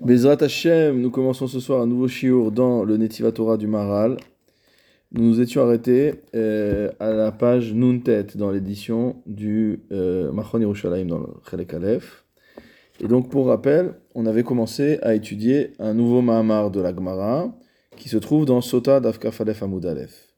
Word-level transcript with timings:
Bezrat 0.00 0.38
Hashem, 0.40 1.00
nous 1.00 1.10
commençons 1.10 1.46
ce 1.46 1.60
soir 1.60 1.82
un 1.82 1.86
nouveau 1.86 2.08
shiur 2.08 2.50
dans 2.50 2.84
le 2.84 2.96
Netiva 2.96 3.32
Torah 3.32 3.56
du 3.56 3.66
Maral. 3.66 4.16
Nous 5.12 5.24
nous 5.24 5.40
étions 5.40 5.62
arrêtés 5.62 6.14
euh, 6.34 6.90
à 7.00 7.10
la 7.10 7.32
page 7.32 7.74
Nuntet 7.74 8.26
dans 8.34 8.50
l'édition 8.50 9.16
du 9.26 9.80
euh, 9.92 10.32
Machon 10.32 10.60
Yerushalayim 10.60 11.06
dans 11.06 11.18
le 11.18 11.26
Chelek 11.48 11.74
Aleph. 11.74 12.24
Et 13.00 13.08
donc, 13.08 13.30
pour 13.30 13.46
rappel, 13.46 13.94
on 14.14 14.24
avait 14.26 14.42
commencé 14.42 14.98
à 15.02 15.14
étudier 15.14 15.72
un 15.78 15.92
nouveau 15.92 16.22
Mahamar 16.22 16.70
de 16.70 16.80
la 16.80 16.94
Gemara 16.94 17.54
qui 17.96 18.08
se 18.08 18.16
trouve 18.16 18.46
dans 18.46 18.60
Sota 18.60 19.00
d'Afkaf 19.00 19.42
Aleph 19.42 19.62
Amud 19.62 19.84
Aleph. 19.84 20.28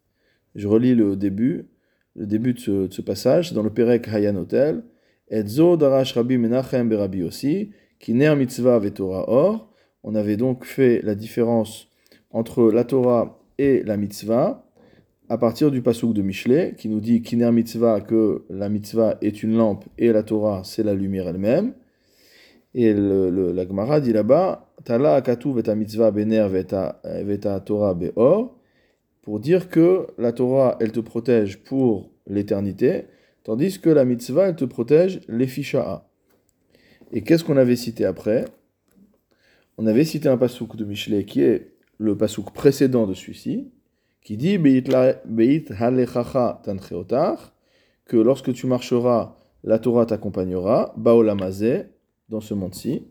Je 0.56 0.66
relis 0.66 0.94
le 0.94 1.14
début, 1.14 1.68
le 2.16 2.26
début 2.26 2.54
de 2.54 2.58
ce, 2.58 2.86
de 2.88 2.92
ce 2.92 3.02
passage, 3.02 3.52
dans 3.52 3.62
le 3.62 3.70
Perek 3.70 4.08
Hayan 4.08 4.36
Hotel. 4.36 4.82
Etzo 5.28 5.76
Darash 5.76 6.14
Rabbi 6.14 6.36
Menachem 6.36 6.88
Berabi 6.88 7.22
aussi. 7.22 7.70
Kiner 7.98 8.34
mitzvah 8.36 8.80
et 8.84 8.90
Torah 8.90 9.28
or. 9.28 9.72
On 10.02 10.14
avait 10.14 10.36
donc 10.36 10.64
fait 10.64 11.00
la 11.02 11.14
différence 11.14 11.88
entre 12.30 12.70
la 12.70 12.84
Torah 12.84 13.40
et 13.58 13.82
la 13.82 13.96
mitzvah 13.96 14.66
à 15.28 15.38
partir 15.38 15.70
du 15.70 15.82
pasuk 15.82 16.12
de 16.12 16.22
Michelet 16.22 16.74
qui 16.76 16.88
nous 16.88 17.00
dit 17.00 17.22
Kiner 17.22 17.50
mitzvah 17.50 18.00
que 18.00 18.44
la 18.48 18.68
mitzvah 18.68 19.18
est 19.22 19.42
une 19.42 19.56
lampe 19.56 19.84
et 19.98 20.12
la 20.12 20.22
Torah 20.22 20.62
c'est 20.64 20.82
la 20.82 20.94
lumière 20.94 21.28
elle-même. 21.28 21.74
Et 22.74 22.92
le, 22.92 23.52
la 23.52 23.66
Gemara 23.66 24.00
dit 24.00 24.12
là-bas 24.12 24.68
Tala 24.84 25.14
akatu 25.14 25.52
veta 25.54 25.74
mitzvah 25.74 26.10
bener 26.10 26.46
veta, 26.48 27.00
veta 27.24 27.58
Torah 27.60 27.94
beor 27.94 28.54
pour 29.22 29.40
dire 29.40 29.68
que 29.68 30.06
la 30.18 30.32
Torah 30.32 30.76
elle 30.80 30.92
te 30.92 31.00
protège 31.00 31.64
pour 31.64 32.10
l'éternité 32.28 33.06
tandis 33.42 33.80
que 33.80 33.90
la 33.90 34.04
mitzvah 34.04 34.48
elle 34.48 34.56
te 34.56 34.64
protège 34.64 35.20
les 35.28 35.46
fisha'a. 35.46 36.06
Et 37.12 37.22
qu'est-ce 37.22 37.44
qu'on 37.44 37.56
avait 37.56 37.76
cité 37.76 38.04
après? 38.04 38.46
On 39.78 39.86
avait 39.86 40.04
cité 40.04 40.28
un 40.28 40.36
pasouk 40.36 40.76
de 40.76 40.84
Michelet 40.84 41.24
qui 41.24 41.42
est 41.42 41.72
le 41.98 42.16
pasouk 42.16 42.52
précédent 42.52 43.06
de 43.06 43.14
celui-ci, 43.14 43.70
qui 44.22 44.36
dit 44.36 44.58
Beit 44.58 45.72
halechacha 45.78 46.60
tancheotar, 46.64 47.52
que 48.06 48.16
lorsque 48.16 48.52
tu 48.52 48.66
marcheras, 48.66 49.36
la 49.64 49.78
Torah 49.78 50.06
t'accompagnera, 50.06 50.94
baolamazé, 50.96 51.86
dans 52.28 52.40
ce 52.40 52.54
monde-ci. 52.54 53.06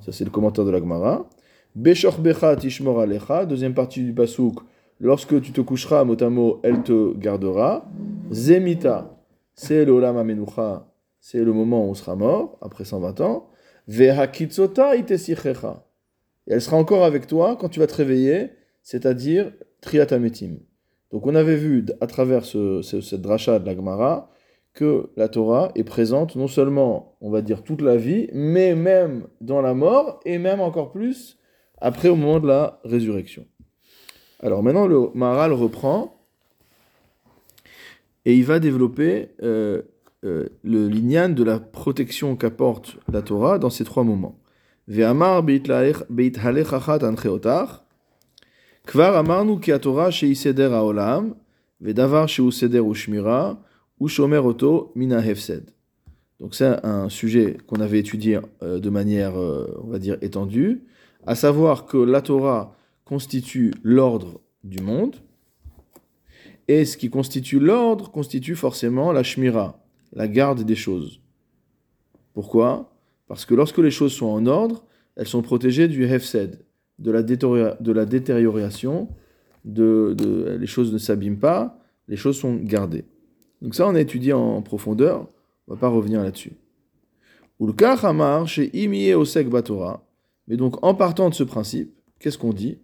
Ça, 0.00 0.12
c'est 0.12 0.24
le 0.24 0.30
commentaire 0.30 0.64
de 0.64 0.70
la 0.70 0.78
Gemara. 0.78 1.28
Beshorbecha 1.74 2.56
tishmor 2.56 3.06
deuxième 3.46 3.74
partie 3.74 4.02
du 4.02 4.12
pasouk, 4.12 4.60
lorsque 5.00 5.40
tu 5.40 5.52
te 5.52 5.60
coucheras, 5.60 6.04
mot 6.04 6.14
à 6.22 6.68
elle 6.68 6.82
te 6.82 7.16
gardera. 7.16 7.84
Zemita, 8.30 9.16
c'est 9.54 9.84
le 9.84 9.92
olam 9.92 10.16
amenucha, 10.16 10.86
c'est 11.22 11.42
le 11.42 11.52
moment 11.52 11.86
où 11.86 11.90
on 11.90 11.94
sera 11.94 12.16
mort, 12.16 12.58
après 12.60 12.84
120 12.84 13.20
ans. 13.20 13.48
Vehakitsota 13.86 14.96
itesichecha. 14.96 15.86
Et 16.48 16.52
elle 16.52 16.60
sera 16.60 16.76
encore 16.76 17.04
avec 17.04 17.28
toi 17.28 17.56
quand 17.58 17.68
tu 17.68 17.78
vas 17.78 17.86
te 17.86 17.94
réveiller, 17.94 18.50
c'est-à-dire 18.82 19.52
triatametim. 19.80 20.58
Donc 21.12 21.26
on 21.26 21.36
avait 21.36 21.56
vu 21.56 21.86
à 22.00 22.08
travers 22.08 22.44
ce, 22.44 22.82
ce, 22.82 23.00
cette 23.00 23.22
dracha 23.22 23.60
de 23.60 23.66
la 23.66 23.76
Gemara 23.76 24.30
que 24.74 25.10
la 25.16 25.28
Torah 25.28 25.70
est 25.76 25.84
présente 25.84 26.34
non 26.34 26.48
seulement, 26.48 27.16
on 27.20 27.30
va 27.30 27.40
dire, 27.40 27.62
toute 27.62 27.82
la 27.82 27.96
vie, 27.96 28.28
mais 28.32 28.74
même 28.74 29.28
dans 29.40 29.62
la 29.62 29.74
mort, 29.74 30.18
et 30.24 30.38
même 30.38 30.60
encore 30.60 30.90
plus 30.90 31.38
après 31.78 32.08
au 32.08 32.16
moment 32.16 32.40
de 32.40 32.48
la 32.48 32.80
résurrection. 32.84 33.46
Alors 34.40 34.64
maintenant 34.64 34.88
le 34.88 35.10
Maharal 35.14 35.52
reprend 35.52 36.16
et 38.24 38.34
il 38.34 38.44
va 38.44 38.58
développer 38.58 39.28
euh, 39.42 39.82
euh, 40.24 40.48
le 40.62 40.86
lignan 40.88 41.30
de 41.30 41.42
la 41.42 41.58
protection 41.58 42.36
qu'apporte 42.36 42.96
la 43.12 43.22
Torah 43.22 43.58
dans 43.58 43.70
ces 43.70 43.84
trois 43.84 44.04
moments. 44.04 44.38
Ki. 44.88 45.34
Donc 56.40 56.54
c'est 56.54 56.84
un 56.84 57.08
sujet 57.08 57.56
qu'on 57.66 57.80
avait 57.80 58.00
étudié 58.00 58.40
euh, 58.62 58.80
de 58.80 58.90
manière, 58.90 59.38
euh, 59.38 59.80
on 59.84 59.88
va 59.88 59.98
dire, 59.98 60.18
étendue, 60.22 60.82
à 61.26 61.36
savoir 61.36 61.86
que 61.86 61.96
la 61.96 62.20
Torah 62.20 62.76
constitue 63.04 63.72
l'ordre 63.82 64.40
du 64.64 64.80
monde, 64.80 65.16
et 66.66 66.84
ce 66.84 66.96
qui 66.96 67.10
constitue 67.10 67.60
l'ordre 67.60 68.10
constitue 68.10 68.56
forcément 68.56 69.12
la 69.12 69.22
shmira, 69.22 69.81
la 70.12 70.28
garde 70.28 70.62
des 70.62 70.74
choses. 70.74 71.20
Pourquoi? 72.34 72.92
Parce 73.28 73.44
que 73.44 73.54
lorsque 73.54 73.78
les 73.78 73.90
choses 73.90 74.12
sont 74.12 74.26
en 74.26 74.46
ordre, 74.46 74.84
elles 75.16 75.26
sont 75.26 75.42
protégées 75.42 75.88
du 75.88 76.04
hefsed, 76.04 76.64
de 76.98 77.10
la, 77.10 77.22
de 77.22 77.92
la 77.92 78.06
détérioration, 78.06 79.08
de, 79.64 80.56
les 80.58 80.66
choses 80.66 80.92
ne 80.92 80.98
s'abîment 80.98 81.38
pas, 81.38 81.78
les 82.08 82.16
choses 82.16 82.36
sont 82.36 82.56
gardées. 82.56 83.04
Donc 83.60 83.74
ça, 83.74 83.86
on 83.86 83.94
a 83.94 84.00
étudié 84.00 84.32
en 84.32 84.60
profondeur, 84.62 85.28
on 85.66 85.72
ne 85.72 85.76
va 85.76 85.80
pas 85.80 85.88
revenir 85.88 86.22
là-dessus. 86.22 86.52
Ulka 87.60 87.92
Hamar 87.92 88.48
chez 88.48 88.70
Imie 88.76 89.12
Osek 89.14 89.48
Batora. 89.48 90.04
Mais 90.48 90.56
donc, 90.56 90.84
en 90.84 90.94
partant 90.94 91.30
de 91.30 91.34
ce 91.34 91.44
principe, 91.44 91.94
qu'est-ce 92.18 92.38
qu'on 92.38 92.52
dit? 92.52 92.78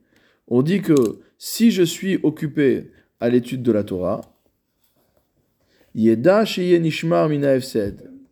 On 0.47 0.63
dit 0.63 0.81
que 0.81 0.95
si 1.37 1.71
je 1.73 1.83
suis 1.83 2.19
occupé 2.23 2.93
à 3.19 3.29
l'étude 3.29 3.63
de 3.63 3.73
la 3.73 3.83
Torah, 3.83 4.21
Mina 5.95 6.45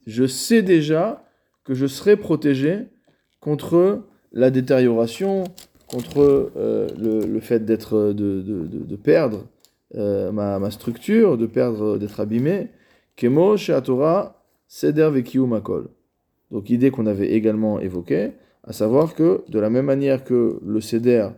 Je 0.07 0.27
sais 0.27 0.63
déjà 0.63 1.25
que 1.65 1.75
je 1.75 1.87
serai 1.87 2.17
protégé 2.17 2.87
contre 3.41 4.03
la 4.33 4.51
détérioration, 4.51 5.45
contre 5.87 6.51
euh, 6.57 6.89
le, 6.99 7.27
le, 7.27 7.41
fait 7.41 7.65
d'être 7.65 8.13
de, 8.13 8.43
de, 8.43 8.67
de, 8.67 8.97
perdre 8.97 9.47
euh, 9.95 10.33
ma, 10.33 10.59
ma, 10.59 10.71
structure, 10.71 11.39
de 11.39 11.47
perdre, 11.47 11.99
d'être 11.99 12.21
abîmé. 12.21 12.69
Kemo 13.17 13.57
Torah 13.85 14.43
seder 14.69 15.11
vekiu. 15.11 15.47
Donc 16.51 16.71
idée 16.71 16.91
qu'on 16.91 17.07
avait 17.07 17.33
également 17.33 17.81
évoquée, 17.81 18.33
à 18.65 18.73
savoir 18.73 19.15
que 19.15 19.43
de 19.49 19.59
la 19.59 19.71
même 19.71 19.87
manière 19.87 20.25
que 20.25 20.61
le 20.65 20.81
seder, 20.81 21.29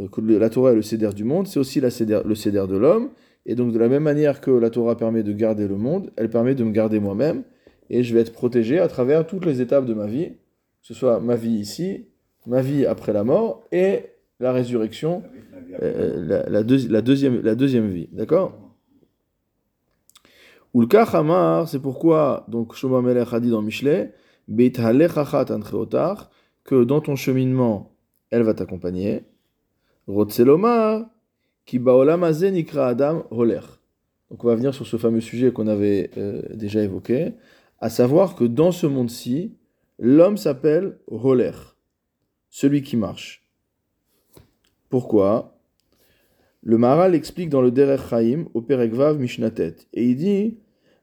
euh, 0.00 0.08
que 0.08 0.20
la 0.20 0.50
Torah 0.50 0.72
est 0.72 0.76
le 0.76 0.82
seder 0.82 1.10
du 1.14 1.24
monde, 1.24 1.46
c'est 1.46 1.58
aussi 1.58 1.80
la 1.80 1.90
seder, 1.90 2.20
le 2.24 2.34
seder 2.34 2.66
de 2.68 2.76
l'homme. 2.76 3.10
Et 3.48 3.54
donc 3.54 3.72
de 3.72 3.78
la 3.78 3.88
même 3.88 4.02
manière 4.02 4.42
que 4.42 4.50
la 4.50 4.68
Torah 4.68 4.96
permet 4.96 5.22
de 5.22 5.32
garder 5.32 5.66
le 5.66 5.76
monde, 5.76 6.12
elle 6.16 6.28
permet 6.28 6.54
de 6.54 6.62
me 6.62 6.70
garder 6.70 7.00
moi-même, 7.00 7.44
et 7.88 8.02
je 8.02 8.14
vais 8.14 8.20
être 8.20 8.34
protégé 8.34 8.78
à 8.78 8.88
travers 8.88 9.26
toutes 9.26 9.46
les 9.46 9.62
étapes 9.62 9.86
de 9.86 9.94
ma 9.94 10.06
vie, 10.06 10.28
que 10.28 10.34
ce 10.82 10.92
soit 10.92 11.18
ma 11.18 11.34
vie 11.34 11.54
ici, 11.54 12.08
ma 12.46 12.60
vie 12.60 12.84
après 12.84 13.14
la 13.14 13.24
mort, 13.24 13.64
et 13.72 14.00
la 14.38 14.52
résurrection, 14.52 15.22
euh, 15.82 16.22
la, 16.26 16.48
la, 16.48 16.62
deux, 16.62 16.88
la, 16.88 17.00
deuxième, 17.00 17.40
la 17.40 17.54
deuxième 17.54 17.88
vie. 17.88 18.10
D'accord? 18.12 18.52
Ulka 20.74 21.04
Hamar, 21.04 21.68
c'est 21.68 21.80
pourquoi, 21.80 22.44
donc 22.48 22.74
Shoma 22.74 23.00
Melech 23.00 23.32
a 23.32 23.40
dit 23.40 23.50
dans 23.50 23.62
Michelet, 23.62 24.12
Beit 24.46 24.72
que 26.64 26.84
dans 26.84 27.00
ton 27.00 27.16
cheminement, 27.16 27.96
elle 28.30 28.42
va 28.42 28.52
t'accompagner. 28.52 29.24
Rotselomar, 30.06 31.06
Donc 34.30 34.44
on 34.44 34.46
va 34.46 34.54
venir 34.54 34.74
sur 34.74 34.86
ce 34.86 34.96
fameux 34.96 35.20
sujet 35.20 35.52
qu'on 35.52 35.66
avait 35.66 36.10
euh, 36.16 36.42
déjà 36.54 36.82
évoqué, 36.82 37.32
à 37.80 37.90
savoir 37.90 38.34
que 38.34 38.44
dans 38.44 38.72
ce 38.72 38.86
monde-ci, 38.86 39.54
l'homme 39.98 40.36
s'appelle 40.36 40.98
Holer, 41.06 41.52
celui 42.48 42.82
qui 42.82 42.96
marche. 42.96 43.46
Pourquoi? 44.88 45.58
Le 46.62 46.78
Maharal 46.78 47.14
explique 47.14 47.50
dans 47.50 47.62
le 47.62 47.70
Derech 47.70 48.08
Chaim 48.10 48.46
au 48.54 48.62
Perekvav 48.62 49.18
Mishnatet, 49.18 49.76
et 49.92 50.04
il 50.04 50.16
dit 50.16 50.58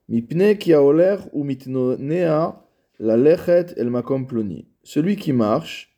ou 0.08 1.44
mitnonea 1.44 2.62
la 3.00 3.18
lechet 3.18 3.74
el 3.78 3.90
makom 3.90 4.28
ploni. 4.28 4.68
Celui 4.84 5.16
qui 5.16 5.34
marche, 5.34 5.98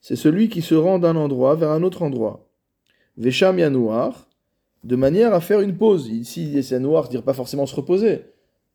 c'est 0.00 0.16
celui 0.16 0.48
qui 0.48 0.62
se 0.62 0.74
rend 0.74 0.98
d'un 0.98 1.16
endroit 1.16 1.54
vers 1.54 1.70
un 1.70 1.82
autre 1.82 2.02
endroit. 2.02 2.45
Vesham 3.16 3.56
noir, 3.68 4.28
de 4.84 4.96
manière 4.96 5.34
à 5.34 5.40
faire 5.40 5.60
une 5.60 5.76
pause. 5.76 6.08
Ici, 6.08 6.60
noir, 6.78 7.08
dire 7.08 7.22
pas 7.22 7.34
forcément 7.34 7.66
se 7.66 7.74
reposer. 7.74 8.24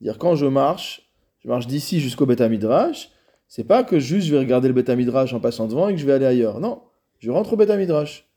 Dire 0.01 0.17
quand 0.17 0.35
je 0.35 0.45
marche, 0.45 1.09
je 1.39 1.47
marche 1.47 1.67
d'ici 1.67 1.99
jusqu'au 1.99 2.25
Beth 2.25 2.41
Midrash, 2.41 3.11
c'est 3.47 3.63
pas 3.63 3.83
que 3.83 3.99
juste 3.99 4.27
je 4.27 4.33
vais 4.33 4.39
regarder 4.39 4.67
le 4.67 4.73
Beth 4.73 4.89
Midrash 4.89 5.33
en 5.33 5.39
passant 5.39 5.67
devant 5.67 5.89
et 5.89 5.93
que 5.93 5.99
je 5.99 6.05
vais 6.05 6.13
aller 6.13 6.25
ailleurs. 6.25 6.59
Non, 6.59 6.81
je 7.19 7.31
rentre 7.31 7.53
au 7.53 7.57
Beth 7.57 7.69
Midrash. 7.69 8.27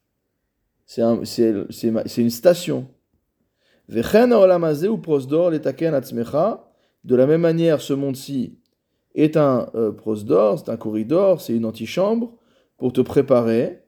C'est 0.87 1.03
un, 1.03 1.23
une 1.23 2.31
station. 2.31 2.87
De 3.89 3.97
la 7.17 7.27
même 7.27 7.41
manière, 7.41 7.81
ce 7.81 7.93
monde-ci 7.93 8.59
est 9.15 9.37
un 9.37 9.71
euh, 9.75 9.93
prosdor, 9.93 10.59
c'est 10.59 10.71
un 10.71 10.77
corridor, 10.77 11.41
c'est 11.41 11.55
une 11.55 11.65
antichambre 11.65 12.33
pour 12.77 12.93
te 12.93 13.01
préparer 13.01 13.84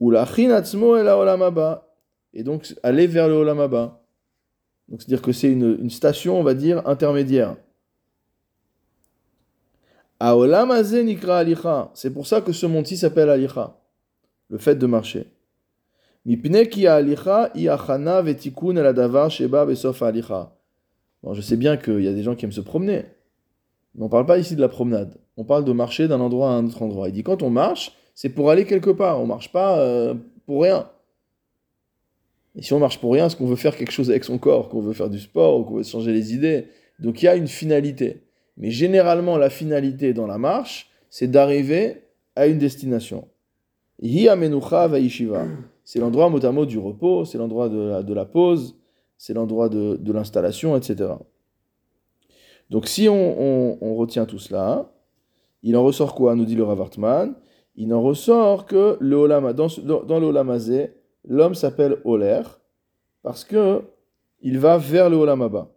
ou 0.00 0.10
la 0.10 0.26
et 0.36 0.46
la 0.46 1.18
olamaba. 1.18 1.88
Et 2.32 2.42
donc 2.42 2.74
aller 2.82 3.06
vers 3.06 3.28
le 3.28 3.34
olamaba. 3.34 4.02
Donc 4.88 5.02
c'est-à-dire 5.02 5.22
que 5.22 5.32
c'est 5.32 5.50
une, 5.50 5.90
station, 5.90 6.38
on 6.38 6.42
va 6.42 6.54
dire, 6.54 6.86
intermédiaire. 6.86 7.56
Alicha. 10.20 11.90
C'est 11.94 12.12
pour 12.12 12.26
ça 12.26 12.40
que 12.40 12.52
ce 12.52 12.66
monde-ci 12.66 12.96
s'appelle 12.96 13.28
Alicha, 13.28 13.78
le 14.48 14.58
fait 14.58 14.76
de 14.76 14.86
marcher. 14.86 15.26
Mipne 16.24 16.66
ki 16.68 16.86
Alicha 16.86 17.50
iachana 17.54 18.22
vetikun 18.22 18.76
el 18.76 18.86
adavar 18.86 19.30
sheba 19.30 19.66
besof 19.66 20.02
Alicha. 20.02 20.52
Bon, 21.22 21.34
je 21.34 21.40
sais 21.40 21.56
bien 21.56 21.76
qu'il 21.76 22.02
y 22.02 22.08
a 22.08 22.12
des 22.12 22.22
gens 22.22 22.34
qui 22.34 22.44
aiment 22.44 22.52
se 22.52 22.60
promener. 22.60 23.04
Mais 23.94 24.02
on 24.02 24.06
ne 24.06 24.10
parle 24.10 24.26
pas 24.26 24.38
ici 24.38 24.56
de 24.56 24.60
la 24.60 24.68
promenade. 24.68 25.16
On 25.36 25.44
parle 25.44 25.64
de 25.64 25.72
marcher 25.72 26.08
d'un 26.08 26.20
endroit 26.20 26.50
à 26.50 26.52
un 26.52 26.66
autre 26.66 26.82
endroit. 26.82 27.08
Il 27.08 27.12
dit 27.12 27.22
quand 27.22 27.42
on 27.42 27.50
marche, 27.50 27.92
c'est 28.16 28.30
pour 28.30 28.50
aller 28.50 28.64
quelque 28.64 28.90
part. 28.90 29.20
On 29.20 29.26
marche 29.26 29.52
pas 29.52 29.78
euh, 29.78 30.14
pour 30.46 30.62
rien. 30.62 30.88
Et 32.56 32.62
si 32.62 32.72
on 32.72 32.80
marche 32.80 32.98
pour 32.98 33.12
rien, 33.12 33.28
c'est 33.28 33.36
qu'on 33.36 33.46
veut 33.46 33.56
faire 33.56 33.76
quelque 33.76 33.92
chose 33.92 34.10
avec 34.10 34.24
son 34.24 34.38
corps, 34.38 34.70
qu'on 34.70 34.80
veut 34.80 34.94
faire 34.94 35.10
du 35.10 35.20
sport, 35.20 35.64
qu'on 35.66 35.74
veut 35.76 35.82
changer 35.84 36.12
les 36.12 36.34
idées? 36.34 36.68
Donc 36.98 37.22
il 37.22 37.26
y 37.26 37.28
a 37.28 37.36
une 37.36 37.46
finalité. 37.46 38.22
Mais 38.56 38.70
généralement, 38.70 39.36
la 39.36 39.50
finalité 39.50 40.14
dans 40.14 40.26
la 40.26 40.38
marche, 40.38 40.90
c'est 41.10 41.30
d'arriver 41.30 42.04
à 42.34 42.46
une 42.46 42.56
destination. 42.56 43.28
C'est 45.84 46.00
l'endroit 46.00 46.30
mot 46.30 46.66
du 46.66 46.78
repos, 46.78 47.26
c'est 47.26 47.36
l'endroit 47.36 47.68
de 47.68 48.14
la, 48.14 48.24
pause, 48.24 48.76
c'est 49.18 49.34
l'endroit 49.34 49.68
de, 49.68 50.12
l'installation, 50.12 50.74
etc. 50.74 51.10
Donc 52.70 52.88
si 52.88 53.10
on, 53.10 53.94
retient 53.94 54.24
tout 54.24 54.38
cela, 54.38 54.90
il 55.62 55.76
en 55.76 55.84
ressort 55.84 56.14
quoi, 56.14 56.34
nous 56.34 56.46
dit 56.46 56.54
le 56.54 56.64
Ravartman 56.64 57.34
Il 57.76 57.92
en 57.92 58.02
ressort 58.02 58.66
que 58.66 58.96
le 59.00 59.28
dans, 59.52 60.02
dans, 60.02 60.18
le 60.18 60.26
Olamazé, 60.26 60.94
l'homme 61.24 61.54
s'appelle 61.54 61.98
Oler, 62.04 62.42
parce 63.22 63.44
que 63.44 63.82
il 64.40 64.58
va 64.58 64.78
vers 64.78 65.10
le 65.10 65.16
Olamaba. 65.16 65.72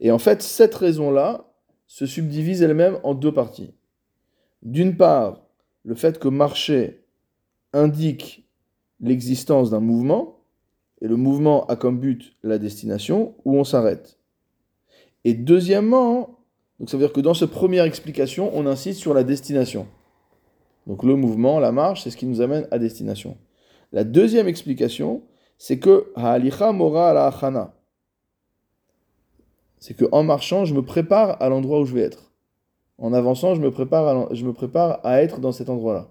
Et 0.00 0.10
en 0.10 0.18
fait, 0.18 0.42
cette 0.42 0.74
raison-là 0.74 1.52
se 1.86 2.06
subdivise 2.06 2.62
elle-même 2.62 2.98
en 3.02 3.14
deux 3.14 3.32
parties. 3.32 3.74
D'une 4.62 4.96
part, 4.96 5.42
le 5.84 5.94
fait 5.94 6.18
que 6.18 6.28
marcher 6.28 7.04
indique 7.72 8.48
l'existence 9.00 9.70
d'un 9.70 9.80
mouvement, 9.80 10.40
et 11.00 11.08
le 11.08 11.16
mouvement 11.16 11.66
a 11.66 11.76
comme 11.76 11.98
but 11.98 12.36
la 12.42 12.58
destination 12.58 13.34
où 13.44 13.56
on 13.56 13.64
s'arrête. 13.64 14.18
Et 15.24 15.34
deuxièmement, 15.34 16.39
donc 16.80 16.88
ça 16.88 16.96
veut 16.96 17.04
dire 17.04 17.12
que 17.12 17.20
dans 17.20 17.34
cette 17.34 17.50
première 17.50 17.84
explication, 17.84 18.50
on 18.54 18.66
insiste 18.66 19.00
sur 19.00 19.12
la 19.12 19.22
destination. 19.22 19.86
Donc 20.86 21.04
le 21.04 21.14
mouvement, 21.14 21.60
la 21.60 21.72
marche, 21.72 22.02
c'est 22.02 22.10
ce 22.10 22.16
qui 22.16 22.24
nous 22.26 22.40
amène 22.40 22.66
à 22.70 22.78
destination. 22.78 23.36
La 23.92 24.02
deuxième 24.02 24.48
explication, 24.48 25.22
c'est 25.58 25.78
que 25.78 26.10
Ha'alicha 26.16 26.72
mora 26.72 27.12
la. 27.12 27.74
C'est 29.78 29.94
que 29.94 30.06
en 30.10 30.22
marchant, 30.22 30.64
je 30.64 30.74
me 30.74 30.82
prépare 30.82 31.40
à 31.42 31.50
l'endroit 31.50 31.80
où 31.80 31.84
je 31.84 31.94
vais 31.94 32.00
être. 32.00 32.32
En 32.96 33.12
avançant, 33.12 33.54
je 33.54 33.60
me 33.60 33.70
prépare 33.70 34.08
à, 34.08 34.34
je 34.34 34.46
me 34.46 34.54
prépare 34.54 35.00
à 35.04 35.22
être 35.22 35.38
dans 35.38 35.52
cet 35.52 35.68
endroit-là. 35.68 36.08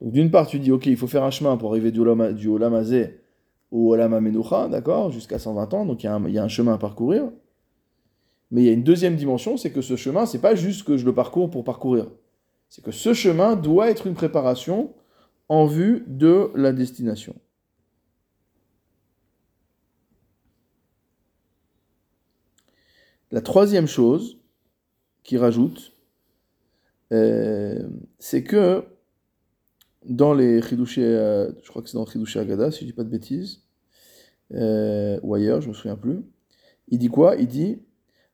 Donc 0.00 0.12
d'une 0.12 0.32
part, 0.32 0.48
tu 0.48 0.58
dis, 0.58 0.72
ok, 0.72 0.86
il 0.86 0.96
faut 0.96 1.06
faire 1.06 1.22
un 1.22 1.30
chemin 1.30 1.56
pour 1.56 1.70
arriver 1.70 1.92
du, 1.92 2.00
Olamazé 2.00 3.20
au 3.70 3.92
Olamamenucha, 3.92 4.68
d'accord, 4.68 5.12
jusqu'à 5.12 5.38
120 5.38 5.74
ans, 5.74 5.86
donc 5.86 6.02
il 6.02 6.06
y, 6.06 6.38
a 6.38 6.44
un 6.44 6.48
chemin 6.48 6.74
à 6.74 6.78
parcourir. 6.78 7.30
Mais 8.50 8.62
il 8.62 8.66
y 8.66 8.70
a 8.70 8.72
une 8.72 8.84
deuxième 8.84 9.16
dimension, 9.16 9.56
c'est 9.56 9.72
que 9.72 9.80
ce 9.80 9.96
chemin, 9.96 10.26
c'est 10.26 10.40
pas 10.40 10.54
juste 10.54 10.84
que 10.84 10.96
je 10.96 11.04
le 11.04 11.14
parcours 11.14 11.50
pour 11.50 11.64
parcourir. 11.64 12.10
C'est 12.68 12.84
que 12.84 12.92
ce 12.92 13.14
chemin 13.14 13.56
doit 13.56 13.90
être 13.90 14.06
une 14.06 14.14
préparation 14.14 14.94
en 15.48 15.66
vue 15.66 16.04
de 16.06 16.50
la 16.54 16.72
destination. 16.72 17.34
La 23.30 23.40
troisième 23.40 23.88
chose 23.88 24.38
qu'il 25.24 25.38
rajoute, 25.38 25.92
euh, 27.12 27.88
c'est 28.18 28.44
que 28.44 28.84
dans 30.04 30.34
les 30.34 30.62
Chidushé, 30.62 31.02
euh, 31.02 31.50
je 31.62 31.68
crois 31.68 31.82
que 31.82 31.88
c'est 31.88 31.96
dans 31.96 32.06
Chidushé 32.06 32.38
Agada, 32.38 32.70
si 32.70 32.80
je 32.80 32.84
dis 32.86 32.92
pas 32.92 33.04
de 33.04 33.08
bêtises, 33.08 33.62
euh, 34.52 35.18
ou 35.22 35.34
ailleurs, 35.34 35.60
je 35.60 35.68
me 35.68 35.74
souviens 35.74 35.96
plus, 35.96 36.20
il 36.88 36.98
dit 36.98 37.08
quoi? 37.08 37.36
Il 37.36 37.48
dit 37.48 37.82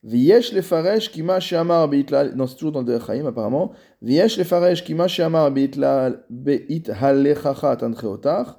Viesh 0.03 0.53
le 0.53 0.63
faresh 0.63 1.11
kima 1.11 1.41
she'amar 1.41 1.87
beitlal, 1.89 2.35
non 2.35 2.47
c'est 2.47 2.55
toujours 2.55 2.73
dans 2.73 2.81
le 2.81 2.87
Dechaim 2.87 3.27
apparemment, 3.27 3.73
Viesh 4.01 4.39
le 4.39 4.45
faresh 4.45 4.83
kima 4.83 5.09
she'amar 5.09 5.51
beitlal 5.51 6.25
beit 6.31 6.89
halechacha 6.89 7.77
tancheotach, 7.77 8.57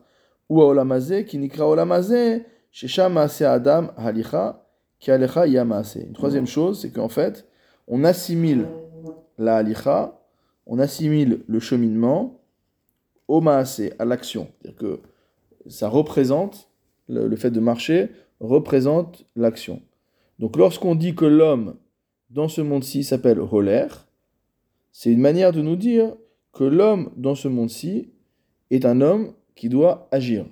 ou 0.49 0.61
aolamazé 0.61 1.25
ki 1.25 1.39
nikra 1.39 1.65
olamazé, 1.65 2.45
shesham 2.71 3.13
maase 3.13 3.41
adam 3.41 3.91
halicha, 3.97 4.61
ki 4.99 5.11
alecha 5.11 5.47
yamase. 5.47 5.95
Une 5.95 6.13
troisième 6.13 6.45
chose, 6.45 6.81
c'est 6.81 6.91
qu'en 6.91 7.09
fait, 7.09 7.47
on 7.87 8.03
assimile 8.03 8.67
la 9.37 9.57
halicha, 9.57 10.21
on 10.67 10.77
assimile 10.77 11.41
le 11.47 11.59
cheminement 11.59 12.41
au 13.27 13.41
maase, 13.41 13.81
à 13.97 14.05
l'action. 14.05 14.49
C'est-à-dire 14.61 14.77
que 14.77 14.99
ça 15.69 15.87
représente, 15.87 16.69
le, 17.07 17.27
le 17.27 17.35
fait 17.35 17.49
de 17.49 17.59
marcher 17.59 18.11
représente 18.39 19.25
l'action. 19.35 19.81
Donc 20.41 20.57
lorsqu'on 20.57 20.95
dit 20.95 21.13
que 21.13 21.25
l'homme 21.25 21.75
dans 22.31 22.47
ce 22.47 22.61
monde-ci 22.61 23.03
s'appelle 23.03 23.39
Holer, 23.39 23.87
c'est 24.91 25.11
une 25.11 25.21
manière 25.21 25.53
de 25.53 25.61
nous 25.61 25.75
dire 25.75 26.15
que 26.51 26.63
l'homme 26.63 27.11
dans 27.15 27.35
ce 27.35 27.47
monde-ci 27.47 28.09
est 28.71 28.85
un 28.85 29.01
homme 29.01 29.33
qui 29.55 29.69
doit 29.69 30.07
agir. 30.11 30.47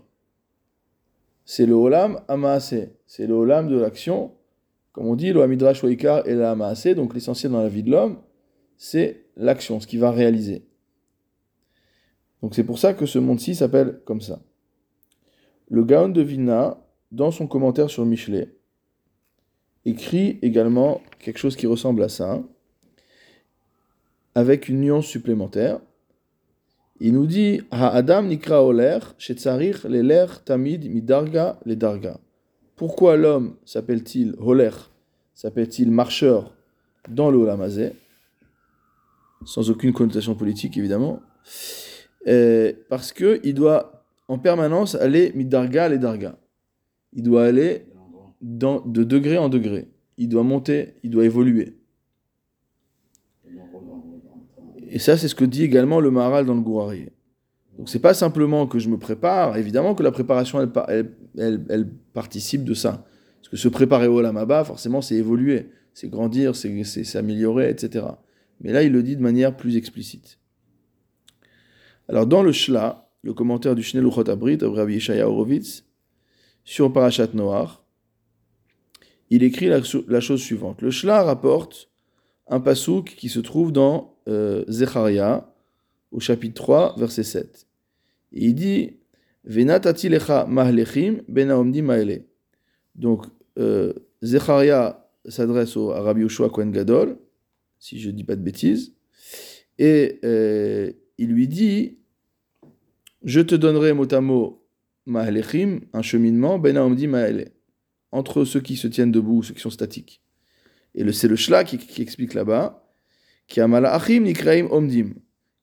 C'est 1.43 1.65
le 1.65 1.73
Olam 1.73 2.21
Amaase, 2.27 2.89
c'est 3.07 3.25
le 3.25 3.33
Olam 3.33 3.67
de 3.67 3.79
l'action. 3.79 4.31
Comme 4.91 5.07
on 5.07 5.15
dit, 5.15 5.33
le 5.33 5.41
Hamidrash 5.41 5.83
Waikar 5.83 6.27
et 6.27 6.35
la 6.35 6.55
donc 6.93 7.15
l'essentiel 7.15 7.51
dans 7.51 7.61
la 7.61 7.69
vie 7.69 7.83
de 7.83 7.89
l'homme, 7.89 8.19
c'est 8.77 9.25
l'action, 9.37 9.79
ce 9.79 9.87
qu'il 9.87 9.99
va 9.99 10.11
réaliser. 10.11 10.67
Donc 12.43 12.53
c'est 12.53 12.63
pour 12.63 12.77
ça 12.77 12.93
que 12.93 13.07
ce 13.07 13.17
monde-ci 13.17 13.55
s'appelle 13.55 14.01
comme 14.05 14.21
ça. 14.21 14.39
Le 15.67 15.83
Gaon 15.83 16.09
de 16.09 16.21
Vina, 16.21 16.77
dans 17.11 17.31
son 17.31 17.47
commentaire 17.47 17.89
sur 17.89 18.05
Michelet, 18.05 18.53
écrit 19.85 20.39
également 20.41 21.01
quelque 21.19 21.37
chose 21.37 21.55
qui 21.55 21.67
ressemble 21.67 22.03
à 22.03 22.09
ça, 22.09 22.41
avec 24.35 24.69
une 24.69 24.81
nuance 24.81 25.05
supplémentaire. 25.05 25.79
Il 26.99 27.13
nous 27.13 27.25
dit 27.25 27.61
Adam 27.71 28.23
nikra 28.23 28.63
oler, 28.63 28.99
shetzarich 29.17 29.83
leler 29.83 30.25
tamid 30.45 30.89
midarga 30.89 31.59
le 31.65 31.75
darga. 31.75 32.19
Pourquoi 32.75 33.17
l'homme 33.17 33.55
s'appelle-t-il 33.65 34.35
oler? 34.37 34.71
S'appelle-t-il 35.33 35.91
marcheur 35.91 36.53
dans 37.09 37.31
le 37.31 37.37
Olamazé 37.37 37.93
Sans 39.45 39.69
aucune 39.69 39.93
connotation 39.93 40.35
politique 40.35 40.77
évidemment. 40.77 41.21
Euh, 42.27 42.73
parce 42.89 43.13
qu'il 43.13 43.53
doit 43.53 44.03
en 44.27 44.37
permanence 44.37 44.95
aller 44.95 45.31
midarga 45.35 45.87
le 45.89 45.97
darga. 45.97 46.37
Il 47.13 47.23
doit 47.23 47.45
aller 47.45 47.85
de 48.41 49.03
degré 49.03 49.37
en 49.37 49.49
degré. 49.49 49.87
Il 50.17 50.29
doit 50.29 50.43
monter, 50.43 50.95
il 51.03 51.09
doit 51.09 51.25
évoluer. 51.25 51.77
Et 54.89 54.99
ça, 54.99 55.17
c'est 55.17 55.27
ce 55.27 55.35
que 55.35 55.45
dit 55.45 55.63
également 55.63 55.99
le 55.99 56.11
Maharal 56.11 56.45
dans 56.45 56.55
le 56.55 56.61
Gourari. 56.61 57.09
Donc 57.77 57.89
c'est 57.89 57.99
pas 57.99 58.13
simplement 58.13 58.67
que 58.67 58.79
je 58.79 58.89
me 58.89 58.97
prépare, 58.97 59.55
évidemment 59.55 59.95
que 59.95 60.03
la 60.03 60.11
préparation, 60.11 60.59
elle, 60.87 61.13
elle, 61.37 61.89
participe 62.13 62.65
de 62.65 62.73
ça. 62.73 63.05
Parce 63.37 63.49
que 63.49 63.55
se 63.55 63.69
préparer 63.69 64.07
au 64.07 64.19
Lamaba, 64.19 64.65
forcément, 64.65 65.01
c'est 65.01 65.15
évoluer, 65.15 65.69
c'est 65.93 66.09
grandir, 66.09 66.55
c'est 66.55 66.83
s'améliorer, 66.83 67.69
etc. 67.69 68.05
Mais 68.59 68.73
là, 68.73 68.83
il 68.83 68.91
le 68.91 69.01
dit 69.01 69.15
de 69.15 69.21
manière 69.21 69.55
plus 69.55 69.77
explicite. 69.77 70.39
Alors 72.09 72.25
dans 72.25 72.43
le 72.43 72.51
Shla, 72.51 73.09
le 73.21 73.33
commentaire 73.33 73.75
du 73.75 73.83
Shnei 73.83 74.03
Luchot 74.03 74.29
Abrit, 74.29 74.57
Rabbi 74.61 74.95
Yeshaya 74.95 75.29
Horowitz, 75.29 75.85
sur 76.65 76.91
Parashat 76.91 77.29
Noach, 77.33 77.81
il 79.29 79.43
écrit 79.43 79.67
la, 79.67 79.81
chose 80.19 80.41
suivante. 80.41 80.81
Le 80.81 80.91
Shla 80.91 81.23
rapporte 81.23 81.89
un 82.47 82.59
pasouk 82.59 83.15
qui 83.15 83.29
se 83.29 83.39
trouve 83.39 83.71
dans 83.71 84.17
euh, 84.27 84.63
Zecharia, 84.67 85.53
au 86.11 86.19
chapitre 86.19 86.55
3, 86.55 86.95
verset 86.97 87.23
7. 87.23 87.67
il 88.31 88.55
dit 88.55 88.95
Venatati 89.43 90.09
lecha 90.09 90.45
mahlechim 90.45 91.21
ben 91.27 91.47
maele. 91.83 92.25
Donc, 92.95 93.25
euh, 93.57 93.93
Zecharia 94.21 95.07
s'adresse 95.25 95.77
au 95.77 95.87
Rabbi 95.89 96.21
Yoshua 96.21 96.49
Kohen 96.49 96.71
Gadol, 96.71 97.17
si 97.77 97.99
je 97.99 98.09
ne 98.09 98.15
dis 98.15 98.23
pas 98.23 98.35
de 98.35 98.41
bêtises, 98.41 98.93
et 99.77 100.19
euh, 100.25 100.91
il 101.17 101.29
lui 101.29 101.47
dit 101.47 101.99
Je 103.23 103.41
te 103.41 103.55
donnerai 103.55 103.93
mot 103.93 104.11
à 104.11 104.21
mot 104.21 104.65
mahlechim, 105.05 105.81
un 105.93 106.01
cheminement, 106.01 106.57
ben 106.57 106.77
maele 107.07 107.51
entre 108.11 108.45
ceux 108.45 108.61
qui 108.61 108.75
se 108.75 108.87
tiennent 108.87 109.11
debout, 109.11 109.43
ceux 109.43 109.53
qui 109.53 109.61
sont 109.61 109.69
statiques. 109.69 110.21
Et 110.95 111.09
c'est 111.11 111.27
le 111.27 111.35
Shla 111.35 111.63
qui, 111.63 112.01
explique 112.01 112.33
là-bas, 112.33 112.83
qui 113.47 113.61
a 113.61 113.67
malachim 113.67 114.21
nikraim 114.21 114.67
omdim, 114.71 115.13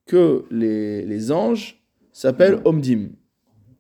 que 0.06 0.44
les, 0.50 1.04
les 1.04 1.32
anges 1.32 1.82
s'appellent 2.12 2.60
omdim. 2.64 3.10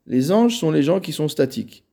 Les 0.06 0.32
anges 0.32 0.56
sont 0.56 0.70
les 0.70 0.82
gens 0.82 1.00
qui 1.00 1.12
sont 1.12 1.28
statiques. 1.28 1.84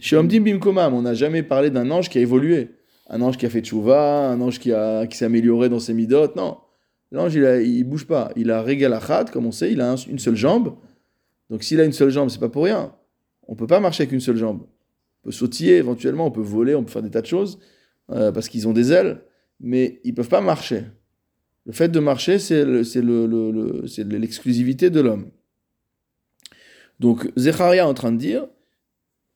Chez 0.00 0.16
omdim 0.16 0.40
bimkomam, 0.40 0.94
on 0.94 1.02
n'a 1.02 1.14
jamais 1.14 1.42
parlé 1.42 1.70
d'un 1.70 1.90
ange 1.90 2.08
qui 2.08 2.18
a 2.18 2.20
évolué. 2.20 2.70
un 3.08 3.22
ange 3.22 3.36
qui 3.38 3.46
a 3.46 3.50
fait 3.50 3.62
tchouva, 3.62 4.28
un 4.28 4.40
ange 4.40 4.58
qui, 4.58 4.72
a, 4.72 5.06
qui 5.06 5.16
s'est 5.16 5.24
amélioré 5.24 5.68
dans 5.68 5.80
ses 5.80 5.94
midotes. 5.94 6.36
Non. 6.36 6.58
L'ange, 7.10 7.34
il, 7.34 7.40
ne 7.42 7.82
bouge 7.84 8.06
pas. 8.06 8.32
Il 8.36 8.50
a 8.50 8.62
régalachat, 8.62 9.26
comme 9.32 9.46
on 9.46 9.52
sait, 9.52 9.72
il 9.72 9.80
a 9.80 9.94
une 10.08 10.18
seule 10.18 10.36
jambe. 10.36 10.76
Donc 11.48 11.62
s'il 11.62 11.80
a 11.80 11.84
une 11.84 11.92
seule 11.92 12.10
jambe, 12.10 12.28
c'est 12.28 12.40
pas 12.40 12.50
pour 12.50 12.64
rien. 12.64 12.92
On 13.46 13.54
peut 13.54 13.66
pas 13.66 13.80
marcher 13.80 14.02
avec 14.02 14.12
une 14.12 14.20
seule 14.20 14.36
jambe. 14.36 14.66
On 15.22 15.28
peut 15.28 15.32
sautiller 15.32 15.76
éventuellement, 15.76 16.26
on 16.26 16.30
peut 16.30 16.40
voler, 16.40 16.74
on 16.74 16.84
peut 16.84 16.90
faire 16.90 17.02
des 17.02 17.10
tas 17.10 17.22
de 17.22 17.26
choses, 17.26 17.58
euh, 18.10 18.32
parce 18.32 18.48
qu'ils 18.48 18.68
ont 18.68 18.72
des 18.72 18.92
ailes, 18.92 19.22
mais 19.60 20.00
ils 20.04 20.14
peuvent 20.14 20.28
pas 20.28 20.40
marcher. 20.40 20.84
Le 21.66 21.72
fait 21.72 21.88
de 21.88 22.00
marcher, 22.00 22.38
c'est 22.38 22.64
l'exclusivité 22.64 24.90
de 24.90 25.00
l'homme. 25.00 25.30
Donc, 26.98 27.30
Zecharia 27.36 27.82
est 27.82 27.86
en 27.86 27.94
train 27.94 28.12
de 28.12 28.16
dire, 28.16 28.46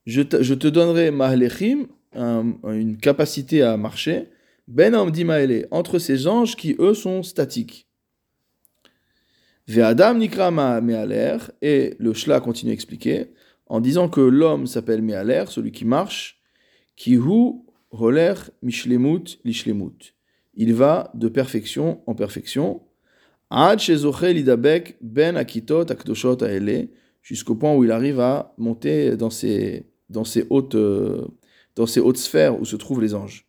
je 0.07 0.23
te, 0.23 0.43
je 0.43 0.55
te 0.55 0.67
donnerai 0.67 1.11
mahlechim, 1.11 1.89
une 2.15 2.97
capacité 2.99 3.63
à 3.63 3.77
marcher, 3.77 4.29
ben 4.69 4.95
amdimaele, 4.95 5.67
entre 5.71 5.99
ces 5.99 6.27
anges 6.27 6.57
qui, 6.57 6.77
eux, 6.79 6.95
sont 6.95 7.23
statiques. 7.23 7.89
Ve'adam 9.69 10.19
nikra 10.19 10.51
me'aler, 10.51 11.39
et 11.61 11.95
le 11.99 12.15
Shla 12.15 12.41
continue 12.41 12.73
à 12.73 12.75
expliquer, 12.75 13.33
en 13.73 13.81
disant 13.81 14.11
que 14.11 14.21
l'homme 14.21 14.67
s'appelle 14.67 15.01
me'aler, 15.01 15.45
celui 15.49 15.73
qui 15.73 15.87
marche, 15.87 16.43
qui 16.95 17.15
hu 17.15 17.55
holer 17.91 18.35
lishlemut. 18.63 20.15
Il 20.55 20.75
va 20.75 21.11
de 21.15 21.29
perfection 21.29 22.03
en 22.07 22.15
perfection, 22.15 22.83
ben 23.51 25.39
jusqu'au 27.23 27.55
point 27.55 27.75
où 27.75 27.83
il 27.83 27.91
arrive 27.93 28.21
à 28.21 28.53
monter 28.59 29.17
dans 29.17 29.31
ces, 29.31 29.87
hautes, 30.51 30.75
euh, 30.75 31.27
dans 31.75 31.87
ces 31.87 32.01
hautes 32.01 32.19
sphères 32.19 32.61
où 32.61 32.67
se 32.67 32.77
trouvent 32.77 33.01
les 33.01 33.15
anges. 33.15 33.49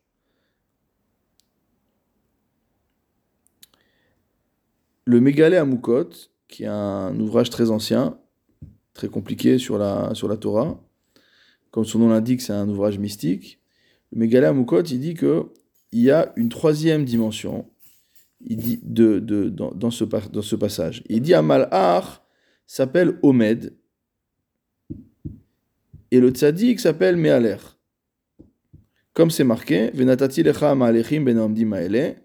Le 5.03 5.19
Mégalé 5.19 5.57
à 5.57 5.67
qui 6.47 6.63
est 6.63 6.67
un 6.67 7.19
ouvrage 7.19 7.49
très 7.49 7.71
ancien, 7.71 8.17
très 8.93 9.07
compliqué 9.07 9.57
sur 9.57 9.77
la, 9.77 10.11
sur 10.13 10.27
la 10.27 10.37
Torah, 10.37 10.79
comme 11.71 11.85
son 11.85 11.99
nom 11.99 12.09
l'indique, 12.09 12.41
c'est 12.41 12.53
un 12.53 12.69
ouvrage 12.69 12.99
mystique. 12.99 13.59
Le 14.11 14.51
Moukot, 14.51 14.83
il 14.83 14.99
dit 14.99 15.15
que 15.15 15.47
il 15.91 16.01
y 16.01 16.11
a 16.11 16.33
une 16.35 16.49
troisième 16.49 17.05
dimension 17.05 17.65
il 18.45 18.57
dit 18.57 18.79
de, 18.83 19.19
de, 19.19 19.49
dans, 19.49 19.71
dans, 19.71 19.91
ce, 19.91 20.03
dans 20.03 20.41
ce 20.41 20.55
passage. 20.55 21.03
Il 21.07 21.21
dit 21.21 21.33
à 21.33 21.41
Mal'ar, 21.41 22.25
s'appelle 22.65 23.17
Omed. 23.21 23.73
Et 26.11 26.19
le 26.19 26.29
tzaddik 26.29 26.79
s'appelle 26.79 27.17
Mealer. 27.17 27.57
Comme 29.13 29.31
c'est 29.31 29.43
marqué, 29.43 29.91
Venatati 29.93 30.43
lecha 30.43 30.75
ma'alechim 30.75 31.23
ma'ele, 31.23 32.15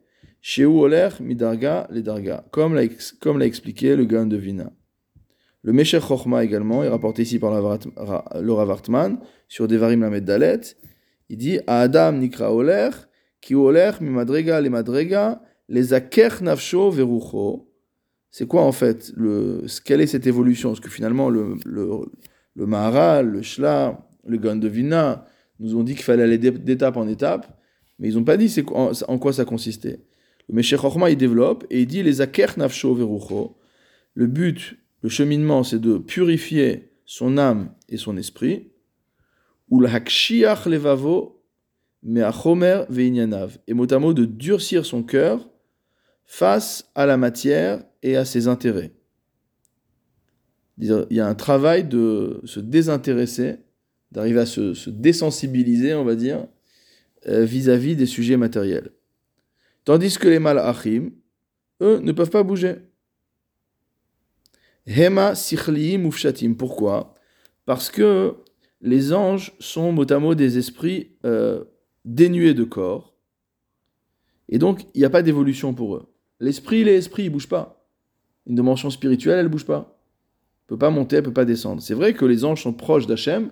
oler 0.58 1.10
midarga 1.20 1.88
darga. 1.90 2.44
Comme 2.50 2.74
l'a 2.74 3.46
expliqué 3.46 3.96
le 3.96 4.04
Gan 4.04 4.26
de 4.26 4.36
Vina. 4.36 4.72
Le 5.68 5.74
Meshech 5.74 6.02
Chochma 6.02 6.44
également 6.44 6.82
est 6.82 6.88
rapporté 6.88 7.20
ici 7.20 7.38
par 7.38 7.52
le 7.52 8.52
Rav 8.54 8.70
Hartman 8.70 9.18
sur 9.48 9.68
Devarim 9.68 10.00
Lamed 10.00 10.24
Dalet. 10.24 10.62
Il 11.28 11.36
dit 11.36 11.60
Adam 11.66 12.12
nikra 12.12 12.54
oler, 12.54 12.88
ki 13.42 13.54
oler 13.54 13.90
mi 14.00 14.08
madrega 14.08 14.62
le 14.62 14.70
madrega, 14.70 15.42
les 15.68 15.92
aker 15.92 16.42
nafsho 16.42 16.90
verucho. 16.90 17.68
C'est 18.30 18.48
quoi 18.48 18.62
en 18.62 18.72
fait 18.72 19.12
le, 19.14 19.66
Quelle 19.84 20.00
est 20.00 20.06
cette 20.06 20.26
évolution? 20.26 20.70
Parce 20.70 20.80
que 20.80 20.88
finalement, 20.88 21.28
le, 21.28 21.56
le, 21.66 21.86
le 22.54 22.66
Maharal, 22.66 23.26
le 23.28 23.42
Shla, 23.42 24.08
le 24.26 24.38
Gandovina 24.38 25.26
nous 25.60 25.76
ont 25.76 25.82
dit 25.82 25.94
qu'il 25.94 26.04
fallait 26.04 26.22
aller 26.22 26.38
d'étape 26.38 26.96
en 26.96 27.06
étape, 27.06 27.46
mais 27.98 28.08
ils 28.08 28.14
n'ont 28.14 28.24
pas 28.24 28.38
dit 28.38 28.64
en, 28.72 28.92
en, 29.06 29.18
quoi 29.18 29.34
ça 29.34 29.44
consistait. 29.44 30.00
Le 30.48 30.54
Meshech 30.54 30.80
Chochma, 30.80 31.10
il 31.10 31.18
développe 31.18 31.66
et 31.68 31.82
il 31.82 31.86
dit 31.86 32.02
les 32.02 32.22
Aker 32.22 32.56
Nafsho 32.56 32.94
Verucho. 32.94 33.58
Le 34.14 34.26
but, 34.26 34.78
le 35.02 35.08
cheminement, 35.08 35.62
c'est 35.62 35.78
de 35.78 35.98
purifier 35.98 36.90
son 37.04 37.38
âme 37.38 37.70
et 37.88 37.96
son 37.96 38.16
esprit. 38.16 38.68
Ou 39.70 39.80
Levavo. 39.80 41.42
Et 42.06 43.74
mot 43.74 43.92
à 43.92 43.98
mot, 43.98 44.14
de 44.14 44.24
durcir 44.24 44.86
son 44.86 45.02
cœur 45.02 45.48
face 46.24 46.90
à 46.94 47.06
la 47.06 47.16
matière 47.16 47.82
et 48.02 48.16
à 48.16 48.24
ses 48.24 48.46
intérêts. 48.46 48.92
Il 50.78 51.06
y 51.10 51.20
a 51.20 51.26
un 51.26 51.34
travail 51.34 51.84
de 51.84 52.40
se 52.44 52.60
désintéresser, 52.60 53.56
d'arriver 54.12 54.40
à 54.40 54.46
se, 54.46 54.90
désensibiliser, 54.90 55.94
on 55.94 56.04
va 56.04 56.14
dire, 56.14 56.46
euh, 57.26 57.44
vis-à-vis 57.44 57.96
des 57.96 58.06
sujets 58.06 58.36
matériels. 58.36 58.92
Tandis 59.84 60.18
que 60.18 60.28
les 60.28 60.38
malachim, 60.38 61.10
eux, 61.80 61.98
ne 61.98 62.12
peuvent 62.12 62.30
pas 62.30 62.44
bouger. 62.44 62.76
Hema 64.88 65.34
sichliim 65.34 66.06
ufshatim. 66.06 66.54
Pourquoi? 66.54 67.14
Parce 67.66 67.90
que 67.90 68.36
les 68.80 69.12
anges 69.12 69.52
sont 69.60 69.92
mot 69.92 70.10
à 70.10 70.18
mot 70.18 70.34
des 70.34 70.56
esprits 70.56 71.10
euh, 71.26 71.64
dénués 72.04 72.54
de 72.54 72.64
corps. 72.64 73.14
Et 74.48 74.58
donc, 74.58 74.86
il 74.94 75.00
n'y 75.00 75.04
a 75.04 75.10
pas 75.10 75.22
d'évolution 75.22 75.74
pour 75.74 75.96
eux. 75.96 76.06
L'esprit, 76.40 76.84
l'esprit, 76.84 77.24
il 77.24 77.30
bouge 77.30 77.48
pas. 77.48 77.86
Une 78.46 78.54
dimension 78.54 78.88
spirituelle, 78.88 79.38
elle 79.38 79.44
ne 79.44 79.50
bouge 79.50 79.66
pas. 79.66 80.00
Elle 80.62 80.68
peut 80.68 80.78
pas 80.78 80.90
monter, 80.90 81.16
elle 81.16 81.22
peut 81.22 81.32
pas 81.32 81.44
descendre. 81.44 81.82
C'est 81.82 81.94
vrai 81.94 82.14
que 82.14 82.24
les 82.24 82.44
anges 82.46 82.62
sont 82.62 82.72
proches 82.72 83.06
d'Hachem, 83.06 83.50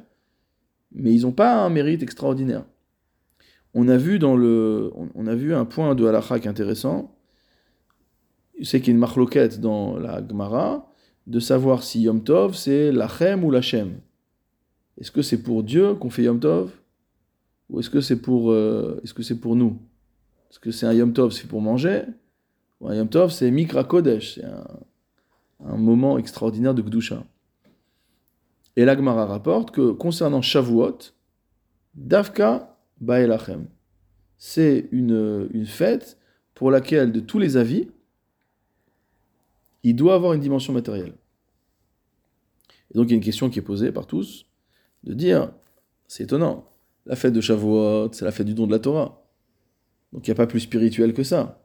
mais 0.93 1.13
ils 1.13 1.23
n'ont 1.23 1.33
pas 1.33 1.63
un 1.63 1.69
mérite 1.69 2.03
extraordinaire. 2.03 2.65
On 3.75 3.89
a 3.89 3.99
vu 3.99 4.19
dans 4.19 4.37
le, 4.37 4.91
on 5.15 5.27
a 5.27 5.35
vu 5.35 5.55
un 5.55 5.67
point 5.67 5.95
de 5.95 6.07
halakha 6.07 6.37
intéressant. 6.49 7.15
C'est 8.63 8.81
qu'il 8.81 8.89
y 8.89 8.91
a 8.93 8.95
une 8.95 9.01
marloquette 9.01 9.61
dans 9.61 9.99
la 9.99 10.27
Gemara 10.27 10.91
de 11.27 11.41
savoir 11.41 11.83
si 11.83 12.03
Yom 12.03 12.23
Tov 12.23 12.55
c'est 12.55 12.93
l'Achem 12.93 13.45
ou 13.45 13.51
l'Hachem. 13.51 13.99
Est-ce 14.99 15.11
que 15.11 15.23
c'est 15.23 15.43
pour 15.43 15.63
Dieu 15.63 15.95
qu'on 15.95 16.11
fait 16.11 16.25
Yom 16.25 16.41
Tov 16.41 16.71
ou 17.69 17.81
est-ce 17.81 17.91
que 17.91 18.01
c'est 18.01 18.21
pour, 18.21 18.53
euh, 18.53 19.03
que 19.15 19.23
c'est 19.23 19.41
pour 19.41 19.57
nous? 19.57 19.79
Est-ce 20.51 20.61
que 20.61 20.71
c'est 20.71 20.87
un 20.87 20.93
Yom 20.93 21.13
Tov, 21.13 21.33
c'est 21.33 21.49
pour 21.49 21.61
manger 21.61 22.05
Yom 22.81 23.09
Tov, 23.09 23.31
c'est 23.31 23.51
Mikra 23.51 23.85
Kodesh, 23.85 24.37
c'est 24.37 24.45
un, 24.45 25.77
moment 25.77 26.19
extraordinaire 26.19 26.75
de 26.75 26.83
Gdusha. 26.83 27.25
Et 28.77 28.85
l'Agmara 28.85 29.25
rapporte 29.25 29.71
que 29.71 29.93
concernant 29.93 30.43
Shavuot, 30.43 30.99
Davka 31.95 32.77
Baelachem, 33.01 33.67
c'est 34.37 34.89
une, 34.93 35.49
une 35.53 35.65
fête 35.65 36.19
pour 36.55 36.71
laquelle, 36.71 37.11
de 37.11 37.21
tous 37.21 37.39
les 37.39 37.57
avis, 37.57 37.89
il 39.87 39.95
doit 39.95 40.15
avoir 40.15 40.33
une 40.33 40.41
dimension 40.41 40.73
matérielle. 40.73 41.15
Et 42.91 42.95
donc 42.99 43.07
il 43.07 43.11
y 43.11 43.13
a 43.13 43.17
une 43.17 43.23
question 43.23 43.49
qui 43.51 43.61
est 43.61 43.63
posée 43.63 43.93
par 43.93 44.07
tous, 44.07 44.47
de 45.05 45.15
dire, 45.15 45.53
c'est 46.09 46.25
étonnant, 46.25 46.73
la 47.07 47.15
fête 47.15 47.33
de 47.33 47.41
Shavuot, 47.41 48.13
c'est 48.13 48.25
la 48.25 48.33
fête 48.33 48.47
du 48.47 48.55
don 48.55 48.67
de 48.67 48.73
la 48.73 48.81
Torah. 48.81 49.25
Donc 50.13 50.27
il 50.27 50.31
n'y 50.31 50.33
a 50.33 50.35
pas 50.35 50.49
plus 50.49 50.61
spirituel 50.61 51.15
que 51.15 51.23
ça. 51.23 51.63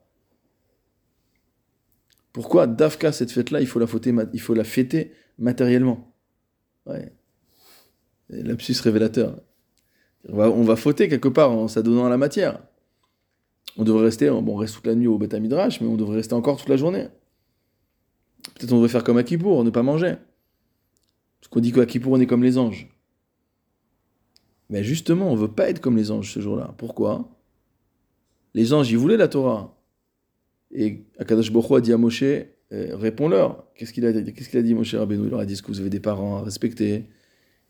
Pourquoi 2.31 2.67
Dafka, 2.67 3.11
cette 3.11 3.31
fête-là, 3.31 3.59
il, 3.59 3.65
faut 3.65 3.79
la 3.79 3.87
fêter, 3.87 4.13
il 4.33 4.39
faut 4.39 4.53
la 4.53 4.63
fêter 4.63 5.13
matériellement? 5.39 6.13
Ouais. 6.85 7.11
Révélateur. 8.29 9.41
On 10.29 10.63
va, 10.63 10.75
fauter 10.75 11.09
quelque 11.09 11.27
part 11.27 11.51
en 11.51 11.67
s'adonnant 11.67 12.05
à 12.05 12.09
la 12.09 12.17
matière. 12.17 12.61
On 13.77 13.83
devrait 13.83 14.03
rester, 14.03 14.29
on 14.29 14.55
reste 14.55 14.75
toute 14.75 14.85
la 14.85 14.93
nuit 14.93 15.07
au 15.07 15.17
Beth 15.17 15.33
Midrash, 15.33 15.81
mais 15.81 15.87
on 15.87 15.95
devrait 15.95 16.17
rester 16.17 16.35
encore 16.35 16.57
toute 16.57 16.69
la 16.69 16.77
journée. 16.77 17.07
Peut-être 18.55 18.71
on 18.71 18.75
devrait 18.75 18.89
faire 18.89 19.03
comme 19.03 19.17
à 19.17 19.23
ne 19.23 19.69
pas 19.69 19.83
manger. 19.83 20.15
Parce 21.39 21.49
qu'on 21.49 21.59
dit 21.59 21.71
qu'à 21.71 21.85
Kippour, 21.85 22.13
on 22.13 22.19
est 22.19 22.27
comme 22.27 22.43
les 22.43 22.57
anges. 22.57 22.87
Mais 24.69 24.83
justement, 24.83 25.31
on 25.31 25.35
ne 25.35 25.41
veut 25.41 25.51
pas 25.51 25.69
être 25.69 25.81
comme 25.81 25.97
les 25.97 26.11
anges 26.11 26.33
ce 26.33 26.39
jour-là. 26.39 26.73
Pourquoi? 26.77 27.29
Les 28.53 28.73
anges, 28.73 28.89
ils 28.91 28.97
voulaient 28.97 29.17
la 29.17 29.27
Torah. 29.27 29.77
Et 30.71 31.03
Akadosh 31.17 31.51
Boko 31.51 31.75
a 31.75 31.81
dit 31.81 31.91
à 31.91 31.97
Moshe, 31.97 32.23
euh, 32.23 32.45
réponds-leur. 32.71 33.65
Qu'est-ce 33.75 33.91
qu'il 33.91 34.05
a, 34.05 34.13
qu'est-ce 34.13 34.49
qu'il 34.49 34.59
a 34.59 34.61
dit 34.61 34.73
Moshe 34.73 34.95
Rabbeinu? 34.95 35.25
Il 35.25 35.29
leur 35.29 35.39
a 35.39 35.45
dit, 35.45 35.53
est-ce 35.53 35.61
que 35.61 35.67
vous 35.67 35.81
avez 35.81 35.89
des 35.89 35.99
parents 35.99 36.37
à 36.37 36.41
respecter? 36.43 37.09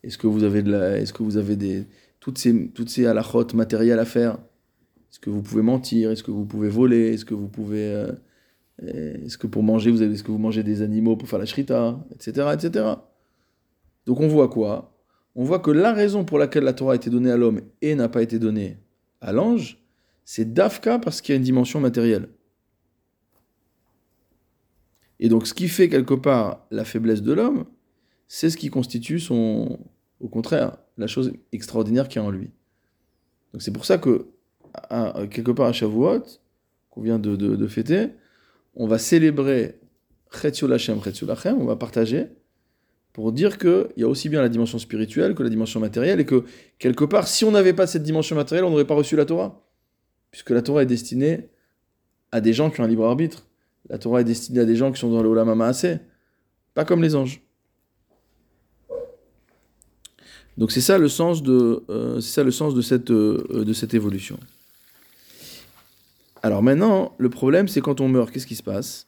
Est-ce 0.04 0.18
que 0.18 0.26
vous 0.26 0.44
avez 0.44 0.62
de 0.62 0.70
la, 0.70 0.98
est-ce 0.98 1.12
que 1.12 1.22
vous 1.22 1.36
avez 1.36 1.56
des, 1.56 1.86
toutes 2.20 2.38
ces, 2.38 2.68
toutes 2.68 2.88
ces 2.88 3.06
halachot 3.06 3.46
matérielles 3.54 3.98
à 3.98 4.04
faire? 4.04 4.34
Est-ce 5.10 5.18
que 5.18 5.30
vous 5.30 5.42
pouvez 5.42 5.62
mentir? 5.62 6.10
Est-ce 6.10 6.22
que 6.22 6.30
vous 6.30 6.44
pouvez 6.44 6.68
voler? 6.68 7.14
Est-ce 7.14 7.24
que 7.24 7.34
vous 7.34 7.48
pouvez, 7.48 7.92
euh, 7.92 8.12
est-ce 8.86 9.38
que 9.38 9.46
pour 9.46 9.62
manger, 9.62 9.90
vous 9.90 10.02
avez, 10.02 10.14
est-ce 10.14 10.24
que 10.24 10.32
vous 10.32 10.38
mangez 10.38 10.62
des 10.62 10.82
animaux 10.82 11.16
pour 11.16 11.28
faire 11.28 11.38
la 11.38 11.46
shrita 11.46 11.98
Etc. 12.14 12.46
etc. 12.52 12.84
Donc 14.06 14.20
on 14.20 14.28
voit 14.28 14.48
quoi? 14.48 14.92
On 15.34 15.44
voit 15.44 15.60
que 15.60 15.70
la 15.70 15.92
raison 15.92 16.24
pour 16.24 16.38
laquelle 16.38 16.64
la 16.64 16.72
Torah 16.72 16.92
a 16.92 16.96
été 16.96 17.08
donnée 17.08 17.30
à 17.30 17.36
l'homme 17.36 17.60
et 17.80 17.94
n'a 17.94 18.08
pas 18.08 18.22
été 18.22 18.38
donnée 18.38 18.76
à 19.20 19.32
l'ange, 19.32 19.78
c'est 20.24 20.52
d'Afka 20.52 20.98
parce 20.98 21.20
qu'il 21.20 21.32
y 21.32 21.36
a 21.36 21.36
une 21.36 21.42
dimension 21.42 21.80
matérielle. 21.80 22.28
Et 25.20 25.28
donc, 25.28 25.46
ce 25.46 25.54
qui 25.54 25.68
fait 25.68 25.88
quelque 25.88 26.14
part 26.14 26.66
la 26.70 26.84
faiblesse 26.84 27.22
de 27.22 27.32
l'homme, 27.32 27.64
c'est 28.26 28.50
ce 28.50 28.56
qui 28.56 28.70
constitue 28.70 29.20
son, 29.20 29.78
au 30.20 30.28
contraire, 30.28 30.78
la 30.98 31.06
chose 31.06 31.32
extraordinaire 31.52 32.08
qu'il 32.08 32.20
y 32.20 32.24
a 32.24 32.26
en 32.26 32.30
lui. 32.30 32.50
Donc, 33.52 33.62
c'est 33.62 33.70
pour 33.70 33.84
ça 33.84 33.98
que 33.98 34.26
à, 34.74 35.26
quelque 35.30 35.52
part 35.52 35.66
à 35.66 35.72
Shavuot, 35.72 36.24
qu'on 36.90 37.02
vient 37.02 37.18
de, 37.18 37.66
fêter, 37.68 38.10
on 38.74 38.86
va 38.86 38.98
célébrer 38.98 39.78
Lachem, 40.62 40.98
on 41.58 41.64
va 41.64 41.76
partager 41.76 42.28
pour 43.12 43.32
dire 43.32 43.58
qu'il 43.58 43.88
y 43.98 44.04
a 44.04 44.08
aussi 44.08 44.28
bien 44.28 44.40
la 44.40 44.48
dimension 44.48 44.78
spirituelle 44.78 45.34
que 45.34 45.42
la 45.42 45.50
dimension 45.50 45.80
matérielle, 45.80 46.20
et 46.20 46.24
que 46.24 46.44
quelque 46.78 47.04
part, 47.04 47.28
si 47.28 47.44
on 47.44 47.50
n'avait 47.50 47.74
pas 47.74 47.86
cette 47.86 48.02
dimension 48.02 48.34
matérielle, 48.36 48.64
on 48.64 48.70
n'aurait 48.70 48.86
pas 48.86 48.94
reçu 48.94 49.16
la 49.16 49.26
Torah. 49.26 49.62
Puisque 50.30 50.50
la 50.50 50.62
Torah 50.62 50.82
est 50.82 50.86
destinée 50.86 51.50
à 52.30 52.40
des 52.40 52.54
gens 52.54 52.70
qui 52.70 52.80
ont 52.80 52.84
un 52.84 52.88
libre 52.88 53.04
arbitre. 53.04 53.46
La 53.90 53.98
Torah 53.98 54.22
est 54.22 54.24
destinée 54.24 54.60
à 54.60 54.64
des 54.64 54.76
gens 54.76 54.90
qui 54.90 54.98
sont 54.98 55.10
dans 55.10 55.22
le 55.22 55.28
Olam 55.28 55.60
assez, 55.60 55.98
pas 56.72 56.86
comme 56.86 57.02
les 57.02 57.14
anges. 57.14 57.42
Donc 60.56 60.70
c'est 60.70 60.80
ça 60.80 60.96
le 60.96 61.08
sens 61.08 61.42
de, 61.42 61.82
euh, 61.90 62.20
ça 62.20 62.42
le 62.44 62.50
sens 62.50 62.74
de 62.74 62.80
cette, 62.80 63.10
euh, 63.10 63.64
de 63.64 63.72
cette 63.72 63.92
évolution. 63.92 64.38
Alors 66.42 66.62
maintenant, 66.62 67.14
le 67.18 67.30
problème, 67.30 67.68
c'est 67.68 67.80
quand 67.80 68.00
on 68.00 68.08
meurt, 68.08 68.30
qu'est-ce 68.32 68.46
qui 68.48 68.56
se 68.56 68.62
passe? 68.64 69.06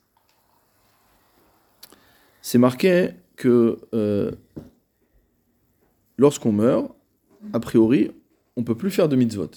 C'est 2.43 2.59
marqué 2.59 3.11
que 3.37 3.79
euh, 3.93 4.31
lorsqu'on 6.17 6.53
meurt, 6.53 6.95
a 7.53 7.59
priori, 7.59 8.13
on 8.57 8.61
ne 8.61 8.67
peut 8.67 8.77
plus 8.77 8.91
faire 8.91 9.09
de 9.09 9.17
mitzvot. 9.17 9.51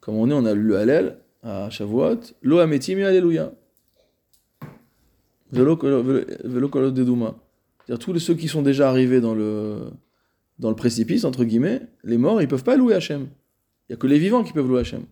Comme 0.00 0.16
on 0.16 0.28
est, 0.30 0.34
on 0.34 0.44
a 0.44 0.54
le 0.54 0.76
Hallel 0.76 1.18
à 1.44 1.70
Shavuot, 1.70 2.20
Lo 2.42 2.58
ametim 2.58 2.98
alléluia. 2.98 3.52
Velo 5.52 5.76
kolot 5.76 6.90
deduma. 6.90 7.36
C'est-à-dire 7.86 8.04
tous 8.04 8.18
ceux 8.18 8.34
qui 8.34 8.48
sont 8.48 8.62
déjà 8.62 8.88
arrivés 8.88 9.20
dans 9.20 9.34
le, 9.34 9.90
dans 10.58 10.70
le 10.70 10.76
précipice, 10.76 11.24
entre 11.24 11.44
guillemets, 11.44 11.82
les 12.02 12.18
morts, 12.18 12.42
ils 12.42 12.48
peuvent 12.48 12.64
pas 12.64 12.76
louer 12.76 12.94
Hachem. 12.94 13.28
Il 13.88 13.92
n'y 13.92 13.94
a 13.94 13.96
que 13.96 14.06
les 14.06 14.18
vivants 14.18 14.42
qui 14.42 14.52
peuvent 14.52 14.66
louer 14.66 14.80
Hachem. 14.80 15.04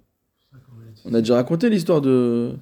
On 1.05 1.15
a 1.15 1.21
déjà 1.21 1.37
raconté 1.37 1.71
l'histoire 1.71 2.01
de 2.01 2.55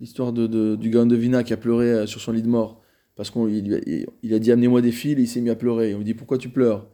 l'histoire 0.00 0.32
de, 0.32 0.76
du 0.76 0.90
gars 0.90 1.04
de 1.04 1.16
Vina 1.16 1.44
qui 1.44 1.52
a 1.52 1.56
pleuré 1.56 1.90
euh, 1.90 2.06
sur 2.06 2.20
son 2.20 2.32
lit 2.32 2.42
de 2.42 2.48
mort. 2.48 2.82
Parce 3.16 3.30
qu'il 3.30 4.06
il 4.22 4.34
a 4.34 4.38
dit 4.38 4.50
amenez-moi 4.50 4.82
des 4.82 4.90
fils 4.90 5.16
il 5.18 5.28
s'est 5.28 5.40
mis 5.40 5.50
à 5.50 5.54
pleurer. 5.54 5.94
on 5.94 5.98
lui 5.98 6.04
dit 6.04 6.14
pourquoi 6.14 6.36
tu 6.36 6.48
pleures? 6.48 6.88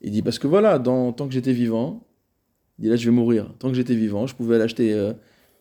Il 0.00 0.10
dit 0.10 0.22
parce 0.22 0.40
que 0.40 0.48
voilà, 0.48 0.80
tant 0.80 1.12
que 1.12 1.30
j'étais 1.30 1.52
vivant, 1.52 2.04
il 2.78 2.82
dit 2.82 2.88
là 2.88 2.96
je 2.96 3.04
vais 3.04 3.14
mourir. 3.14 3.54
Tant 3.60 3.68
que 3.68 3.74
j'étais 3.74 3.94
vivant, 3.94 4.26
je 4.26 4.34
pouvais 4.34 4.56
aller 4.56 4.64
acheter 4.64 4.92
euh, 4.92 5.12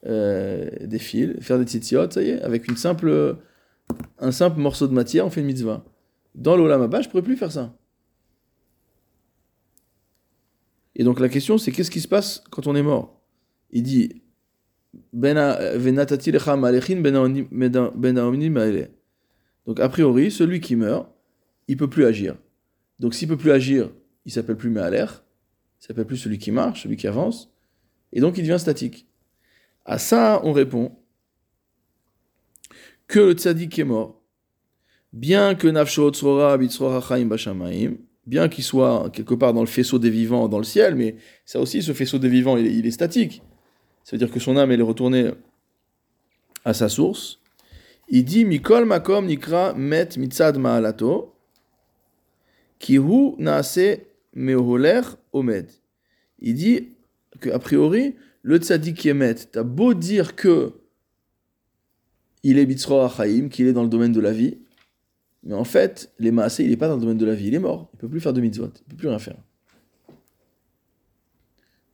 euh, 0.07 0.67
des 0.81 0.97
fils, 0.97 1.35
faire 1.41 1.59
des 1.59 1.65
tzitziot, 1.65 2.09
ça 2.09 2.23
y 2.23 2.29
est, 2.29 2.41
avec 2.41 2.67
une 2.67 2.75
simple, 2.75 3.37
un 4.17 4.31
simple 4.31 4.59
morceau 4.59 4.87
de 4.87 4.93
matière, 4.93 5.27
on 5.27 5.29
fait 5.29 5.41
une 5.41 5.47
mitzvah. 5.47 5.85
Dans 6.33 6.55
l'Olam 6.57 6.89
je 6.91 6.97
ne 6.97 7.03
pourrais 7.11 7.21
plus 7.21 7.37
faire 7.37 7.51
ça. 7.51 7.77
Et 10.95 11.03
donc 11.03 11.19
la 11.19 11.29
question 11.29 11.59
c'est 11.59 11.71
qu'est-ce 11.71 11.91
qui 11.91 12.01
se 12.01 12.07
passe 12.07 12.43
quand 12.49 12.65
on 12.65 12.75
est 12.75 12.81
mort? 12.81 13.20
Il 13.71 13.83
dit 13.83 14.21
donc 19.65 19.79
a 19.79 19.89
priori, 19.89 20.31
celui 20.31 20.59
qui 20.59 20.75
meurt, 20.75 21.07
il 21.67 21.77
peut 21.77 21.89
plus 21.89 22.05
agir. 22.05 22.35
Donc 22.99 23.13
s'il 23.13 23.27
peut 23.27 23.37
plus 23.37 23.51
agir, 23.51 23.91
il 24.25 24.31
s'appelle 24.31 24.57
plus 24.57 24.69
Me'aler, 24.69 25.05
il 25.79 25.85
s'appelle 25.85 26.05
plus 26.05 26.17
celui 26.17 26.37
qui 26.37 26.51
marche, 26.51 26.83
celui 26.83 26.97
qui 26.97 27.07
avance, 27.07 27.51
et 28.11 28.19
donc 28.19 28.37
il 28.37 28.41
devient 28.41 28.59
statique. 28.59 29.07
À 29.85 29.97
ça, 29.97 30.41
on 30.43 30.51
répond 30.51 30.91
que 33.07 33.19
le 33.19 33.33
tzaddik 33.33 33.79
est 33.79 33.83
mort, 33.83 34.21
bien 35.13 35.55
que 35.55 35.67
nafsho 35.67 36.11
tzrora 36.11 36.57
bitzrora 36.57 37.01
chaim 37.01 37.25
bashamaim, 37.25 37.97
bien 38.25 38.49
qu'il 38.49 38.63
soit 38.63 39.09
quelque 39.11 39.33
part 39.33 39.53
dans 39.53 39.61
le 39.61 39.67
faisceau 39.67 39.99
des 39.99 40.09
vivants 40.09 40.47
dans 40.47 40.57
le 40.57 40.63
ciel, 40.63 40.95
mais 40.95 41.15
ça 41.45 41.59
aussi, 41.59 41.81
ce 41.81 41.93
faisceau 41.93 42.19
des 42.19 42.29
vivants, 42.29 42.57
il 42.57 42.85
est, 42.85 42.91
statique. 42.91 43.41
Ça 44.03 44.11
veut 44.15 44.17
dire 44.17 44.31
que 44.31 44.39
son 44.39 44.57
âme, 44.57 44.71
est 44.71 44.81
retournée 44.81 45.31
à 46.65 46.73
sa 46.73 46.89
source. 46.89 47.39
Il 48.09 48.25
dit 48.25 48.45
Mikol 48.45 48.85
makom 48.85 49.25
nikra 49.25 49.73
met 49.73 50.17
mitzad 50.17 50.57
ma'alato, 50.57 51.33
kihu 52.79 53.35
naase 53.37 54.01
meholer 54.33 55.01
omed. 55.31 55.69
Il 56.39 56.55
dit 56.55 56.89
qu'a 57.39 57.59
priori, 57.59 58.15
le 58.41 58.57
tzaddik 58.57 59.05
est 59.05 59.51
t'as 59.51 59.63
beau 59.63 59.93
dire 59.93 60.35
que 60.35 60.73
il 62.43 62.57
est 62.57 62.65
bitzro 62.65 63.01
achaim, 63.01 63.49
qu'il 63.49 63.67
est 63.67 63.73
dans 63.73 63.83
le 63.83 63.89
domaine 63.89 64.11
de 64.11 64.19
la 64.19 64.33
vie, 64.33 64.57
mais 65.43 65.53
en 65.53 65.63
fait, 65.63 66.11
les 66.19 66.29
il 66.29 66.69
n'est 66.69 66.77
pas 66.77 66.87
dans 66.87 66.95
le 66.95 67.01
domaine 67.01 67.17
de 67.17 67.25
la 67.25 67.35
vie, 67.35 67.47
il 67.47 67.55
est 67.55 67.59
mort. 67.59 67.89
Il 67.93 67.97
peut 67.97 68.09
plus 68.09 68.19
faire 68.19 68.33
de 68.33 68.41
mitzvot, 68.41 68.71
il 68.75 68.89
peut 68.89 68.95
plus 68.95 69.07
rien 69.07 69.19
faire. 69.19 69.37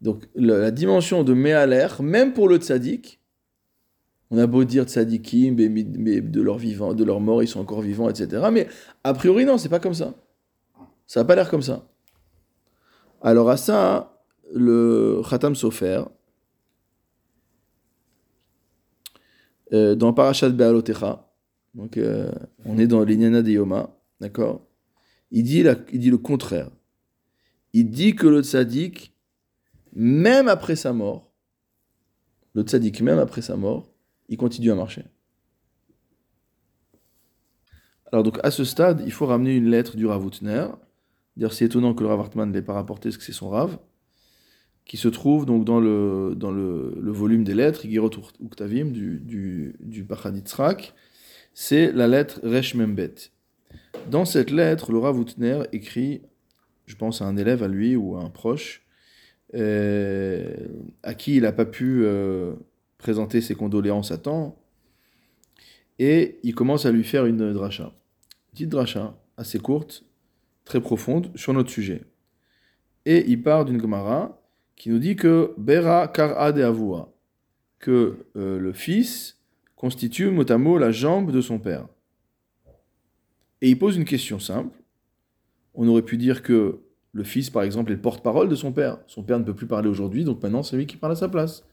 Donc 0.02 0.28
la, 0.36 0.72
dimension 0.72 1.24
de 1.24 1.34
Me'aler, 1.34 1.88
même 2.02 2.34
pour 2.34 2.48
le 2.48 2.58
tzaddik, 2.58 3.20
on 4.30 4.38
a 4.38 4.46
beau 4.46 4.64
dire 4.64 4.84
tzaddikim, 4.84 5.56
mais, 5.56 6.22
de 6.22 6.42
leur 6.42 6.58
vivant, 6.58 6.94
de 6.94 7.04
leur 7.04 7.20
mort, 7.20 7.42
ils 7.42 7.48
sont 7.48 7.60
encore 7.60 7.82
vivants, 7.82 8.10
etc. 8.10 8.48
Mais 8.52 8.68
a 9.04 9.14
priori, 9.14 9.46
non, 9.46 9.58
c'est 9.58 9.70
pas 9.70 9.80
comme 9.80 9.94
ça. 9.94 10.14
Ça 11.08 11.22
n'a 11.22 11.26
pas 11.26 11.36
l'air 11.36 11.50
comme 11.50 11.62
ça. 11.62 11.88
Alors 13.22 13.50
à 13.50 13.58
ça, 13.58 14.22
le 14.54 15.22
Khatam 15.28 15.56
Sofer, 15.56 16.04
euh, 19.74 19.96
dans 19.96 20.14
Parashat 20.14 20.50
Be'alotecha, 20.50 21.28
donc, 21.78 21.98
euh, 21.98 22.32
on 22.66 22.80
est 22.80 22.88
dans 22.88 23.04
l'Inyana 23.04 23.44
de 23.44 23.52
Yoma, 23.52 23.96
d'accord? 24.20 24.66
Il 25.30 25.44
dit, 25.44 25.64
il 25.94 26.00
dit 26.00 26.10
le 26.10 26.18
contraire. 26.18 26.72
Il 27.74 27.92
dit 27.92 28.16
que 28.16 28.26
le 28.26 28.42
tzaddik, 28.42 29.14
même 29.98 30.48
après 30.48 30.76
sa 30.76 30.94
mort, 30.94 31.34
le 32.54 32.62
tzaddik, 32.62 33.02
même 33.02 33.18
après 33.18 33.42
sa 33.42 33.58
mort, 33.58 33.92
il 34.30 34.38
continue 34.38 34.72
à 34.72 34.76
marcher. 34.76 35.06
Alors, 38.12 38.24
donc, 38.24 38.40
à 38.44 38.52
ce 38.52 38.64
stade, 38.64 39.02
il 39.08 39.12
faut 39.12 39.26
ramener 39.26 39.56
une 39.56 39.72
lettre 39.72 39.98
du 39.98 40.06
Rav 40.06 40.24
Utner. 40.24 40.68
D'ailleurs, 41.36 41.54
c'est 41.54 41.66
étonnant 41.66 41.96
que 41.96 42.04
le 42.04 42.10
Rav 42.10 42.20
Hartman 42.20 42.50
ne 42.50 42.54
l'ait 42.54 42.62
pas 42.62 42.74
rapporté, 42.74 43.10
parce 43.10 43.18
que 43.18 43.24
c'est 43.24 43.32
son 43.32 43.50
Rav, 43.50 43.80
qui 44.86 44.98
se 44.98 45.08
trouve 45.08 45.48
donc 45.48 45.66
dans 45.66 45.80
le, 45.80 46.36
dans 46.36 46.52
le, 46.52 47.12
volume 47.12 47.44
des 47.44 47.56
lettres, 47.56 47.84
Igirot 47.84 48.12
Uktavim, 48.40 48.92
du, 48.92 49.20
du, 49.20 49.76
du 49.80 50.08
c'est 51.56 51.92
la 51.92 52.08
lettre 52.08 52.40
Resh 52.44 52.76
Membet. 52.76 53.16
Dans 54.12 54.26
cette 54.26 54.52
lettre, 54.52 54.92
le 54.92 55.00
Rav 55.00 55.26
écrit, 55.72 56.22
je 56.86 56.96
pense 56.96 57.24
à 57.24 57.26
un 57.26 57.36
élève 57.36 57.64
à 57.64 57.68
lui 57.68 57.96
ou 57.96 58.16
à 58.16 58.22
un 58.22 58.30
proche, 58.30 58.87
à 59.54 61.14
qui 61.14 61.36
il 61.36 61.44
n'a 61.44 61.52
pas 61.52 61.66
pu 61.66 62.04
euh, 62.04 62.54
présenter 62.98 63.42
ses 63.42 63.56
condoléances 63.56 64.12
à 64.12 64.18
temps, 64.18 64.58
et 66.00 66.40
il 66.44 66.54
commence 66.54 66.86
à 66.86 66.92
lui 66.92 67.04
faire 67.04 67.26
une 67.26 67.54
dracha. 67.54 67.94
Petite 68.52 68.70
dracha, 68.70 69.18
assez 69.38 69.60
courte, 69.60 70.04
très 70.66 70.82
profonde, 70.82 71.32
sur 71.36 71.54
notre 71.54 71.70
sujet. 71.70 72.04
Et 73.06 73.26
il 73.28 73.42
part 73.42 73.66
d'une 73.66 73.80
Gemara 73.80 74.42
qui 74.76 74.90
nous 74.90 75.00
dit 75.00 75.16
que 75.16 75.54
Bera 75.58 76.08
Kar 76.08 76.54
de 76.54 76.62
Avua, 76.62 77.12
que 77.80 78.26
euh, 78.36 78.60
le 78.60 78.74
fils 78.74 79.40
constitue 79.76 80.30
mot 80.30 80.50
à 80.52 80.58
mot 80.58 80.78
la 80.78 80.92
jambe 80.92 81.32
de 81.32 81.42
son 81.42 81.58
père. 81.58 81.88
Et 83.62 83.70
il 83.70 83.80
pose 83.80 83.98
une 83.98 84.06
question 84.06 84.40
simple. 84.40 84.78
On 85.74 85.88
aurait 85.88 86.04
pu 86.04 86.18
dire 86.18 86.44
que 86.44 86.80
le 87.18 87.24
fils, 87.24 87.50
par 87.50 87.64
exemple, 87.64 87.92
est 87.92 87.96
le 87.96 88.02
porte-parole 88.02 88.48
de 88.48 88.54
son 88.54 88.72
père. 88.72 89.00
Son 89.08 89.24
père 89.24 89.40
ne 89.40 89.44
peut 89.44 89.56
plus 89.56 89.66
parler 89.66 89.90
aujourd'hui, 89.90 90.24
donc 90.24 90.44
maintenant 90.44 90.62
c'est 90.62 90.78
lui 90.78 90.86
qui 90.86 90.98
parle 90.98 91.14
à 91.14 91.16
sa 91.16 91.28
place. 91.28 91.66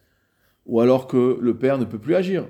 Ou 0.65 0.81
alors 0.81 1.07
que 1.07 1.39
le 1.39 1.59
père 1.59 1.77
ne 1.77 1.85
peut 1.85 1.99
plus 1.99 2.15
agir. 2.15 2.49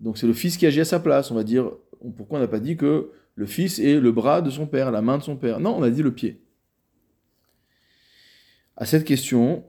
Donc 0.00 0.18
c'est 0.18 0.26
le 0.26 0.34
fils 0.34 0.58
qui 0.58 0.66
agit 0.66 0.82
à 0.82 0.84
sa 0.84 1.00
place. 1.00 1.30
On 1.30 1.34
va 1.34 1.44
dire, 1.44 1.70
pourquoi 2.18 2.38
on 2.38 2.42
n'a 2.42 2.46
pas 2.46 2.60
dit 2.60 2.76
que 2.76 3.10
le 3.36 3.46
fils 3.46 3.78
est 3.78 3.98
le 3.98 4.12
bras 4.12 4.42
de 4.42 4.50
son 4.50 4.66
père, 4.66 4.90
la 4.90 5.00
main 5.00 5.16
de 5.16 5.22
son 5.22 5.34
père? 5.34 5.60
Non, 5.60 5.74
on 5.78 5.82
a 5.82 5.88
dit 5.88 6.02
le 6.02 6.12
pied. 6.12 6.42
À 8.76 8.84
cette 8.84 9.06
question, 9.06 9.64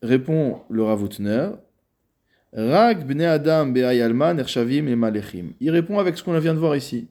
répond 0.00 0.60
le 0.70 0.84
Ravutner, 0.84 1.50
Rag 2.52 3.04
bne 3.04 3.22
Adam 3.22 3.74
ershavim 3.74 4.86
et 4.86 4.94
malechim. 4.94 5.54
Il 5.58 5.70
répond 5.70 5.98
avec 5.98 6.16
ce 6.16 6.22
qu'on 6.22 6.38
vient 6.38 6.54
de 6.54 6.60
voir 6.60 6.76
ici. 6.76 7.08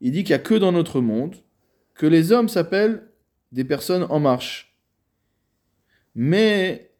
Il 0.00 0.12
dit 0.12 0.22
qu'il 0.22 0.36
n'y 0.36 0.40
a 0.40 0.44
que 0.44 0.54
dans 0.54 0.70
notre 0.70 1.00
monde 1.00 1.34
que 1.94 2.06
les 2.06 2.30
hommes 2.30 2.48
s'appellent 2.48 3.02
des 3.54 3.64
personnes 3.64 4.04
en 4.10 4.18
marche. 4.18 4.76
Mais 6.14 6.90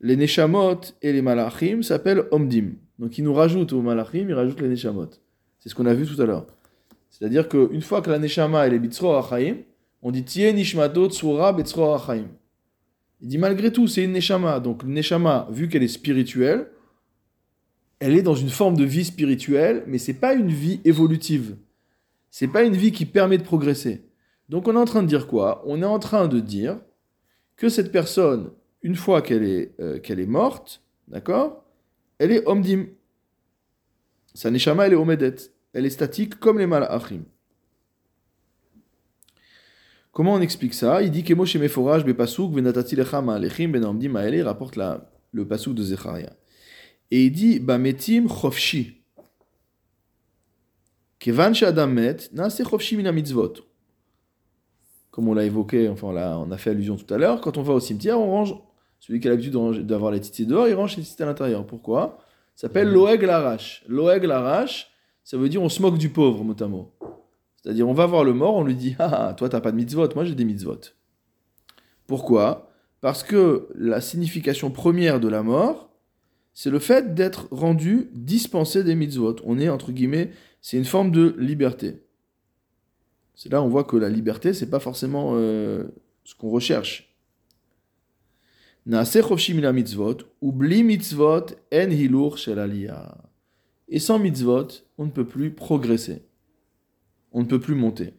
les 0.00 0.16
neshamot 0.16 0.80
et 1.02 1.12
les 1.12 1.22
malachim 1.22 1.82
s'appellent 1.82 2.24
omdim. 2.32 2.72
Donc 2.98 3.16
il 3.16 3.24
nous 3.24 3.32
rajoute 3.32 3.72
aux 3.72 3.80
malachim, 3.80 4.26
il 4.28 4.34
rajoute 4.34 4.60
les 4.60 4.68
neshamot. 4.68 5.10
C'est 5.60 5.68
ce 5.68 5.74
qu'on 5.74 5.86
a 5.86 5.94
vu 5.94 6.04
tout 6.04 6.20
à 6.20 6.26
l'heure. 6.26 6.46
C'est-à-dire 7.10 7.48
qu'une 7.48 7.80
fois 7.80 8.02
que 8.02 8.10
la 8.10 8.18
neshama 8.18 8.66
elle 8.66 8.74
est 8.74 8.78
bitzro 8.80 9.14
achaim, 9.14 9.58
on 10.02 10.10
dit 10.10 10.24
tie 10.24 10.52
nishmato 10.52 11.08
tsura 11.08 11.52
betzro 11.52 11.94
achaim. 11.94 12.26
Il 13.20 13.28
dit 13.28 13.38
malgré 13.38 13.72
tout 13.72 13.86
c'est 13.86 14.02
une 14.02 14.12
neshama. 14.12 14.58
Donc 14.58 14.82
une 14.82 14.94
neshama, 14.94 15.46
vu 15.50 15.68
qu'elle 15.68 15.84
est 15.84 15.88
spirituelle, 15.88 16.68
elle 18.00 18.16
est 18.16 18.22
dans 18.22 18.34
une 18.34 18.50
forme 18.50 18.76
de 18.76 18.84
vie 18.84 19.04
spirituelle, 19.04 19.84
mais 19.86 19.98
c'est 19.98 20.14
pas 20.14 20.34
une 20.34 20.50
vie 20.50 20.80
évolutive. 20.84 21.56
C'est 22.30 22.48
pas 22.48 22.64
une 22.64 22.76
vie 22.76 22.92
qui 22.92 23.06
permet 23.06 23.38
de 23.38 23.42
progresser. 23.44 24.07
Donc 24.48 24.68
on 24.68 24.74
est 24.74 24.78
en 24.78 24.84
train 24.84 25.02
de 25.02 25.08
dire 25.08 25.26
quoi? 25.26 25.62
On 25.66 25.82
est 25.82 25.86
en 25.86 25.98
train 25.98 26.28
de 26.28 26.40
dire 26.40 26.78
que 27.56 27.68
cette 27.68 27.92
personne 27.92 28.50
une 28.82 28.96
fois 28.96 29.22
qu'elle 29.22 29.44
est, 29.44 29.74
euh, 29.80 30.00
est 30.02 30.26
morte, 30.26 30.82
d'accord 31.08 31.64
Elle 32.18 32.32
est 32.32 32.46
omdim. 32.46 32.86
Sa 34.34 34.50
neshama, 34.50 34.86
elle 34.86 34.92
est 34.92 34.96
omedet. 34.96 35.34
Elle 35.72 35.86
est 35.86 35.90
statique 35.90 36.38
comme 36.38 36.58
les 36.58 36.66
malachim. 36.66 37.24
Comment 40.12 40.34
on 40.34 40.40
explique 40.40 40.74
ça? 40.74 41.02
Il 41.02 41.10
dit 41.10 41.22
que 41.22 41.34
Moshe 41.34 41.56
Meforaj 41.56 42.04
bepasuk 42.04 42.52
venatati 42.52 42.96
lecha 42.96 43.20
ma'alechim 43.20 43.68
ben 43.68 43.84
omdim 43.84 44.10
ma'ele 44.10 44.42
rapporte 44.42 44.76
le 45.32 45.46
pasuk 45.46 45.74
de 45.74 45.82
Zecharia. 45.82 46.32
Et 47.10 47.26
il 47.26 47.30
dit 47.30 47.60
bametim 47.60 48.26
chofshi. 48.28 49.02
Kevan 51.18 51.52
adam 51.62 51.88
met 51.88 52.30
chofshi 52.64 52.96
mina 52.96 53.12
mitzvot. 53.12 53.67
Comme 55.18 55.26
on 55.26 55.34
l'a 55.34 55.42
évoqué, 55.42 55.88
enfin 55.88 56.12
là, 56.12 56.38
on 56.38 56.52
a 56.52 56.58
fait 56.58 56.70
allusion 56.70 56.94
tout 56.94 57.12
à 57.12 57.18
l'heure, 57.18 57.40
quand 57.40 57.58
on 57.58 57.62
va 57.62 57.72
au 57.72 57.80
cimetière, 57.80 58.20
on 58.20 58.30
range. 58.30 58.54
Celui 59.00 59.18
qui 59.18 59.26
a 59.26 59.32
l'habitude 59.32 59.52
d'avoir 59.84 60.12
les 60.12 60.20
titis 60.20 60.46
dehors, 60.46 60.68
il 60.68 60.74
range 60.74 60.96
les 60.96 61.02
titis 61.02 61.20
à 61.20 61.26
l'intérieur. 61.26 61.66
Pourquoi? 61.66 62.20
Ça 62.54 62.68
s'appelle 62.68 62.92
l'oeg 62.92 63.22
larache. 63.24 63.82
L'oeg 63.88 64.22
larache, 64.22 64.92
ça 65.24 65.36
veut 65.36 65.48
dire 65.48 65.60
on 65.60 65.68
se 65.68 65.82
moque 65.82 65.98
du 65.98 66.10
pauvre, 66.10 66.44
mot 66.44 66.54
à 66.60 66.68
mot. 66.68 66.92
C'est-à-dire, 67.56 67.88
on 67.88 67.94
va 67.94 68.06
voir 68.06 68.22
le 68.22 68.32
mort, 68.32 68.54
on 68.54 68.62
lui 68.62 68.76
dit 68.76 68.94
Ah, 69.00 69.34
toi, 69.36 69.48
t'as 69.48 69.60
pas 69.60 69.72
de 69.72 69.76
mitzvot, 69.76 70.08
moi 70.14 70.24
j'ai 70.24 70.36
des 70.36 70.44
mitzvot. 70.44 70.78
Pourquoi? 72.06 72.70
Parce 73.00 73.24
que 73.24 73.70
la 73.74 74.00
signification 74.00 74.70
première 74.70 75.18
de 75.18 75.26
la 75.26 75.42
mort, 75.42 75.90
c'est 76.54 76.70
le 76.70 76.78
fait 76.78 77.16
d'être 77.16 77.48
rendu 77.50 78.08
dispensé 78.14 78.84
des 78.84 78.94
mitzvot. 78.94 79.34
On 79.42 79.58
est, 79.58 79.68
entre 79.68 79.90
guillemets, 79.90 80.30
c'est 80.62 80.76
une 80.76 80.84
forme 80.84 81.10
de 81.10 81.34
liberté. 81.40 82.04
C'est 83.38 83.52
là 83.52 83.62
on 83.62 83.68
voit 83.68 83.84
que 83.84 83.96
la 83.96 84.08
liberté, 84.08 84.52
c'est 84.52 84.68
pas 84.68 84.80
forcément 84.80 85.34
euh, 85.36 85.84
ce 86.24 86.34
qu'on 86.34 86.50
recherche. 86.50 87.14
mitzvot, 88.84 90.16
oubli 90.40 90.82
mitzvot 90.82 91.46
en 91.72 91.90
hilur 91.90 92.36
Et 93.88 94.00
sans 94.00 94.18
mitzvot, 94.18 94.66
on 94.98 95.04
ne 95.04 95.10
peut 95.12 95.24
plus 95.24 95.52
progresser 95.52 96.24
on 97.30 97.42
ne 97.42 97.46
peut 97.46 97.60
plus 97.60 97.76
monter. 97.76 98.14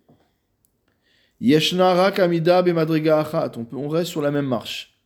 Yeshna 1.41 2.11
kamida 2.11 2.63
on, 2.63 3.67
on 3.73 3.89
reste 3.89 4.11
sur 4.11 4.21
la 4.21 4.31
même 4.31 4.45
marche. 4.45 5.01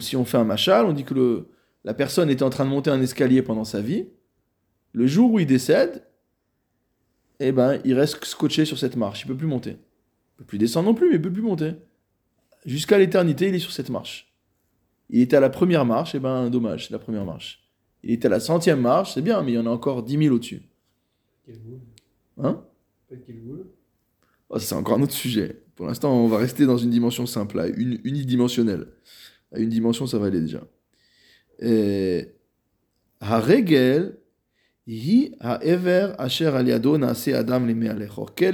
si 0.00 0.16
on 0.16 0.26
fait 0.26 0.36
un 0.36 0.44
machal, 0.44 0.84
on 0.84 0.92
dit 0.92 1.04
que 1.04 1.46
la 1.84 1.94
personne 1.94 2.28
était 2.28 2.42
en 2.42 2.50
train 2.50 2.66
de 2.66 2.70
monter 2.70 2.90
un 2.90 3.00
escalier 3.00 3.40
pendant 3.40 3.64
sa 3.64 3.80
vie. 3.80 4.08
Le 4.92 5.06
jour 5.06 5.32
où 5.32 5.38
il 5.38 5.46
décède, 5.46 6.05
eh 7.40 7.52
ben, 7.52 7.80
il 7.84 7.94
reste 7.94 8.24
scotché 8.24 8.64
sur 8.64 8.78
cette 8.78 8.96
marche. 8.96 9.22
Il 9.22 9.26
peut 9.26 9.36
plus 9.36 9.46
monter. 9.46 9.70
Il 9.70 10.38
peut 10.38 10.44
plus 10.44 10.58
descendre 10.58 10.88
non 10.88 10.94
plus, 10.94 11.08
mais 11.08 11.16
il 11.16 11.22
peut 11.22 11.32
plus 11.32 11.42
monter. 11.42 11.72
Jusqu'à 12.64 12.98
l'éternité, 12.98 13.48
il 13.48 13.54
est 13.54 13.60
sur 13.60 13.72
cette 13.72 13.90
marche. 13.90 14.34
Il 15.08 15.20
était 15.20 15.36
à 15.36 15.40
la 15.40 15.50
première 15.50 15.84
marche, 15.84 16.14
eh 16.14 16.18
ben, 16.18 16.50
dommage, 16.50 16.86
c'est 16.86 16.92
la 16.92 16.98
première 16.98 17.24
marche. 17.24 17.62
Il 18.02 18.10
était 18.10 18.26
à 18.26 18.30
la 18.30 18.40
centième 18.40 18.80
marche, 18.80 19.14
c'est 19.14 19.22
bien, 19.22 19.42
mais 19.42 19.52
il 19.52 19.54
y 19.54 19.58
en 19.58 19.66
a 19.66 19.70
encore 19.70 20.02
dix 20.02 20.16
mille 20.16 20.32
au-dessus. 20.32 20.62
Hein 22.38 22.64
Oh, 24.48 24.58
c'est 24.58 24.74
encore 24.74 24.98
un 24.98 25.02
autre 25.02 25.12
sujet. 25.12 25.62
Pour 25.74 25.86
l'instant, 25.86 26.12
on 26.14 26.28
va 26.28 26.38
rester 26.38 26.66
dans 26.66 26.78
une 26.78 26.90
dimension 26.90 27.26
simple, 27.26 27.72
une, 27.76 28.00
unidimensionnelle. 28.04 28.88
À 29.52 29.58
une 29.58 29.68
dimension, 29.68 30.06
ça 30.06 30.18
va 30.18 30.26
aller 30.26 30.40
déjà. 30.40 30.62
Haregel, 33.20 34.18
Quel 34.88 35.34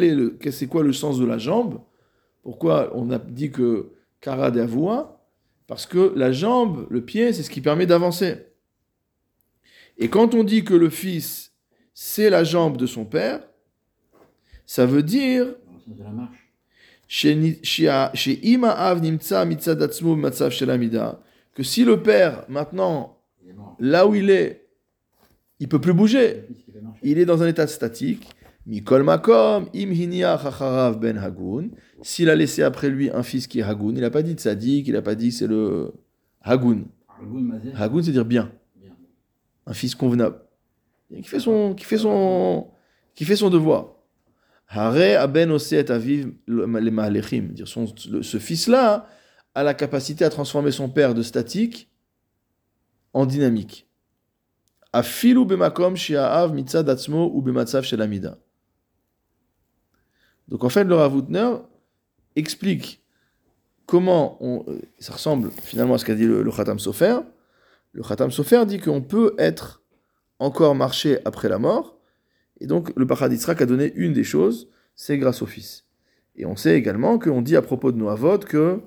est 0.02 0.14
le, 0.14 0.38
c'est 0.50 0.66
quoi 0.66 0.82
le 0.82 0.92
sens 0.92 1.18
de 1.18 1.26
la 1.26 1.38
jambe? 1.38 1.80
Pourquoi 2.42 2.90
on 2.94 3.10
a 3.10 3.18
dit 3.18 3.50
que 3.50 3.90
kara 4.20 4.50
d'avoua 4.50 5.22
Parce 5.66 5.84
que 5.84 6.12
la 6.16 6.32
jambe, 6.32 6.86
le 6.88 7.04
pied, 7.04 7.34
c'est 7.34 7.42
ce 7.42 7.50
qui 7.50 7.60
permet 7.60 7.86
d'avancer. 7.86 8.46
Et 9.98 10.08
quand 10.08 10.34
on 10.34 10.42
dit 10.42 10.64
que 10.64 10.74
le 10.74 10.88
fils, 10.88 11.52
c'est 11.92 12.30
la 12.30 12.44
jambe 12.44 12.78
de 12.78 12.86
son 12.86 13.04
père, 13.04 13.46
ça 14.64 14.86
veut 14.86 15.02
dire 15.02 15.54
que 21.54 21.62
si 21.62 21.84
le 21.84 22.02
père, 22.02 22.44
maintenant, 22.48 23.18
là 23.78 24.06
où 24.06 24.14
il 24.14 24.30
est, 24.30 24.61
il 25.62 25.68
peut 25.68 25.80
plus 25.80 25.92
bouger, 25.92 26.48
il 27.04 27.18
est 27.20 27.24
dans 27.24 27.40
un 27.44 27.46
état 27.46 27.68
statique, 27.68 28.28
Mikol 28.66 29.04
Makom, 29.04 29.68
Ben 29.72 31.18
Hagun, 31.18 31.68
s'il 32.02 32.30
a 32.30 32.34
laissé 32.34 32.64
après 32.64 32.90
lui 32.90 33.10
un 33.10 33.22
fils 33.22 33.46
qui 33.46 33.60
est 33.60 33.62
Hagun, 33.62 33.92
il 33.94 34.00
n'a 34.00 34.10
pas 34.10 34.22
dit 34.22 34.32
tzadik, 34.32 34.88
il 34.88 34.94
n'a 34.94 35.02
pas 35.02 35.14
dit 35.14 35.30
c'est 35.30 35.46
le 35.46 35.92
Hagun. 36.42 36.82
Hagun, 37.76 38.02
c'est 38.02 38.10
dire 38.10 38.24
bien. 38.24 38.50
Un 39.64 39.72
fils 39.72 39.94
convenable. 39.94 40.40
Qui 41.14 41.22
fait 41.22 41.38
son, 41.38 41.74
qui 41.74 41.84
fait 41.84 41.98
son, 41.98 42.66
qui 43.14 43.24
fait 43.24 43.36
son 43.36 43.48
devoir. 43.48 43.94
Hare 44.66 45.20
aben 45.20 45.52
oset 45.52 45.92
aviv 45.92 46.32
les 46.48 47.24
Ce 47.64 48.38
fils-là 48.38 49.06
a 49.54 49.62
la 49.62 49.74
capacité 49.74 50.24
à 50.24 50.30
transformer 50.30 50.72
son 50.72 50.88
père 50.88 51.14
de 51.14 51.22
statique 51.22 51.88
en 53.12 53.26
dynamique. 53.26 53.86
Afilu 54.92 55.44
bemakom 55.44 55.96
shi'aav 55.96 56.52
mitzad 56.52 56.88
atzmo 56.88 57.30
ou 57.32 57.42
bematzav 57.42 57.82
shelamida. 57.82 58.38
Donc 60.48 60.64
en 60.64 60.68
fait, 60.68 60.84
le 60.84 60.94
Ravutner 60.94 61.54
explique 62.36 63.02
comment 63.86 64.36
on, 64.40 64.64
ça 64.98 65.14
ressemble 65.14 65.50
finalement 65.50 65.94
à 65.94 65.98
ce 65.98 66.04
qu'a 66.04 66.14
dit 66.14 66.26
le, 66.26 66.50
Khatam 66.50 66.78
Sofer. 66.78 67.20
Le 67.92 68.02
Khatam 68.02 68.30
Sofer 68.30 68.66
dit 68.66 68.78
qu'on 68.78 69.02
peut 69.02 69.34
être 69.38 69.82
encore 70.38 70.74
marché 70.74 71.18
après 71.24 71.48
la 71.48 71.58
mort, 71.58 71.98
et 72.60 72.66
donc 72.66 72.92
le 72.96 73.06
Pachad 73.06 73.32
a 73.32 73.66
donné 73.66 73.92
une 73.94 74.12
des 74.12 74.24
choses, 74.24 74.68
c'est 74.94 75.18
grâce 75.18 75.42
au 75.42 75.46
Fils. 75.46 75.84
Et 76.36 76.46
on 76.46 76.56
sait 76.56 76.76
également 76.76 77.18
qu'on 77.18 77.42
dit 77.42 77.56
à 77.56 77.62
propos 77.62 77.92
de 77.92 77.98
Noavot 77.98 78.38
que 78.38 78.80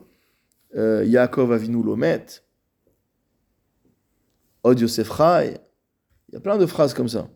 euh, 0.75 1.03
Yaakov 1.05 1.51
Avinu 1.51 1.83
Lomet, 1.83 2.25
Od 4.63 4.79
Yosef 4.79 5.09
il 6.35 6.39
y 6.39 6.41
a 6.41 6.41
plein 6.41 6.57
de 6.57 6.65
phrases 6.65 6.93
comme 6.93 7.07
ça. 7.07 7.29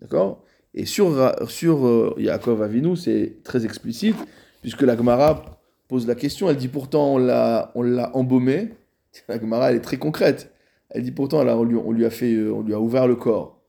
D'accord? 0.00 0.42
Et 0.72 0.86
sur, 0.86 1.36
sur 1.50 1.86
euh, 1.86 2.14
Yaakov 2.16 2.62
Avinu, 2.62 2.96
c'est 2.96 3.42
très 3.44 3.66
explicite, 3.66 4.16
puisque 4.62 4.80
la 4.80 4.96
Gemara 4.96 5.60
pose 5.88 6.06
la 6.06 6.14
question, 6.14 6.48
elle 6.48 6.56
dit 6.56 6.68
pourtant 6.68 7.16
on 7.16 7.18
l'a, 7.18 7.70
embaumé. 8.14 8.70
La 9.28 9.38
Gemara, 9.38 9.70
elle 9.70 9.76
est 9.76 9.82
très 9.82 9.98
concrète. 9.98 10.54
Elle 10.88 11.02
dit 11.02 11.10
pourtant, 11.10 11.40
on 11.40 11.92
lui, 11.92 12.04
a 12.06 12.10
fait, 12.10 12.32
euh, 12.32 12.50
on 12.54 12.62
lui 12.62 12.72
a 12.72 12.80
ouvert 12.80 13.06
le 13.06 13.16
corps. 13.16 13.60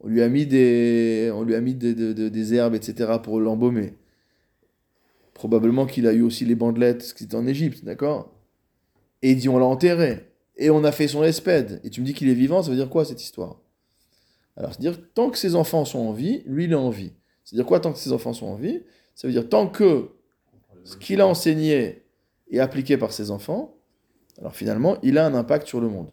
On 0.00 0.08
lui 0.08 0.22
a 0.22 0.28
mis 0.28 0.46
des, 0.46 1.32
on 1.34 1.42
lui 1.42 1.56
a 1.56 1.60
mis 1.60 1.74
des 1.74 2.54
herbes, 2.54 2.74
etc. 2.74 3.14
pour 3.20 3.40
l'embaumer. 3.40 3.94
Probablement 5.34 5.86
qu'il 5.86 6.06
a 6.06 6.12
eu 6.12 6.22
aussi 6.22 6.44
les 6.44 6.54
bandelettes, 6.54 7.02
ce 7.02 7.14
qui 7.14 7.24
était 7.24 7.34
en 7.34 7.46
Égypte, 7.48 7.84
d'accord? 7.84 8.30
Et 9.22 9.32
il 9.32 9.38
dit 9.38 9.48
on 9.48 9.58
l'a 9.58 9.64
enterré. 9.64 10.28
Et 10.56 10.70
on 10.70 10.84
a 10.84 10.92
fait 10.92 11.08
son 11.08 11.24
espède. 11.24 11.80
Et 11.82 11.90
tu 11.90 12.00
me 12.00 12.06
dis 12.06 12.14
qu'il 12.14 12.28
est 12.28 12.34
vivant, 12.34 12.62
ça 12.62 12.70
veut 12.70 12.76
dire 12.76 12.90
quoi 12.90 13.04
cette 13.04 13.22
histoire? 13.22 13.56
Alors, 14.58 14.72
c'est-à-dire, 14.74 14.98
tant 15.14 15.30
que 15.30 15.38
ses 15.38 15.54
enfants 15.54 15.84
sont 15.84 16.00
en 16.00 16.12
vie, 16.12 16.42
lui, 16.44 16.64
il 16.64 16.72
est 16.72 16.74
en 16.74 16.90
vie. 16.90 17.12
C'est-à-dire 17.44 17.64
quoi 17.64 17.78
tant 17.80 17.92
que 17.92 17.98
ses 17.98 18.12
enfants 18.12 18.32
sont 18.32 18.46
en 18.46 18.56
vie? 18.56 18.82
Ça 19.14 19.28
veut 19.28 19.32
dire 19.32 19.48
tant 19.48 19.68
que 19.68 20.08
ce 20.84 20.96
qu'il 20.96 21.20
a 21.20 21.26
enseigné 21.26 22.02
est 22.50 22.58
appliqué 22.58 22.96
par 22.96 23.12
ses 23.12 23.30
enfants, 23.30 23.76
alors 24.38 24.54
finalement, 24.54 24.98
il 25.02 25.16
a 25.16 25.24
un 25.26 25.34
impact 25.34 25.66
sur 25.66 25.80
le 25.80 25.88
monde. 25.88 26.08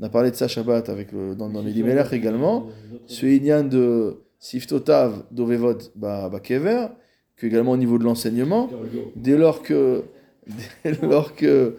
On 0.00 0.02
a 0.02 0.08
parlé 0.08 0.30
de 0.30 0.36
ça 0.36 0.48
Shabbat 0.48 0.88
avec 0.88 1.12
le, 1.12 1.34
dans, 1.34 1.50
dans 1.50 1.62
Melech 1.62 2.12
également. 2.12 2.68
Ce 3.06 3.26
Inyan 3.26 3.64
de 3.64 4.22
Siftotav 4.38 5.24
Dovevot 5.30 5.78
Bakever, 5.94 6.86
que 7.36 7.46
également 7.46 7.72
au 7.72 7.76
niveau 7.76 7.98
de 7.98 8.04
l'enseignement, 8.04 8.70
dès 9.14 9.36
lors 9.36 9.62
que. 9.62 10.04
Dès 10.84 10.96
lors 11.02 11.36
que 11.36 11.76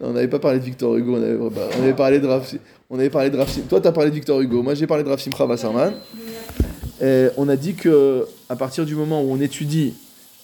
on 0.00 0.12
n'avait 0.12 0.28
pas 0.28 0.40
parlé 0.40 0.58
de 0.58 0.64
Victor 0.64 0.96
Hugo, 0.96 1.16
on 1.16 1.22
avait, 1.22 1.62
avait 1.78 1.94
parlé 1.94 2.18
de 2.18 2.26
Rav, 2.26 2.46
on 2.92 2.98
avait 2.98 3.10
parlé 3.10 3.30
Toi, 3.30 3.80
tu 3.80 3.88
as 3.88 3.92
parlé 3.92 4.10
de 4.10 4.14
Victor 4.14 4.40
Hugo, 4.40 4.62
moi 4.62 4.74
j'ai 4.74 4.86
parlé 4.86 5.02
de. 5.02 5.10
Et 7.00 7.30
on 7.38 7.48
a 7.48 7.56
dit 7.56 7.74
que 7.74 8.26
à 8.50 8.54
partir 8.54 8.84
du 8.84 8.94
moment 8.94 9.22
où 9.22 9.32
on 9.32 9.40
étudie, 9.40 9.94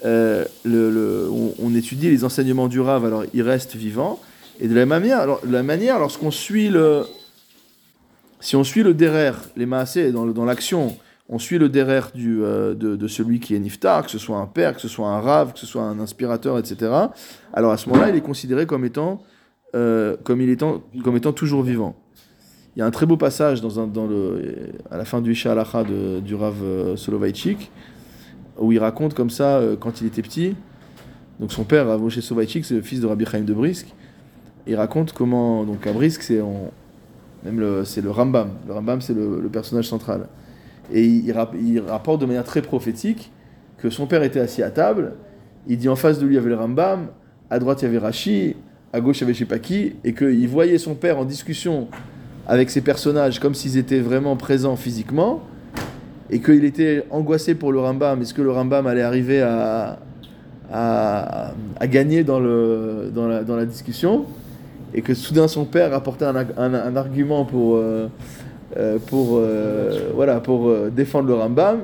euh, 0.04 0.46
le, 0.64 1.28
on, 1.30 1.74
étudie 1.74 2.08
les 2.08 2.24
enseignements 2.24 2.68
du 2.68 2.80
Rav, 2.80 3.04
alors 3.04 3.24
il 3.34 3.42
reste 3.42 3.76
vivant. 3.76 4.18
Et 4.60 4.66
de 4.66 4.74
la 4.74 4.86
manière, 4.86 5.20
alors, 5.20 5.40
la 5.46 5.62
manière 5.62 5.98
lorsqu'on 5.98 6.30
suit 6.30 6.70
le. 6.70 7.04
Si 8.40 8.56
on 8.56 8.64
suit 8.64 8.82
le 8.82 8.94
derrière, 8.94 9.38
les 9.56 9.66
maasés, 9.66 10.10
dans, 10.10 10.24
dans 10.24 10.44
l'action, 10.44 10.96
on 11.28 11.38
suit 11.38 11.58
le 11.58 11.68
derrière 11.68 12.12
du, 12.14 12.42
euh, 12.42 12.72
de, 12.74 13.08
celui 13.08 13.40
qui 13.40 13.56
est 13.56 13.58
niftar, 13.58 14.04
que 14.04 14.10
ce 14.10 14.18
soit 14.18 14.38
un 14.38 14.46
père, 14.46 14.74
que 14.74 14.80
ce 14.80 14.88
soit 14.88 15.08
un 15.08 15.20
rave, 15.20 15.52
que 15.52 15.58
ce 15.58 15.66
soit 15.66 15.82
un 15.82 16.00
inspirateur, 16.00 16.58
etc. 16.58 16.92
Alors 17.52 17.72
à 17.72 17.76
ce 17.76 17.90
moment-là, 17.90 18.08
il 18.08 18.16
est 18.16 18.22
considéré 18.22 18.64
comme 18.64 18.86
étant, 18.86 19.22
euh, 19.74 20.16
comme 20.24 20.40
il 20.40 20.56
comme 20.56 21.16
étant 21.16 21.32
toujours 21.32 21.62
vivant. 21.62 21.94
Il 22.78 22.82
y 22.82 22.84
a 22.84 22.86
un 22.86 22.92
très 22.92 23.06
beau 23.06 23.16
passage 23.16 23.60
dans, 23.60 24.06
le, 24.06 24.70
à 24.88 24.96
la 24.96 25.04
fin 25.04 25.20
du 25.20 25.32
Isha 25.32 25.50
Alacha 25.50 25.82
du 25.82 26.34
Rav 26.36 26.54
euh, 26.62 26.94
Soloveitchik, 26.94 27.72
où 28.56 28.70
il 28.70 28.78
raconte 28.78 29.14
comme 29.14 29.30
ça, 29.30 29.60
quand 29.80 30.00
il 30.00 30.06
était 30.06 30.22
petit, 30.22 30.54
donc 31.40 31.50
son 31.50 31.64
père, 31.64 31.88
Rav 31.88 32.00
Moshe 32.00 32.20
Soloveitchik, 32.20 32.64
c'est 32.64 32.76
le 32.76 32.82
fils 32.82 33.00
de 33.00 33.08
Rabbi 33.08 33.26
Chaim 33.26 33.40
de 33.40 33.52
Brisk, 33.52 33.92
il 34.68 34.76
raconte 34.76 35.12
comment, 35.12 35.64
donc 35.64 35.88
à 35.88 35.92
Brisk, 35.92 36.22
c'est 36.22 36.40
le, 37.44 37.82
le 37.82 38.10
Rambam. 38.10 38.50
Le 38.68 38.72
Rambam, 38.72 39.00
c'est 39.00 39.14
le, 39.14 39.48
personnage 39.52 39.88
central. 39.88 40.28
Et 40.92 41.04
il, 41.04 41.32
rap- 41.32 41.56
il 41.60 41.80
rapporte 41.80 42.20
de 42.20 42.26
manière 42.26 42.44
très 42.44 42.62
prophétique 42.62 43.32
que 43.78 43.90
son 43.90 44.06
père 44.06 44.22
était 44.22 44.38
assis 44.38 44.62
à 44.62 44.70
table. 44.70 45.14
Il 45.66 45.78
dit 45.78 45.88
en 45.88 45.96
face 45.96 46.20
de 46.20 46.26
lui 46.26 46.34
il 46.34 46.36
y 46.36 46.38
avait 46.38 46.50
le 46.50 46.54
Rambam, 46.54 47.08
à 47.50 47.58
droite 47.58 47.82
il 47.82 47.86
y 47.86 47.88
avait 47.88 47.98
Rashi, 47.98 48.54
à 48.92 49.00
gauche 49.00 49.20
il 49.20 49.28
y 49.28 49.44
avait 49.44 49.60
qui, 49.60 49.94
et 50.04 50.14
qu'il 50.14 50.46
voyait 50.46 50.78
son 50.78 50.94
père 50.94 51.18
en 51.18 51.24
discussion 51.24 51.88
avec 52.48 52.70
ces 52.70 52.80
personnages 52.80 53.38
comme 53.38 53.54
s'ils 53.54 53.76
étaient 53.76 54.00
vraiment 54.00 54.36
présents 54.36 54.76
physiquement, 54.76 55.42
et 56.30 56.40
qu'il 56.40 56.64
était 56.64 57.04
angoissé 57.10 57.54
pour 57.54 57.72
le 57.72 57.80
Rambam. 57.80 58.20
Est-ce 58.22 58.34
que 58.34 58.42
le 58.42 58.50
Rambam 58.50 58.86
allait 58.86 59.02
arriver 59.02 59.40
à, 59.42 59.98
à, 60.72 61.52
à 61.80 61.86
gagner 61.86 62.24
dans, 62.24 62.40
le, 62.40 63.10
dans, 63.14 63.26
la, 63.28 63.42
dans 63.44 63.56
la 63.56 63.64
discussion 63.64 64.24
Et 64.94 65.00
que 65.02 65.14
soudain 65.14 65.48
son 65.48 65.64
père 65.64 65.94
apportait 65.94 66.26
un, 66.26 66.36
un- 66.36 66.96
argument 66.96 67.44
pour, 67.44 67.76
euh, 67.76 68.08
euh, 68.76 68.98
pour, 69.06 69.36
euh, 69.38 70.10
voilà, 70.14 70.40
pour 70.40 70.70
défendre 70.90 71.28
le 71.28 71.34
Rambam. 71.34 71.80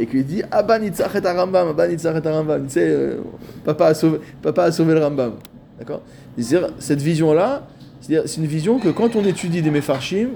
Et 0.00 0.06
qu'il 0.06 0.24
dit 0.26 0.42
Abba 0.50 0.80
nitzach 0.80 1.14
et 1.14 1.20
Rambam, 1.28 1.68
Abba 1.68 1.86
nitzach 1.86 2.16
et 2.24 2.28
Rambam. 2.28 2.64
Tu 2.66 2.72
sais, 2.72 3.16
papa, 3.64 3.86
a 3.86 3.94
sauvé, 3.94 4.18
papa 4.42 4.64
a 4.64 4.72
sauvé 4.72 4.94
le 4.94 5.04
Rambam. 5.04 5.34
D'accord? 5.78 6.02
C'est-à-dire, 6.36 6.70
cette 6.80 7.00
vision-là, 7.00 7.62
c'est-à-dire, 8.04 8.28
c'est 8.28 8.38
une 8.42 8.46
vision 8.46 8.78
que 8.78 8.90
quand 8.90 9.16
on 9.16 9.24
étudie 9.24 9.62
des 9.62 9.70
Mefarshim, 9.70 10.28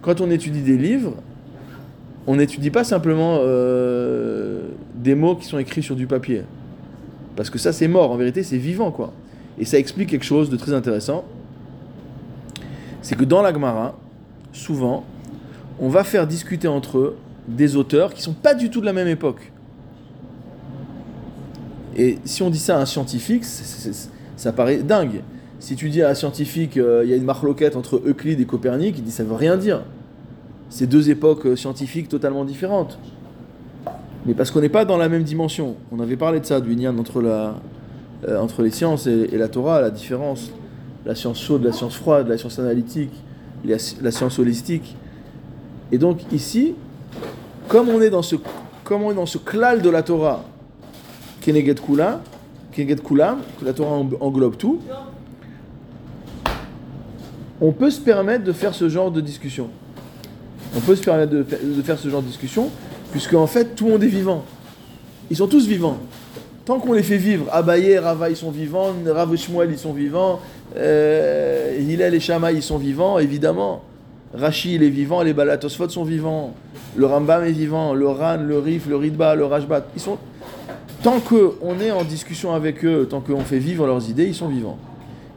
quand 0.00 0.20
on 0.20 0.28
étudie 0.28 0.62
des 0.62 0.76
livres, 0.76 1.14
on 2.26 2.34
n'étudie 2.34 2.70
pas 2.70 2.82
simplement 2.82 3.36
euh, 3.38 4.62
des 4.96 5.14
mots 5.14 5.36
qui 5.36 5.46
sont 5.46 5.58
écrits 5.58 5.84
sur 5.84 5.94
du 5.94 6.08
papier. 6.08 6.42
Parce 7.36 7.48
que 7.48 7.58
ça, 7.58 7.72
c'est 7.72 7.86
mort. 7.86 8.10
En 8.10 8.16
vérité, 8.16 8.42
c'est 8.42 8.56
vivant, 8.56 8.90
quoi. 8.90 9.12
Et 9.56 9.64
ça 9.64 9.78
explique 9.78 10.08
quelque 10.08 10.24
chose 10.24 10.50
de 10.50 10.56
très 10.56 10.72
intéressant. 10.72 11.22
C'est 13.02 13.14
que 13.14 13.24
dans 13.24 13.40
la 13.40 13.52
Gemara, 13.52 13.96
souvent, 14.52 15.04
on 15.78 15.88
va 15.88 16.02
faire 16.02 16.26
discuter 16.26 16.66
entre 16.66 16.98
eux 16.98 17.16
des 17.46 17.76
auteurs 17.76 18.14
qui 18.14 18.22
sont 18.22 18.34
pas 18.34 18.54
du 18.54 18.68
tout 18.68 18.80
de 18.80 18.86
la 18.86 18.92
même 18.92 19.06
époque. 19.06 19.52
Et 21.96 22.18
si 22.24 22.42
on 22.42 22.50
dit 22.50 22.58
ça 22.58 22.78
à 22.78 22.80
un 22.80 22.86
scientifique, 22.86 23.44
ça 23.44 24.52
paraît 24.52 24.78
dingue. 24.78 25.22
Si 25.62 25.76
tu 25.76 25.90
dis 25.90 26.02
à 26.02 26.08
un 26.08 26.14
scientifique, 26.14 26.76
euh, 26.76 27.02
il 27.04 27.10
y 27.10 27.12
a 27.12 27.16
une 27.16 27.22
marloquette 27.22 27.76
entre 27.76 28.02
Euclide 28.04 28.40
et 28.40 28.46
Copernic, 28.46 28.98
il 28.98 29.04
dit 29.04 29.12
ça 29.12 29.22
veut 29.22 29.36
rien 29.36 29.56
dire. 29.56 29.82
C'est 30.70 30.88
deux 30.88 31.08
époques 31.08 31.46
euh, 31.46 31.54
scientifiques 31.54 32.08
totalement 32.08 32.44
différentes. 32.44 32.98
Mais 34.26 34.34
parce 34.34 34.50
qu'on 34.50 34.60
n'est 34.60 34.68
pas 34.68 34.84
dans 34.84 34.96
la 34.96 35.08
même 35.08 35.22
dimension. 35.22 35.76
On 35.92 36.00
avait 36.00 36.16
parlé 36.16 36.40
de 36.40 36.46
ça, 36.46 36.60
du 36.60 36.74
lien 36.74 36.98
entre, 36.98 37.22
la, 37.22 37.60
euh, 38.26 38.40
entre 38.40 38.62
les 38.62 38.72
sciences 38.72 39.06
et, 39.06 39.28
la 39.38 39.46
Torah, 39.46 39.80
la 39.80 39.90
différence. 39.90 40.50
La 41.06 41.14
science 41.14 41.40
chaude, 41.40 41.62
la 41.62 41.70
science 41.70 41.94
froide, 41.94 42.26
la 42.26 42.38
science 42.38 42.58
analytique, 42.58 43.12
la, 43.64 44.10
science 44.10 44.40
holistique. 44.40 44.96
Et 45.92 45.98
donc 45.98 46.22
ici, 46.32 46.74
comme 47.68 47.88
on 47.88 48.00
est 48.00 48.10
dans 48.10 48.22
ce, 48.22 48.34
comme 48.82 49.02
on 49.02 49.12
est 49.12 49.14
dans 49.14 49.26
ce 49.26 49.38
klal 49.38 49.80
de 49.80 49.90
la 49.90 50.02
Torah, 50.02 50.42
Keneged 51.40 51.80
Kula, 51.80 52.20
Kulam, 52.72 53.38
que 53.60 53.64
la 53.64 53.72
Torah 53.72 53.94
en- 53.94 54.08
englobe 54.20 54.56
tout, 54.56 54.80
on 57.62 57.72
peut 57.72 57.90
se 57.90 58.00
permettre 58.00 58.44
de 58.44 58.52
faire 58.52 58.74
ce 58.74 58.88
genre 58.90 59.10
de 59.10 59.20
discussion. 59.22 59.68
On 60.76 60.80
peut 60.80 60.96
se 60.96 61.02
permettre 61.02 61.32
de, 61.32 61.42
fa- 61.42 61.56
de 61.62 61.82
faire 61.82 61.98
ce 61.98 62.08
genre 62.08 62.20
de 62.22 62.26
discussion, 62.26 62.68
puisque 63.12 63.34
en 63.34 63.46
fait 63.46 63.74
tout 63.76 63.86
le 63.86 63.92
monde 63.92 64.02
est 64.04 64.08
vivant. 64.08 64.44
Ils 65.30 65.36
sont 65.36 65.46
tous 65.46 65.66
vivants. 65.66 65.96
Tant 66.64 66.78
qu'on 66.78 66.92
les 66.92 67.02
fait 67.02 67.16
vivre, 67.16 67.46
Abaye, 67.52 67.98
Rava 67.98 68.28
ils 68.30 68.36
sont 68.36 68.50
vivants, 68.50 68.92
Rav 69.06 69.32
et 69.32 69.36
Shmuel 69.36 69.70
ils 69.70 69.78
sont 69.78 69.92
vivants, 69.92 70.40
euh, 70.76 71.76
Hillel 71.80 72.14
et 72.14 72.20
Shammai 72.20 72.54
ils 72.54 72.62
sont 72.62 72.78
vivants, 72.78 73.18
évidemment. 73.18 73.82
Rashi 74.34 74.74
il 74.76 74.82
est 74.82 74.88
vivant, 74.88 75.22
les 75.22 75.32
Balatosphot 75.34 75.88
sont 75.90 76.04
vivants, 76.04 76.54
le 76.96 77.06
Rambam 77.06 77.44
est 77.44 77.52
vivant, 77.52 77.94
le 77.94 78.08
Ran, 78.08 78.38
le 78.38 78.58
Rif, 78.58 78.86
le 78.88 78.96
Ridba, 78.96 79.34
le 79.34 79.44
Rajbat, 79.44 79.86
ils 79.94 80.00
sont. 80.00 80.18
Tant 81.02 81.20
qu'on 81.20 81.78
est 81.80 81.90
en 81.90 82.04
discussion 82.04 82.54
avec 82.54 82.84
eux, 82.84 83.06
tant 83.10 83.20
qu'on 83.20 83.40
fait 83.40 83.58
vivre 83.58 83.86
leurs 83.86 84.08
idées, 84.08 84.26
ils 84.26 84.34
sont 84.34 84.48
vivants. 84.48 84.78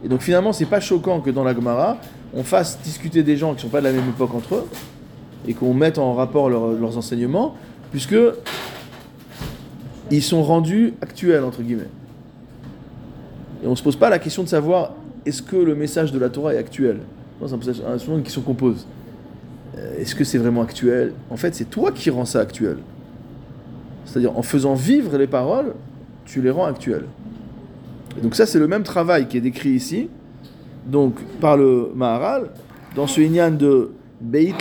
Et 0.05 0.07
donc 0.07 0.21
finalement, 0.21 0.53
c'est 0.53 0.67
pas 0.67 0.79
choquant 0.79 1.19
que 1.19 1.31
dans 1.31 1.43
la 1.43 1.55
Gemara, 1.55 1.97
on 2.35 2.43
fasse 2.43 2.79
discuter 2.83 3.23
des 3.23 3.37
gens 3.37 3.55
qui 3.55 3.63
sont 3.63 3.69
pas 3.69 3.79
de 3.79 3.85
la 3.85 3.91
même 3.91 4.07
époque 4.07 4.35
entre 4.35 4.55
eux 4.55 4.67
et 5.47 5.55
qu'on 5.55 5.73
mette 5.73 5.97
en 5.97 6.13
rapport 6.13 6.47
leur- 6.47 6.73
leurs 6.73 6.95
enseignements, 6.97 7.55
puisque 7.91 8.15
ils 10.11 10.21
sont 10.21 10.43
rendus 10.43 10.93
actuels 11.01 11.43
entre 11.43 11.63
guillemets. 11.63 11.89
Et 13.63 13.67
on 13.67 13.75
se 13.75 13.81
pose 13.81 13.95
pas 13.95 14.11
la 14.11 14.19
question 14.19 14.43
de 14.43 14.47
savoir 14.47 14.93
est-ce 15.25 15.41
que 15.41 15.55
le 15.55 15.73
message 15.73 16.11
de 16.11 16.19
la 16.19 16.29
Torah 16.29 16.53
est 16.53 16.57
actuel? 16.59 16.99
C'est 17.41 17.83
un- 17.83 17.97
souvent 17.97 18.17
une 18.17 18.23
question 18.23 18.41
qu'on 18.43 18.53
pose. 18.53 18.85
Euh, 19.77 19.99
Est-ce 19.99 20.13
que 20.13 20.23
c'est 20.23 20.37
vraiment 20.37 20.61
actuel? 20.61 21.13
En 21.31 21.35
fait, 21.37 21.53
c'est 21.55 21.65
toi 21.69 21.91
qui 21.91 22.09
rends 22.11 22.25
ça 22.25 22.39
actuel. 22.41 22.77
C'est-à-dire 24.05 24.37
en 24.37 24.43
faisant 24.43 24.75
vivre 24.75 25.17
les 25.17 25.27
paroles, 25.27 25.73
tu 26.25 26.41
les 26.41 26.51
rends 26.51 26.65
actuelles. 26.65 27.05
Donc 28.21 28.35
ça, 28.35 28.45
c'est 28.45 28.59
le 28.59 28.67
même 28.67 28.83
travail 28.83 29.27
qui 29.27 29.37
est 29.37 29.41
décrit 29.41 29.71
ici, 29.71 30.09
donc 30.85 31.15
par 31.41 31.57
le 31.57 31.91
Maharal, 31.95 32.49
dans 32.95 33.07
ce 33.07 33.21
Inyan 33.21 33.51
de 33.51 33.91
Beit 34.21 34.53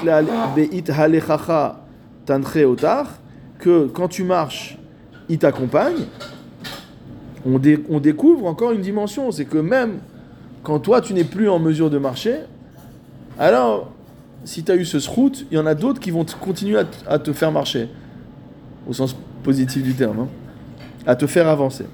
Halechacha 0.88 1.80
Tantre 2.26 2.64
Otar, 2.64 3.18
que 3.58 3.86
quand 3.86 4.08
tu 4.08 4.24
marches, 4.24 4.78
il 5.28 5.38
t'accompagne. 5.38 6.06
On, 7.46 7.58
dé- 7.58 7.82
on 7.90 8.00
découvre 8.00 8.46
encore 8.46 8.72
une 8.72 8.80
dimension, 8.80 9.30
c'est 9.30 9.44
que 9.44 9.58
même 9.58 9.98
quand 10.62 10.78
toi 10.80 11.00
tu 11.00 11.12
n'es 11.12 11.24
plus 11.24 11.48
en 11.48 11.58
mesure 11.58 11.90
de 11.90 11.98
marcher, 11.98 12.36
alors 13.38 13.92
si 14.44 14.64
tu 14.64 14.72
as 14.72 14.76
eu 14.76 14.84
ce 14.84 14.98
srout, 14.98 15.46
il 15.50 15.56
y 15.56 15.60
en 15.60 15.66
a 15.66 15.74
d'autres 15.74 16.00
qui 16.00 16.10
vont 16.10 16.24
continuer 16.40 16.80
à 17.06 17.18
te 17.18 17.32
faire 17.32 17.52
marcher, 17.52 17.88
au 18.88 18.92
sens 18.92 19.14
positif 19.42 19.82
du 19.82 19.92
terme, 19.94 20.20
hein, 20.20 20.28
à 21.06 21.14
te 21.16 21.26
faire 21.26 21.48
avancer. 21.48 21.84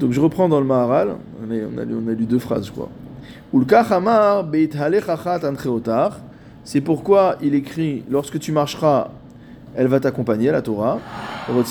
Donc 0.00 0.12
je 0.12 0.20
reprends 0.20 0.48
dans 0.48 0.60
le 0.60 0.66
Maharal, 0.66 1.16
on 1.46 1.50
a, 1.78 2.14
lu, 2.14 2.24
deux 2.24 2.38
phrases 2.38 2.66
je 2.66 2.72
crois. 2.72 2.88
C'est 6.64 6.80
pourquoi 6.80 7.36
il 7.42 7.54
écrit 7.54 8.04
lorsque 8.10 8.38
tu 8.38 8.50
marcheras, 8.50 9.10
elle 9.76 9.88
va 9.88 10.00
t'accompagner, 10.00 10.50
la 10.50 10.62
Torah. 10.62 10.98
Donc 11.46 11.66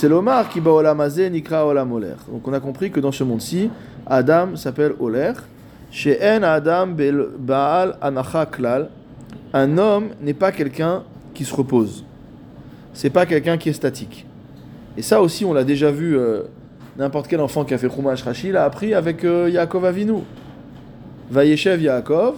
on 2.46 2.54
a 2.54 2.60
compris 2.60 2.92
que 2.92 3.00
dans 3.00 3.12
ce 3.12 3.24
monde-ci, 3.24 3.72
Adam 4.06 4.56
s'appelle 4.56 4.94
Oler. 5.00 5.34
She'en 5.92 6.44
Adam 6.44 6.90
Baal 7.40 7.98
Anacha. 8.00 8.48
Un 9.54 9.78
homme 9.80 10.10
n'est 10.22 10.36
pas 10.36 10.52
quelqu'un 10.52 11.02
qui 11.34 11.46
se 11.46 11.56
repose. 11.56 12.06
C'est 12.94 13.10
pas 13.10 13.26
quelqu'un 13.26 13.58
qui 13.58 13.70
est 13.70 13.74
statique. 13.74 14.28
Et 14.98 15.02
ça 15.02 15.20
aussi, 15.20 15.46
on 15.46 15.54
l'a 15.54 15.64
déjà 15.64 15.90
vu. 15.90 16.16
euh, 16.16 16.44
N'importe 16.98 17.28
quel 17.28 17.40
enfant 17.40 17.64
qui 17.64 17.74
a 17.74 17.78
fait 17.78 17.90
Chumash 17.90 18.24
Rashi 18.24 18.52
l'a 18.52 18.66
appris 18.66 18.94
avec 18.94 19.24
euh, 19.24 19.50
Yaakov 19.50 19.86
Avinu. 19.86 20.20
Vayeshev 21.32 21.82
Yaakov, 21.82 22.36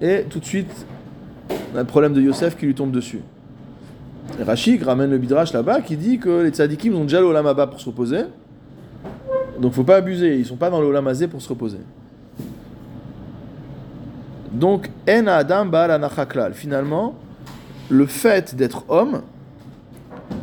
et 0.00 0.24
tout 0.28 0.40
de 0.40 0.44
suite, 0.44 0.86
on 1.72 1.76
a 1.76 1.80
le 1.80 1.86
problème 1.86 2.14
de 2.14 2.20
Yosef 2.20 2.56
qui 2.56 2.66
lui 2.66 2.74
tombe 2.74 2.90
dessus. 2.90 3.20
Et 4.40 4.42
Rashi 4.42 4.78
ramène 4.82 5.10
le 5.10 5.18
Bidrash 5.18 5.52
là-bas 5.52 5.82
qui 5.82 5.96
dit 5.96 6.18
que 6.18 6.42
les 6.42 6.50
tzadikim 6.50 6.94
ont 6.94 7.02
déjà 7.02 7.20
le 7.20 7.26
Olam 7.26 7.54
pour 7.68 7.80
se 7.80 7.86
reposer. 7.86 8.22
Donc 9.60 9.72
faut 9.74 9.84
pas 9.84 9.96
abuser, 9.96 10.36
ils 10.38 10.46
sont 10.46 10.56
pas 10.56 10.70
dans 10.70 10.80
le 10.80 10.86
Olam 10.86 11.08
pour 11.30 11.42
se 11.42 11.48
reposer. 11.48 11.78
Donc, 14.54 14.90
En 15.08 15.26
Adam 15.26 15.66
Baal. 15.66 16.00
Finalement, 16.54 17.16
le 17.90 18.06
fait 18.06 18.54
d'être 18.54 18.84
homme, 18.88 19.22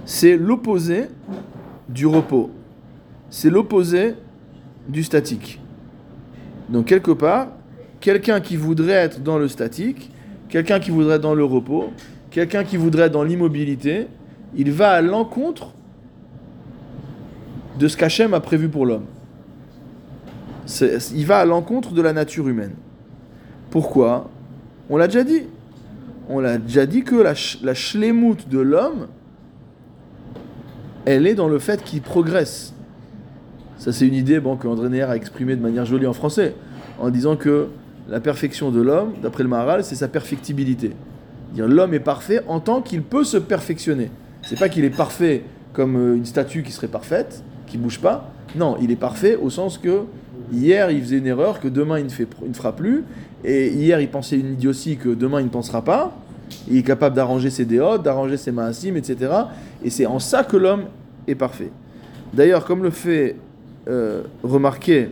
c'est 0.05 0.37
l'opposé 0.37 1.07
du 1.87 2.05
repos. 2.05 2.51
C'est 3.31 3.49
l'opposé 3.49 4.15
du 4.87 5.03
statique. 5.03 5.59
Donc 6.69 6.85
quelque 6.85 7.11
part, 7.11 7.47
quelqu'un 8.01 8.41
qui 8.41 8.57
voudrait 8.57 8.91
être 8.91 9.23
dans 9.23 9.39
le 9.39 9.47
statique, 9.47 10.11
quelqu'un 10.49 10.79
qui 10.79 10.91
voudrait 10.91 11.15
être 11.15 11.21
dans 11.21 11.33
le 11.33 11.45
repos, 11.45 11.91
quelqu'un 12.29 12.63
qui 12.65 12.75
voudrait 12.75 13.05
être 13.05 13.13
dans 13.13 13.23
l'immobilité, 13.23 14.07
il 14.55 14.71
va 14.71 14.91
à 14.91 15.01
l'encontre 15.01 15.73
de 17.79 17.87
ce 17.87 17.95
qu'Hachem 17.95 18.33
a 18.33 18.41
prévu 18.41 18.67
pour 18.67 18.85
l'homme. 18.85 19.05
Il 21.13 21.25
va 21.25 21.39
à 21.39 21.45
l'encontre 21.45 21.93
de 21.93 22.01
la 22.01 22.11
nature 22.11 22.47
humaine. 22.49 22.75
Pourquoi? 23.69 24.29
On 24.89 24.97
l'a 24.97 25.07
déjà 25.07 25.23
dit. 25.23 25.43
On 26.27 26.39
l'a 26.39 26.57
déjà 26.57 26.85
dit 26.85 27.03
que 27.03 27.15
la, 27.15 27.33
la 27.63 27.73
de 27.73 28.59
l'homme, 28.59 29.07
elle 31.05 31.27
est 31.27 31.35
dans 31.35 31.47
le 31.47 31.59
fait 31.59 31.81
qu'il 31.81 32.01
progresse. 32.01 32.73
Ça, 33.81 33.91
c'est 33.91 34.07
une 34.07 34.13
idée 34.13 34.39
que 34.39 34.67
André 34.67 34.89
Neher 34.89 35.05
a 35.05 35.15
exprimée 35.15 35.55
de 35.55 35.61
manière 35.61 35.85
jolie 35.85 36.05
en 36.05 36.13
français, 36.13 36.53
en 36.99 37.09
disant 37.09 37.35
que 37.35 37.69
la 38.07 38.19
perfection 38.19 38.69
de 38.69 38.79
l'homme, 38.79 39.13
d'après 39.23 39.41
le 39.41 39.49
Maharal, 39.49 39.83
c'est 39.83 39.95
sa 39.95 40.07
perfectibilité. 40.07 40.91
L'homme 41.57 41.95
est 41.95 41.99
parfait 41.99 42.43
en 42.47 42.59
tant 42.59 42.83
qu'il 42.83 43.01
peut 43.01 43.23
se 43.23 43.37
perfectionner. 43.37 44.11
C'est 44.43 44.59
pas 44.59 44.69
qu'il 44.69 44.85
est 44.85 44.95
parfait 44.95 45.41
comme 45.73 45.95
euh, 45.95 46.15
une 46.15 46.25
statue 46.25 46.61
qui 46.61 46.71
serait 46.71 46.89
parfaite, 46.89 47.43
qui 47.65 47.79
bouge 47.79 47.99
pas, 47.99 48.29
Non, 48.55 48.77
il 48.79 48.91
est 48.91 48.95
parfait 48.95 49.35
au 49.35 49.49
sens 49.49 49.79
que 49.79 50.01
hier 50.53 50.91
il 50.91 51.01
faisait 51.01 51.17
une 51.17 51.25
erreur, 51.25 51.59
que 51.59 51.67
demain 51.67 51.97
il 51.97 52.05
ne, 52.05 52.11
fait, 52.11 52.27
il 52.43 52.49
ne 52.49 52.53
fera 52.53 52.75
plus, 52.75 53.03
et 53.43 53.69
hier 53.69 53.99
il 53.99 54.09
pensait 54.09 54.37
une 54.37 54.53
idiotie 54.53 54.97
que 54.97 55.09
demain 55.09 55.39
il 55.39 55.45
ne 55.45 55.49
pensera 55.49 55.83
pas. 55.83 56.15
Il 56.69 56.77
est 56.77 56.83
capable 56.83 57.15
d'arranger 57.15 57.49
ses 57.49 57.65
déodes, 57.65 58.03
d'arranger 58.03 58.37
ses 58.37 58.51
maasim, 58.51 58.95
etc. 58.95 59.33
Et 59.83 59.89
c'est 59.89 60.05
en 60.05 60.19
ça 60.19 60.43
que 60.43 60.55
l'homme 60.55 60.83
est 61.27 61.33
parfait. 61.33 61.71
D'ailleurs, 62.31 62.63
comme 62.63 62.83
le 62.83 62.91
fait 62.91 63.37
euh, 63.87 64.23
remarquer 64.43 65.09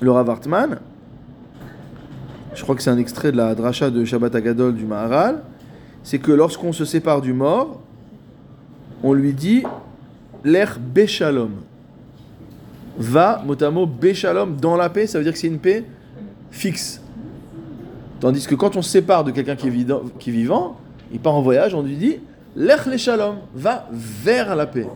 le 0.00 0.10
Rav 0.10 0.28
Hartman, 0.28 0.78
je 2.54 2.62
crois 2.62 2.74
que 2.74 2.82
c'est 2.82 2.90
un 2.90 2.98
extrait 2.98 3.32
de 3.32 3.36
la 3.36 3.54
dracha 3.54 3.90
de 3.90 4.04
Shabbat 4.04 4.34
Agadol 4.34 4.74
du 4.74 4.84
Maharal, 4.84 5.42
c'est 6.02 6.18
que 6.18 6.32
lorsqu'on 6.32 6.72
se 6.72 6.84
sépare 6.84 7.20
du 7.20 7.32
mort, 7.32 7.80
on 9.02 9.12
lui 9.12 9.32
dit 9.32 9.62
l'air 10.44 10.78
béchalom. 10.80 11.50
Va, 12.98 13.42
motamo, 13.46 13.86
béchalom, 13.86 14.56
dans 14.56 14.76
la 14.76 14.88
paix, 14.90 15.06
ça 15.06 15.18
veut 15.18 15.24
dire 15.24 15.32
que 15.32 15.38
c'est 15.38 15.46
une 15.46 15.58
paix 15.58 15.84
fixe. 16.50 17.00
Tandis 18.20 18.46
que 18.46 18.54
quand 18.54 18.76
on 18.76 18.82
se 18.82 18.90
sépare 18.90 19.22
de 19.24 19.30
quelqu'un 19.30 19.54
qui, 19.54 19.68
est 19.68 20.32
vivant, 20.32 20.76
il 21.12 21.20
part 21.20 21.34
en 21.34 21.42
voyage, 21.42 21.74
on 21.74 21.82
lui 21.82 21.96
dit 21.96 22.16
l'air 22.56 22.84
shalom, 22.98 23.36
va 23.54 23.88
vers 23.92 24.56
la 24.56 24.66
paix. 24.66 24.88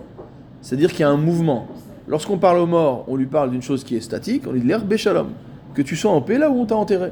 C'est-à-dire 0.61 0.91
qu'il 0.91 1.01
y 1.01 1.05
a 1.05 1.11
un 1.11 1.17
mouvement. 1.17 1.69
Lorsqu'on 2.09 2.39
parle 2.39 2.59
au 2.59 2.67
mort, 2.67 3.05
on 3.09 3.17
lui 3.17 3.27
parle 3.27 3.51
d'une 3.51 3.63
chose 3.63 3.85
qui 3.85 3.97
est 3.97 4.01
statique, 4.01 4.45
on 4.47 4.53
lui 4.53 4.61
dit 4.61 4.67
l'air 4.67 4.85
béchalom, 4.85 5.29
que 5.75 5.83
tu 5.83 5.97
sois 5.97 6.11
en 6.11 6.21
paix 6.21 6.39
là 6.39 6.51
où 6.51 6.61
on 6.61 6.67
t'a 6.67 6.77
enterré. 6.77 7.11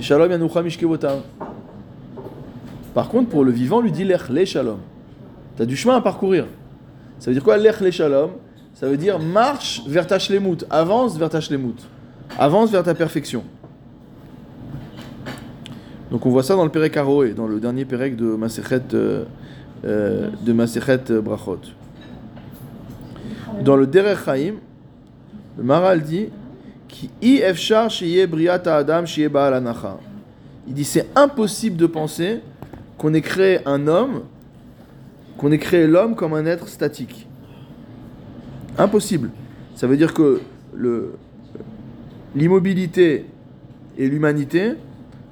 Shalom 0.00 0.48
Par 2.94 3.08
contre, 3.08 3.28
pour 3.30 3.44
le 3.44 3.50
vivant, 3.50 3.78
on 3.78 3.80
lui 3.80 3.92
dit 3.92 4.04
le 4.04 4.44
shalom. 4.44 4.78
Tu 5.56 5.62
as 5.62 5.66
du 5.66 5.76
chemin 5.76 5.96
à 5.96 6.00
parcourir. 6.00 6.46
Ça 7.18 7.30
veut 7.30 7.34
dire 7.34 7.42
quoi 7.42 7.56
le 7.56 7.90
shalom 7.90 8.30
Ça 8.74 8.88
veut 8.88 8.96
dire 8.96 9.18
marche 9.18 9.82
vers 9.86 10.06
ta 10.06 10.18
shlemut, 10.18 10.64
avance 10.70 11.16
vers 11.18 11.30
ta 11.30 11.40
shlemut, 11.40 11.76
avance 12.38 12.70
vers 12.70 12.84
ta 12.84 12.94
perfection. 12.94 13.42
Donc 16.10 16.24
on 16.24 16.30
voit 16.30 16.42
ça 16.42 16.54
dans 16.54 16.64
le 16.64 16.70
Perek 16.70 16.96
Aroé, 16.96 17.34
dans 17.34 17.46
le 17.46 17.60
dernier 17.60 17.84
Perek 17.84 18.16
de 18.16 18.26
Masechet, 18.26 18.94
euh, 18.94 19.24
euh, 19.84 20.30
de 20.44 20.52
Masechet 20.52 21.20
Brachot. 21.22 21.60
Dans 23.62 23.76
le 23.76 23.86
Derech 23.86 24.24
Chaim, 24.24 24.54
le 25.56 25.64
Maral 25.64 26.02
dit 26.02 26.28
il 30.66 30.74
dit 30.74 30.84
c'est 30.84 31.06
impossible 31.16 31.76
de 31.76 31.86
penser 31.86 32.40
qu'on 32.96 33.14
ait 33.14 33.20
créé 33.20 33.60
un 33.66 33.86
homme, 33.86 34.22
qu'on 35.36 35.52
ait 35.52 35.58
créé 35.58 35.86
l'homme 35.86 36.14
comme 36.14 36.34
un 36.34 36.46
être 36.46 36.68
statique. 36.68 37.26
Impossible. 38.76 39.30
Ça 39.74 39.86
veut 39.86 39.96
dire 39.96 40.14
que 40.14 40.40
l'immobilité 42.34 43.26
et 43.96 44.08
l'humanité 44.08 44.72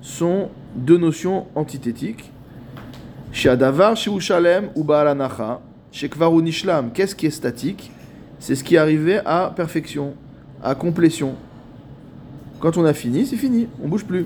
sont 0.00 0.50
deux 0.74 0.98
notions 0.98 1.46
antithétiques. 1.54 2.32
Qu'est-ce 6.94 7.14
qui 7.14 7.26
est 7.26 7.30
statique? 7.30 7.92
C'est 8.38 8.54
ce 8.54 8.64
qui 8.64 8.76
est 8.76 8.78
arrivé 8.78 9.20
à 9.26 9.52
perfection, 9.54 10.14
à 10.64 10.74
complétion. 10.74 11.34
Quand 12.60 12.78
on 12.78 12.86
a 12.86 12.94
fini, 12.94 13.26
c'est 13.26 13.36
fini, 13.36 13.68
on 13.84 13.88
bouge 13.88 14.06
plus. 14.06 14.24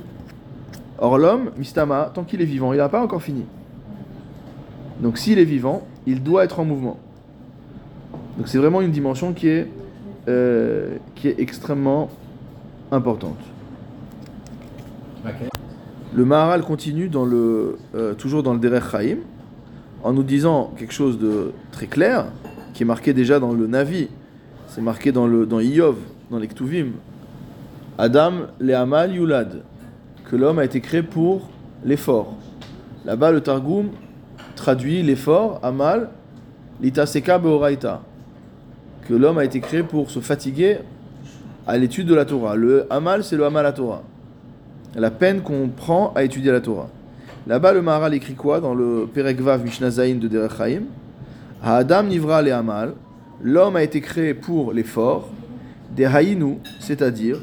Or 0.99 1.19
l'homme, 1.19 1.51
Mistama, 1.59 2.13
tant 2.15 2.23
qu'il 2.23 2.41
est 2.41 2.45
vivant, 2.45 2.73
il 2.73 2.77
n'a 2.77 2.89
pas 2.89 3.03
encore 3.03 3.21
fini. 3.21 3.45
Donc 5.01 5.19
s'il 5.19 5.41
est 5.41 5.45
vivant, 5.45 5.83
il 6.07 6.23
doit 6.23 6.45
être 6.45 6.61
en 6.61 6.65
mouvement. 6.65 6.97
Donc 8.39 8.47
c'est 8.47 8.59
vraiment 8.59 8.81
une 8.81 8.93
dimension 8.93 9.33
qui 9.33 9.49
est, 9.49 9.67
euh, 10.29 10.99
qui 11.17 11.27
est 11.27 11.41
extrêmement 11.41 12.11
importante. 12.93 13.41
Le 16.13 16.25
Maharal 16.25 16.63
continue 16.63 17.09
euh, 17.15 18.15
toujours 18.15 18.43
dans 18.43 18.53
le 18.53 18.59
Derech 18.59 18.83
Chaim 18.91 19.19
en 20.03 20.13
nous 20.13 20.25
disant 20.25 20.73
quelque 20.77 20.93
chose 20.93 21.19
de 21.21 21.53
très 21.71 21.87
clair 21.87 22.27
qui 22.75 22.83
est 22.83 22.87
marqué 22.87 23.13
déjà 23.13 23.39
dans 23.39 23.53
le 23.53 23.69
Navi, 23.69 24.09
c'est 24.67 24.81
marqué 24.81 25.13
dans, 25.13 25.29
le, 25.29 25.47
dans 25.47 25.61
Iyov, 25.61 25.97
dans 26.31 26.39
les 26.39 26.49
Ktuvim, 26.49 26.93
Adam 27.97 28.33
le 28.59 28.75
Amal 28.75 29.15
Yulad, 29.15 29.63
que 30.29 30.35
l'homme 30.35 30.59
a 30.59 30.65
été 30.65 30.81
créé 30.81 31.03
pour 31.03 31.49
l'effort. 31.85 32.35
Là-bas, 33.05 33.31
le 33.31 33.41
Targum 33.41 33.91
traduit 34.57 35.03
l'effort, 35.03 35.61
Amal, 35.63 36.11
Litaseka 36.81 37.39
Beoraita, 37.39 38.03
que 39.07 39.15
l'homme 39.15 39.39
a 39.39 39.45
été 39.45 39.61
créé 39.61 39.85
pour 39.85 40.11
se 40.11 40.19
fatiguer 40.19 40.79
à 41.69 41.79
l'étude 41.79 42.09
de 42.09 42.15
la 42.15 42.25
Torah. 42.25 42.57
Le 42.57 42.93
Amal, 42.93 43.23
c'est 43.23 43.37
le 43.37 43.45
Amal 43.45 43.65
à 43.65 43.73
Torah. 43.73 44.03
La 44.97 45.11
peine 45.11 45.43
qu'on 45.43 45.69
prend 45.69 46.13
à 46.15 46.25
étudier 46.25 46.51
la 46.51 46.61
Torah. 46.61 46.89
Là-bas, 47.47 47.73
le 47.73 47.83
Maharal 47.83 48.15
écrit 48.15 48.35
quoi 48.35 48.61
dans 48.61 48.75
le 48.75 49.09
Perekvav 49.13 49.65
Mishnah 49.65 49.91
de 49.91 50.29
Derech 50.29 50.57
Chaim? 50.57 50.83
Adam 51.63 52.05
Nivra 52.05 52.43
le 52.43 52.53
Amal, 52.53 52.95
l'homme 53.43 53.77
a 53.77 53.83
été 53.83 54.01
créé 54.01 54.35
pour 54.35 54.73
l'effort, 54.73 55.29
des 55.95 56.09
c'est-à-dire 56.79 57.39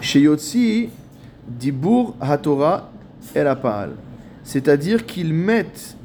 Sheyotsi 0.00 0.90
Dibur 1.46 2.14
HaTorah 2.20 2.90
El 3.34 3.56
C'est-à-dire 4.42 5.06
qu'ils 5.06 5.34
mettent 5.34 5.96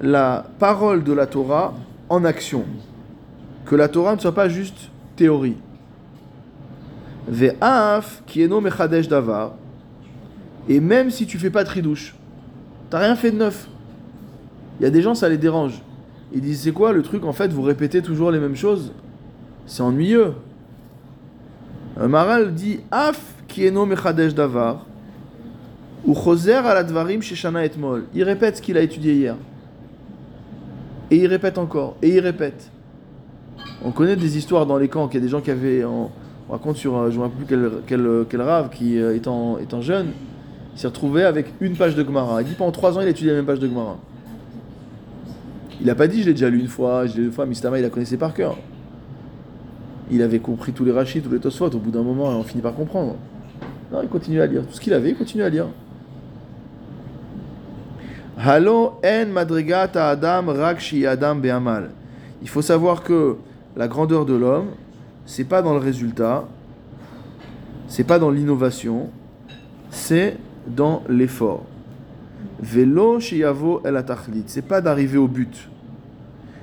la 0.00 0.46
parole 0.58 1.04
de 1.04 1.12
la 1.12 1.26
Torah 1.26 1.74
en 2.08 2.24
action. 2.24 2.64
Que 3.64 3.74
la 3.74 3.88
Torah 3.88 4.14
ne 4.14 4.20
soit 4.20 4.34
pas 4.34 4.48
juste 4.48 4.90
théorie. 5.16 5.56
Ve'af 7.28 8.22
kieno 8.26 8.60
mechadesh 8.60 9.08
davar. 9.08 9.54
Et 10.68 10.80
même 10.80 11.10
si 11.10 11.26
tu 11.26 11.38
fais 11.38 11.50
pas 11.50 11.62
de 11.62 11.68
tridouche, 11.68 12.14
t'as 12.90 12.98
rien 12.98 13.16
fait 13.16 13.30
de 13.30 13.36
neuf. 13.36 13.68
Il 14.78 14.84
y 14.84 14.86
a 14.86 14.90
des 14.90 15.02
gens, 15.02 15.14
ça 15.14 15.28
les 15.28 15.38
dérange. 15.38 15.82
Ils 16.32 16.40
disent 16.40 16.62
c'est 16.62 16.72
quoi 16.72 16.92
le 16.92 17.02
truc 17.02 17.24
En 17.24 17.32
fait, 17.32 17.52
vous 17.52 17.62
répétez 17.62 18.02
toujours 18.02 18.30
les 18.30 18.38
mêmes 18.38 18.56
choses? 18.56 18.92
C'est 19.66 19.82
ennuyeux. 19.82 20.34
Un 21.98 22.08
Maral 22.08 22.54
dit 22.54 22.80
Af 22.90 23.20
kieno 23.48 23.86
mechadesh 23.86 24.34
davar 24.34 24.84
ou 26.04 26.14
choser 26.14 26.54
aladvarim 26.54 27.20
sheshana 27.20 27.64
etmol. 27.64 28.04
Il 28.14 28.22
répète 28.22 28.58
ce 28.58 28.62
qu'il 28.62 28.76
a 28.76 28.82
étudié 28.82 29.14
hier. 29.14 29.36
Et 31.10 31.16
il 31.16 31.26
répète 31.26 31.58
encore. 31.58 31.96
Et 32.02 32.10
il 32.10 32.20
répète. 32.20 32.70
On 33.84 33.90
connaît 33.90 34.16
des 34.16 34.38
histoires 34.38 34.66
dans 34.66 34.78
les 34.78 34.88
camps 34.88 35.08
qu'il 35.08 35.20
y 35.20 35.22
a 35.22 35.26
des 35.26 35.30
gens 35.30 35.40
qui 35.40 35.50
avaient. 35.50 35.84
On, 36.48 36.52
raconte 36.52 36.76
sur. 36.76 36.96
Euh, 36.96 37.10
je 37.10 37.14
ne 37.14 37.18
me 37.18 37.22
rappelle 37.24 37.44
plus 37.44 37.82
quel, 37.86 38.24
quel, 38.28 38.42
rave 38.42 38.70
qui, 38.70 38.98
euh, 38.98 39.14
étant, 39.14 39.58
étant 39.58 39.80
jeune, 39.80 40.08
s'est 40.74 40.86
retrouvé 40.86 41.24
avec 41.24 41.52
une 41.60 41.76
page 41.76 41.94
de 41.94 42.04
Gemara. 42.04 42.42
Il 42.42 42.48
dit 42.48 42.54
pendant 42.54 42.72
trois 42.72 42.96
ans, 42.96 43.00
il 43.00 43.06
a 43.06 43.10
étudié 43.10 43.30
la 43.30 43.36
même 43.36 43.46
page 43.46 43.58
de 43.58 43.68
Gemara. 43.68 43.96
Il 45.80 45.86
n'a 45.86 45.94
pas 45.94 46.06
dit 46.06 46.22
je 46.22 46.26
l'ai 46.26 46.32
déjà 46.32 46.48
lu 46.48 46.60
une 46.60 46.68
fois, 46.68 47.06
je 47.06 47.14
l'ai 47.14 47.20
lu 47.20 47.26
une 47.26 47.32
fois, 47.32 47.46
Mistama 47.46 47.78
il 47.78 47.82
la 47.82 47.90
connaissait 47.90 48.16
par 48.16 48.32
cœur 48.32 48.56
il 50.10 50.22
avait 50.22 50.38
compris 50.38 50.72
tous 50.72 50.84
les 50.84 50.92
rachis, 50.92 51.20
tous 51.20 51.30
les 51.30 51.38
tosfot. 51.38 51.66
Au 51.66 51.78
bout 51.78 51.90
d'un 51.90 52.02
moment, 52.02 52.28
on 52.28 52.42
finit 52.42 52.62
par 52.62 52.74
comprendre. 52.74 53.16
Non, 53.92 54.00
il 54.02 54.08
continue 54.08 54.40
à 54.40 54.46
lire. 54.46 54.62
Tout 54.66 54.74
ce 54.74 54.80
qu'il 54.80 54.94
avait, 54.94 55.10
il 55.10 55.16
continue 55.16 55.42
à 55.42 55.48
lire. 55.48 55.66
Halo 58.38 59.00
en 59.04 59.26
madrigata 59.26 60.10
adam 60.10 60.48
rakshi 60.48 61.06
adam 61.06 61.36
be'amal. 61.36 61.90
Il 62.42 62.48
faut 62.48 62.62
savoir 62.62 63.02
que 63.02 63.36
la 63.76 63.88
grandeur 63.88 64.26
de 64.26 64.34
l'homme, 64.34 64.68
c'est 65.26 65.44
pas 65.44 65.60
dans 65.62 65.72
le 65.72 65.80
résultat, 65.80 66.44
c'est 67.88 68.04
pas 68.04 68.18
dans 68.18 68.30
l'innovation, 68.30 69.10
c'est 69.90 70.38
dans 70.66 71.02
l'effort. 71.08 71.64
Velo 72.60 73.20
sheyavo 73.20 73.82
el 73.84 73.96
atachlit. 73.96 74.44
C'est 74.46 74.62
pas 74.62 74.80
d'arriver 74.80 75.18
au 75.18 75.28
but. 75.28 75.68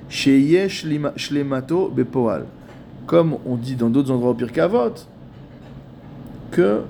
Sheye 0.08 0.68
shlemato 0.68 1.88
bepoal 1.88 2.46
comme 3.06 3.36
on 3.46 3.56
dit 3.56 3.76
dans 3.76 3.90
d'autres 3.90 4.10
endroits 4.10 4.30
au 4.30 4.34
Pirkavot, 4.34 4.94
que 6.50 6.82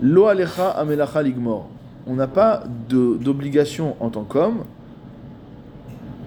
lo 0.00 0.26
alecha 0.26 0.70
amelacha 0.70 1.22
ligmor. 1.22 1.68
On 2.06 2.14
n'a 2.14 2.26
pas 2.26 2.64
d'obligation 2.88 3.96
en 4.00 4.10
tant 4.10 4.24
qu'homme 4.24 4.64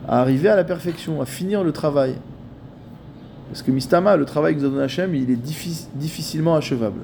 à 0.08 0.22
arriver 0.22 0.50
à 0.50 0.56
la 0.56 0.64
perfection, 0.64 1.22
à 1.22 1.26
finir 1.26 1.64
le 1.64 1.72
travail. 1.72 2.16
Parce 3.50 3.62
que 3.62 3.72
Mistama, 3.72 4.18
le 4.18 4.26
travail 4.26 4.56
que 4.56 4.66
nous 4.66 4.80
Hachem, 4.80 5.16
il 5.16 5.30
est 5.30 5.40
difficilement 5.96 6.56
achevable. 6.56 7.02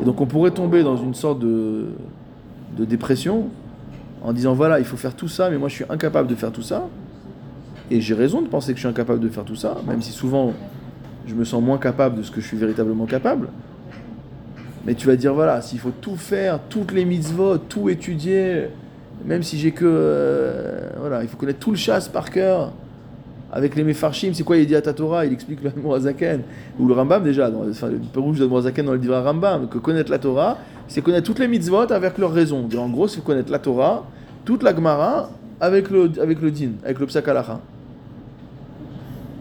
Et 0.00 0.04
donc 0.04 0.20
on 0.20 0.26
pourrait 0.26 0.50
tomber 0.50 0.82
dans 0.82 0.96
une 0.96 1.14
sorte 1.14 1.40
de, 1.40 1.86
de 2.76 2.84
dépression 2.84 3.48
en 4.22 4.32
disant 4.32 4.54
voilà, 4.54 4.78
il 4.78 4.84
faut 4.84 4.96
faire 4.96 5.14
tout 5.14 5.28
ça, 5.28 5.50
mais 5.50 5.58
moi 5.58 5.68
je 5.68 5.74
suis 5.74 5.84
incapable 5.88 6.28
de 6.28 6.34
faire 6.34 6.52
tout 6.52 6.62
ça. 6.62 6.88
Et 7.90 8.00
j'ai 8.00 8.14
raison 8.14 8.42
de 8.42 8.48
penser 8.48 8.72
que 8.72 8.76
je 8.76 8.82
suis 8.82 8.88
incapable 8.88 9.20
de 9.20 9.28
faire 9.28 9.44
tout 9.44 9.56
ça, 9.56 9.76
même 9.86 10.02
si 10.02 10.12
souvent 10.12 10.52
je 11.26 11.34
me 11.34 11.44
sens 11.44 11.62
moins 11.62 11.78
capable 11.78 12.18
de 12.18 12.22
ce 12.22 12.30
que 12.30 12.40
je 12.40 12.46
suis 12.46 12.56
véritablement 12.56 13.06
capable. 13.06 13.48
Mais 14.86 14.94
tu 14.94 15.06
vas 15.06 15.16
dire, 15.16 15.34
voilà, 15.34 15.60
s'il 15.60 15.78
faut 15.78 15.92
tout 16.00 16.16
faire, 16.16 16.60
toutes 16.68 16.92
les 16.92 17.04
mitzvot, 17.04 17.58
tout 17.58 17.88
étudier, 17.88 18.68
même 19.24 19.42
si 19.42 19.58
j'ai 19.58 19.72
que, 19.72 19.84
euh, 19.84 20.90
Voilà, 20.98 21.22
il 21.22 21.28
faut 21.28 21.36
connaître 21.36 21.58
tout 21.58 21.70
le 21.70 21.76
chasse 21.76 22.08
par 22.08 22.30
cœur. 22.30 22.72
Avec 23.50 23.76
les 23.76 23.84
Mefarshim, 23.84 24.34
c'est 24.34 24.42
quoi 24.42 24.58
il 24.58 24.66
dit 24.66 24.76
à 24.76 24.82
Torah 24.82 25.24
Il 25.24 25.32
explique 25.32 25.62
le 25.62 25.72
Moazaken. 25.82 26.42
Ou 26.78 26.86
le 26.86 26.94
Rambam 26.94 27.22
déjà, 27.22 27.50
dans, 27.50 27.68
enfin, 27.68 27.88
le 27.88 27.98
Pérouge 27.98 28.38
de 28.38 28.46
Moazaken 28.46 28.84
dans 28.84 28.92
le 28.92 28.98
Divra 28.98 29.22
Rambam, 29.22 29.68
que 29.68 29.78
connaître 29.78 30.10
la 30.10 30.18
Torah, 30.18 30.58
c'est 30.86 31.00
connaître 31.00 31.26
toutes 31.26 31.38
les 31.38 31.48
mitzvot 31.48 31.90
avec 31.90 32.18
leur 32.18 32.32
raison. 32.32 32.68
En 32.76 32.88
gros, 32.88 33.08
c'est 33.08 33.24
connaître 33.24 33.50
la 33.50 33.58
Torah, 33.58 34.04
toute 34.44 34.62
la 34.62 34.74
Gemara, 34.74 35.30
avec 35.60 35.90
le, 35.90 36.10
avec 36.20 36.40
le 36.40 36.50
din, 36.50 36.72
avec 36.84 36.98
le 36.98 37.06
psakalacha. 37.06 37.60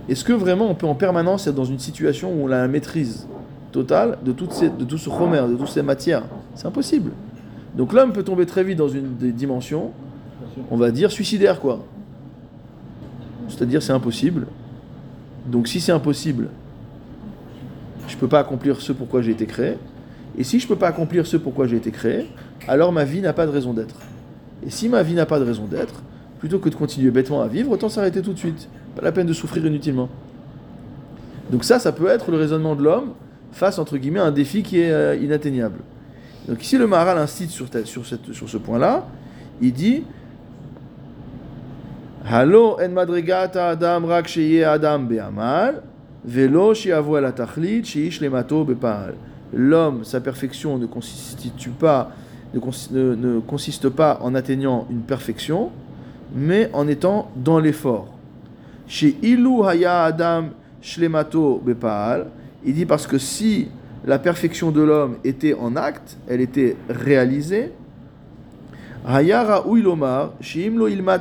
Est-ce 0.10 0.24
que 0.24 0.34
vraiment 0.34 0.70
on 0.70 0.76
peut 0.76 0.88
en 0.88 0.96
permanence 0.96 1.48
être 1.48 1.56
dans 1.56 1.66
une 1.66 1.80
situation 1.80 2.32
où 2.32 2.46
on 2.46 2.48
a 2.48 2.58
la 2.62 2.68
maîtrise 2.68 3.28
totale 3.74 4.18
de, 4.24 4.32
toutes 4.32 4.54
ces, 4.54 4.70
de 4.70 4.86
tout 4.86 4.98
ce 4.98 5.10
chomer, 5.10 5.42
de 5.50 5.56
toutes 5.56 5.68
ces 5.68 5.82
matières? 5.82 6.24
C'est 6.56 6.66
impossible. 6.66 7.12
Donc 7.76 7.94
l'homme 7.94 8.14
peut 8.14 8.24
tomber 8.24 8.46
très 8.46 8.64
vite 8.64 8.78
dans 8.78 8.88
une 8.88 9.18
des 9.18 9.32
dimensions, 9.32 9.92
on 10.72 10.78
va 10.78 10.92
dire 10.92 11.12
suicidaire 11.12 11.60
quoi. 11.60 11.84
C'est-à-dire 13.48 13.82
c'est 13.82 13.94
impossible. 13.94 14.48
Donc 15.46 15.68
si 15.68 15.80
c'est 15.80 15.92
impossible, 15.92 16.50
je 18.08 18.16
ne 18.16 18.20
peux 18.20 18.28
pas 18.28 18.40
accomplir 18.40 18.82
ce 18.82 18.92
pourquoi 18.92 19.22
j'ai 19.22 19.32
été 19.32 19.46
créé. 19.46 19.78
Et 20.38 20.44
si 20.44 20.60
je 20.60 20.66
ne 20.66 20.70
peux 20.70 20.76
pas 20.76 20.88
accomplir 20.88 21.26
ce 21.26 21.38
pourquoi 21.38 21.68
j'ai 21.68 21.78
été 21.78 21.92
créé, 21.92 22.28
alors 22.68 22.92
ma 22.92 23.04
vie 23.04 23.22
n'a 23.22 23.34
pas 23.34 23.46
de 23.46 23.52
raison 23.52 23.74
d'être. 23.74 23.96
Et 24.66 24.70
si 24.70 24.90
ma 24.90 25.04
vie 25.04 25.14
n'a 25.14 25.26
pas 25.26 25.40
de 25.40 25.46
raison 25.46 25.66
d'être, 25.66 26.02
plutôt 26.40 26.60
que 26.60 26.70
de 26.70 26.76
continuer 26.76 27.12
bêtement 27.12 27.42
à 27.42 27.48
vivre, 27.48 27.72
autant 27.72 27.90
s'arrêter 27.90 28.22
tout 28.22 28.34
de 28.34 28.38
suite. 28.38 28.70
Pas 28.96 29.02
la 29.02 29.12
peine 29.12 29.28
de 29.28 29.34
souffrir 29.34 29.66
inutilement. 29.66 30.10
Donc 31.52 31.64
ça, 31.64 31.80
ça 31.80 31.92
peut 31.92 32.08
être 32.08 32.32
le 32.32 32.38
raisonnement 32.38 32.76
de 32.76 32.84
l'homme 32.84 33.14
face, 33.52 33.80
entre 33.80 33.98
guillemets, 33.98 34.20
à 34.20 34.26
un 34.26 34.32
défi 34.32 34.64
qui 34.64 34.80
est 34.80 34.92
euh, 34.92 35.16
inatteignable. 35.16 35.80
Donc 36.48 36.62
ici, 36.64 36.78
le 36.78 36.88
Maharal 36.88 37.18
incite 37.18 37.50
sur, 37.50 37.68
sur, 37.86 38.06
cette, 38.06 38.34
sur 38.34 38.50
ce 38.50 38.58
point-là. 38.58 39.08
Il 39.62 39.74
dit 39.74 40.04
Halo 42.30 42.76
en 42.82 42.90
madrigata 42.90 43.70
adam 43.70 44.04
rak 44.04 44.28
adam 44.66 45.00
be'amal, 45.08 45.82
velo 46.26 46.74
la 47.22 47.32
tachlit 47.32 47.86
sheish 47.86 48.20
lemato 48.20 48.66
be'paal. 48.66 49.14
L'homme, 49.54 50.04
sa 50.04 50.20
perfection 50.20 50.78
ne 50.78 50.88
constitue 50.88 51.70
pas, 51.70 52.12
ne, 52.54 53.16
ne 53.16 53.40
consiste 53.40 53.88
pas 53.88 54.20
en 54.22 54.36
atteignant 54.36 54.88
une 54.92 55.04
perfection, 55.04 55.72
mais 56.36 56.70
en 56.74 56.90
étant 56.90 57.32
dans 57.38 57.60
l'effort. 57.60 58.10
Chez 58.88 59.16
Ilu 59.22 59.64
Haya 59.64 60.04
Adam 60.04 60.48
Shlemato 60.82 61.62
Bepaal, 61.66 62.28
il 62.66 62.74
dit 62.74 62.86
parce 62.86 63.08
que 63.08 63.18
si 63.18 63.70
la 64.04 64.20
perfection 64.20 64.72
de 64.72 64.82
l'homme 64.82 65.16
était 65.24 65.54
en 65.54 65.78
acte, 65.78 66.18
elle 66.28 66.42
était 66.42 66.76
réalisée, 66.90 67.72
Uilomar, 69.06 70.32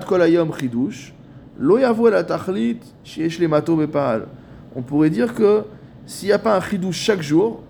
kolayom 0.07 0.53
chidush. 0.53 1.13
On 4.75 4.83
pourrait 4.83 5.11
dire 5.11 5.35
que 5.35 5.65
s'il 6.07 6.29
n'y 6.29 6.33
a 6.33 6.39
pas 6.39 6.57
un 6.57 6.61
chidush 6.61 6.97
chaque 6.97 7.23
jour, 7.23 7.63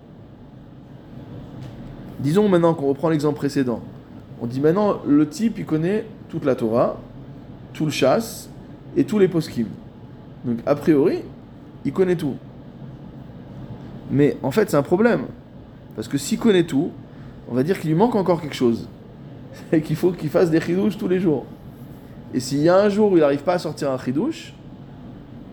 disons 2.19 2.49
maintenant 2.49 2.73
qu'on 2.73 2.87
reprend 2.87 3.09
l'exemple 3.09 3.37
précédent, 3.37 3.81
on 4.41 4.47
dit 4.47 4.59
maintenant 4.59 5.01
le 5.07 5.27
type 5.27 5.57
il 5.57 5.65
connaît 5.65 6.05
toute 6.29 6.45
la 6.45 6.55
Torah, 6.55 6.97
tout 7.73 7.85
le 7.85 7.91
chasse 7.91 8.49
et 8.95 9.03
tous 9.03 9.19
les 9.19 9.27
poskim. 9.27 9.67
Donc 10.43 10.59
a 10.65 10.75
priori, 10.75 11.19
il 11.85 11.93
connaît 11.93 12.15
tout. 12.15 12.35
Mais 14.11 14.37
en 14.43 14.51
fait, 14.51 14.69
c'est 14.69 14.77
un 14.77 14.83
problème. 14.83 15.25
Parce 15.95 16.07
que 16.07 16.17
s'il 16.17 16.39
connaît 16.39 16.63
tout, 16.63 16.91
on 17.49 17.55
va 17.55 17.63
dire 17.63 17.79
qu'il 17.79 17.89
lui 17.89 17.97
manque 17.97 18.15
encore 18.15 18.41
quelque 18.41 18.55
chose. 18.55 18.87
C'est 19.71 19.81
qu'il 19.81 19.95
faut 19.95 20.11
qu'il 20.11 20.29
fasse 20.29 20.49
des 20.49 20.61
chidouches 20.61 20.97
tous 20.97 21.07
les 21.07 21.19
jours. 21.19 21.45
Et 22.33 22.39
s'il 22.39 22.59
y 22.59 22.69
a 22.69 22.77
un 22.77 22.89
jour 22.89 23.11
où 23.11 23.17
il 23.17 23.21
n'arrive 23.21 23.43
pas 23.43 23.53
à 23.53 23.59
sortir 23.59 23.91
un 23.91 23.97
chidouche, 23.97 24.53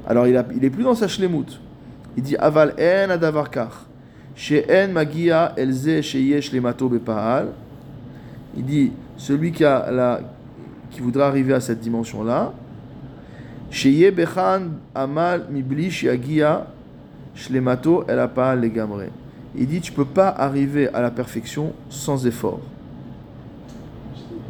alors 0.07 0.27
il, 0.27 0.37
a, 0.37 0.45
il 0.55 0.65
est 0.65 0.71
plus 0.71 0.85
dans 0.85 0.95
sa 0.95 1.09
shlemut. 1.09 1.61
Il 2.17 2.23
dit 2.23 2.37
aval 2.37 2.75
en 2.79 3.11
adavarkar. 3.11 3.87
en 4.71 4.89
magia 4.93 5.53
elze 5.57 6.01
sheyesh 6.01 6.53
lemato 6.53 6.89
bepaal. 6.89 7.49
Il 8.57 8.65
dit 8.65 8.93
celui 9.17 9.53
qui, 9.53 9.65
a 9.65 9.91
la, 9.91 10.21
qui 10.91 11.01
voudra 11.01 11.27
arriver 11.27 11.55
à 11.55 11.61
cette 11.61 11.81
dimension-là, 11.81 12.53
Sheye 13.71 14.13
Bechan 14.13 14.71
Amal 14.95 15.47
Mibli 15.51 15.91
Shiagia 15.91 16.67
Shlemato 17.35 18.05
El 18.07 18.19
Legamre. 18.61 19.11
Il 19.57 19.67
dit 19.67 19.81
tu 19.81 19.91
peux 19.91 20.05
pas 20.05 20.29
arriver 20.29 20.89
à 20.95 21.01
la 21.01 21.11
perfection 21.11 21.73
sans 21.89 22.25
effort. 22.27 22.61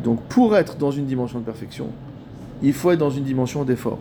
Donc 0.02 0.22
pour 0.22 0.56
être 0.56 0.76
dans 0.76 0.90
une 0.90 1.06
dimension 1.06 1.38
de 1.40 1.44
perfection, 1.44 1.88
il 2.62 2.72
faut 2.72 2.90
être 2.90 2.98
dans 2.98 3.10
une 3.10 3.24
dimension 3.24 3.64
d'effort. 3.64 3.98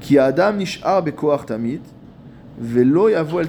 Ki 0.00 0.18
Adam 0.18 0.54
Nishar 0.54 1.02
Bekoar 1.02 1.46
Tamid, 1.46 1.80
Velo 2.58 3.08
Yavo 3.08 3.40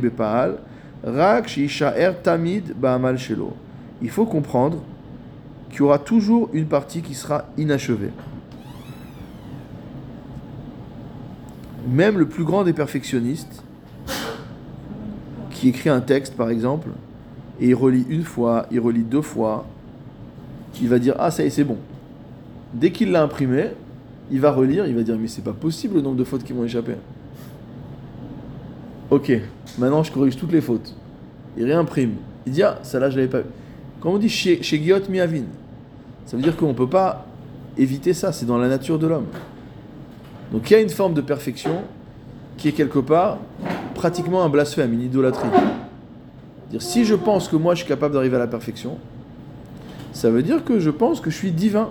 Bepaal, 0.00 0.58
Rak 1.04 1.48
Sheishaer 1.48 2.14
Tamid 2.22 2.74
Ba'amal 2.74 3.18
Shelo. 3.18 3.52
Il 4.02 4.10
faut 4.10 4.26
comprendre 4.26 4.82
qu'il 5.70 5.80
y 5.80 5.82
aura 5.82 5.98
toujours 5.98 6.50
une 6.52 6.66
partie 6.66 7.02
qui 7.02 7.14
sera 7.14 7.46
inachevée. 7.56 8.10
même 11.88 12.18
le 12.18 12.26
plus 12.26 12.44
grand 12.44 12.64
des 12.64 12.72
perfectionnistes, 12.72 13.62
qui 15.50 15.68
écrit 15.68 15.88
un 15.88 16.00
texte 16.00 16.36
par 16.36 16.50
exemple, 16.50 16.88
et 17.60 17.68
il 17.68 17.74
relit 17.74 18.06
une 18.08 18.22
fois, 18.22 18.66
il 18.70 18.80
relit 18.80 19.02
deux 19.02 19.22
fois, 19.22 19.66
il 20.80 20.88
va 20.88 20.98
dire 20.98 21.14
Ah, 21.18 21.30
ça 21.30 21.42
y 21.42 21.46
est, 21.46 21.50
c'est 21.50 21.64
bon. 21.64 21.76
Dès 22.72 22.90
qu'il 22.92 23.10
l'a 23.10 23.22
imprimé, 23.22 23.70
il 24.30 24.40
va 24.40 24.52
relire, 24.52 24.86
il 24.86 24.94
va 24.94 25.02
dire 25.02 25.16
Mais 25.18 25.28
c'est 25.28 25.42
pas 25.42 25.52
possible 25.52 25.96
le 25.96 26.02
nombre 26.02 26.16
de 26.16 26.24
fautes 26.24 26.44
qui 26.44 26.52
m'ont 26.52 26.64
échappé. 26.64 26.92
Ok, 29.10 29.32
maintenant 29.78 30.02
je 30.02 30.12
corrige 30.12 30.36
toutes 30.36 30.52
les 30.52 30.60
fautes. 30.60 30.94
Il 31.56 31.64
réimprime. 31.64 32.14
Il 32.46 32.52
dit 32.52 32.62
Ah, 32.62 32.78
ça 32.82 32.98
là, 32.98 33.10
je 33.10 33.16
l'avais 33.16 33.28
pas. 33.28 33.48
Quand 34.00 34.10
on 34.10 34.18
dit 34.18 34.28
chez, 34.28 34.62
chez 34.62 34.78
Guillaume 34.78 35.02
Miavin, 35.08 35.44
ça 36.26 36.36
veut 36.36 36.42
dire 36.42 36.56
qu'on 36.56 36.74
peut 36.74 36.88
pas 36.88 37.26
éviter 37.76 38.12
ça, 38.12 38.32
c'est 38.32 38.46
dans 38.46 38.58
la 38.58 38.68
nature 38.68 38.98
de 38.98 39.06
l'homme. 39.06 39.26
Donc 40.52 40.70
il 40.70 40.74
y 40.74 40.76
a 40.76 40.80
une 40.80 40.90
forme 40.90 41.14
de 41.14 41.20
perfection 41.20 41.82
qui 42.56 42.68
est 42.68 42.72
quelque 42.72 42.98
part 42.98 43.38
pratiquement 43.94 44.42
un 44.44 44.48
blasphème, 44.48 44.92
une 44.92 45.02
idolâtrie. 45.02 45.48
Dire 46.70 46.82
si 46.82 47.04
je 47.04 47.14
pense 47.14 47.48
que 47.48 47.56
moi 47.56 47.74
je 47.74 47.80
suis 47.80 47.88
capable 47.88 48.14
d'arriver 48.14 48.36
à 48.36 48.40
la 48.40 48.46
perfection, 48.46 48.98
ça 50.12 50.30
veut 50.30 50.42
dire 50.42 50.64
que 50.64 50.78
je 50.78 50.90
pense 50.90 51.20
que 51.20 51.30
je 51.30 51.36
suis 51.36 51.52
divin. 51.52 51.90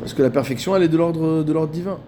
Parce 0.00 0.14
que 0.14 0.22
la 0.22 0.30
perfection, 0.30 0.76
elle 0.76 0.82
est 0.82 0.88
de 0.88 0.96
l'ordre 0.96 1.42
de 1.42 1.52
l'ordre 1.52 1.72
divin. 1.72 1.98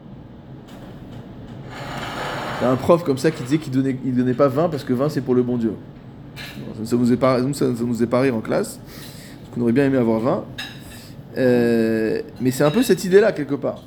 Il 2.61 2.65
a 2.65 2.71
un 2.71 2.77
prof 2.77 3.05
comme 3.05 3.19
ça 3.19 3.31
qui 3.31 3.43
disait 3.43 3.59
qu'il 3.59 3.73
donnait, 3.73 3.97
il 4.05 4.17
donnait 4.17 4.35
pas 4.35 4.49
20 4.49 4.69
parce 4.69 4.83
que 4.83 4.93
20 4.93 5.11
c'est 5.11 5.21
pour 5.21 5.35
le 5.35 5.43
bon 5.43 5.57
Dieu. 5.57 5.75
Ça 6.85 6.97
nous 6.97 7.13
est 7.13 7.17
pas, 7.17 7.41
nous 7.41 7.53
pas 8.07 8.33
en 8.33 8.41
classe, 8.41 8.79
parce 8.79 9.55
qu'on 9.55 9.63
aurait 9.63 9.73
bien 9.73 9.85
aimé 9.85 9.99
avoir 9.99 10.21
20. 10.21 10.45
Euh, 11.37 12.23
mais 12.41 12.51
c'est 12.51 12.65
un 12.65 12.71
peu 12.71 12.83
cette 12.83 13.05
idée-là 13.05 13.33
quelque 13.33 13.55
part. 13.55 13.83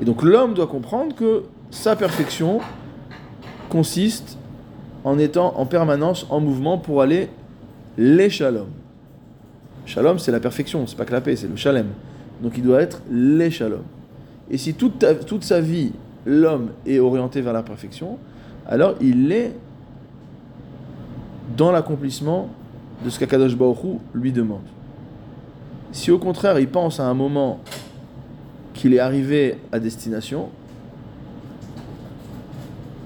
Et 0.00 0.04
donc 0.04 0.22
l'homme 0.22 0.54
doit 0.54 0.66
comprendre 0.66 1.14
que 1.14 1.44
sa 1.70 1.96
perfection 1.96 2.60
consiste 3.68 4.37
en 5.08 5.18
étant 5.18 5.54
en 5.56 5.64
permanence 5.64 6.26
en 6.28 6.38
mouvement 6.38 6.76
pour 6.76 7.00
aller 7.00 7.30
les 7.96 8.28
shalom. 8.28 8.68
C'est 9.86 10.30
la 10.30 10.38
perfection, 10.38 10.86
c'est 10.86 10.96
pas 10.96 11.06
que 11.06 11.12
la 11.12 11.22
paix, 11.22 11.34
c'est 11.34 11.48
le 11.48 11.56
shalem. 11.56 11.86
Donc 12.42 12.58
il 12.58 12.62
doit 12.62 12.82
être 12.82 13.00
les. 13.10 13.50
Et 14.50 14.58
si 14.58 14.74
toute, 14.74 15.04
toute 15.26 15.44
sa 15.44 15.62
vie, 15.62 15.92
l'homme 16.26 16.72
est 16.86 16.98
orienté 16.98 17.40
vers 17.40 17.54
la 17.54 17.62
perfection, 17.62 18.18
alors 18.66 18.96
il 19.00 19.32
est 19.32 19.54
dans 21.56 21.72
l'accomplissement 21.72 22.50
de 23.02 23.08
ce 23.08 23.18
qu'Akadosh 23.18 23.56
Baruch 23.56 23.78
lui 24.12 24.30
demande. 24.30 24.66
Si 25.90 26.10
au 26.10 26.18
contraire 26.18 26.58
il 26.58 26.68
pense 26.68 27.00
à 27.00 27.06
un 27.06 27.14
moment 27.14 27.60
qu'il 28.74 28.92
est 28.92 28.98
arrivé 28.98 29.56
à 29.72 29.78
destination, 29.78 30.50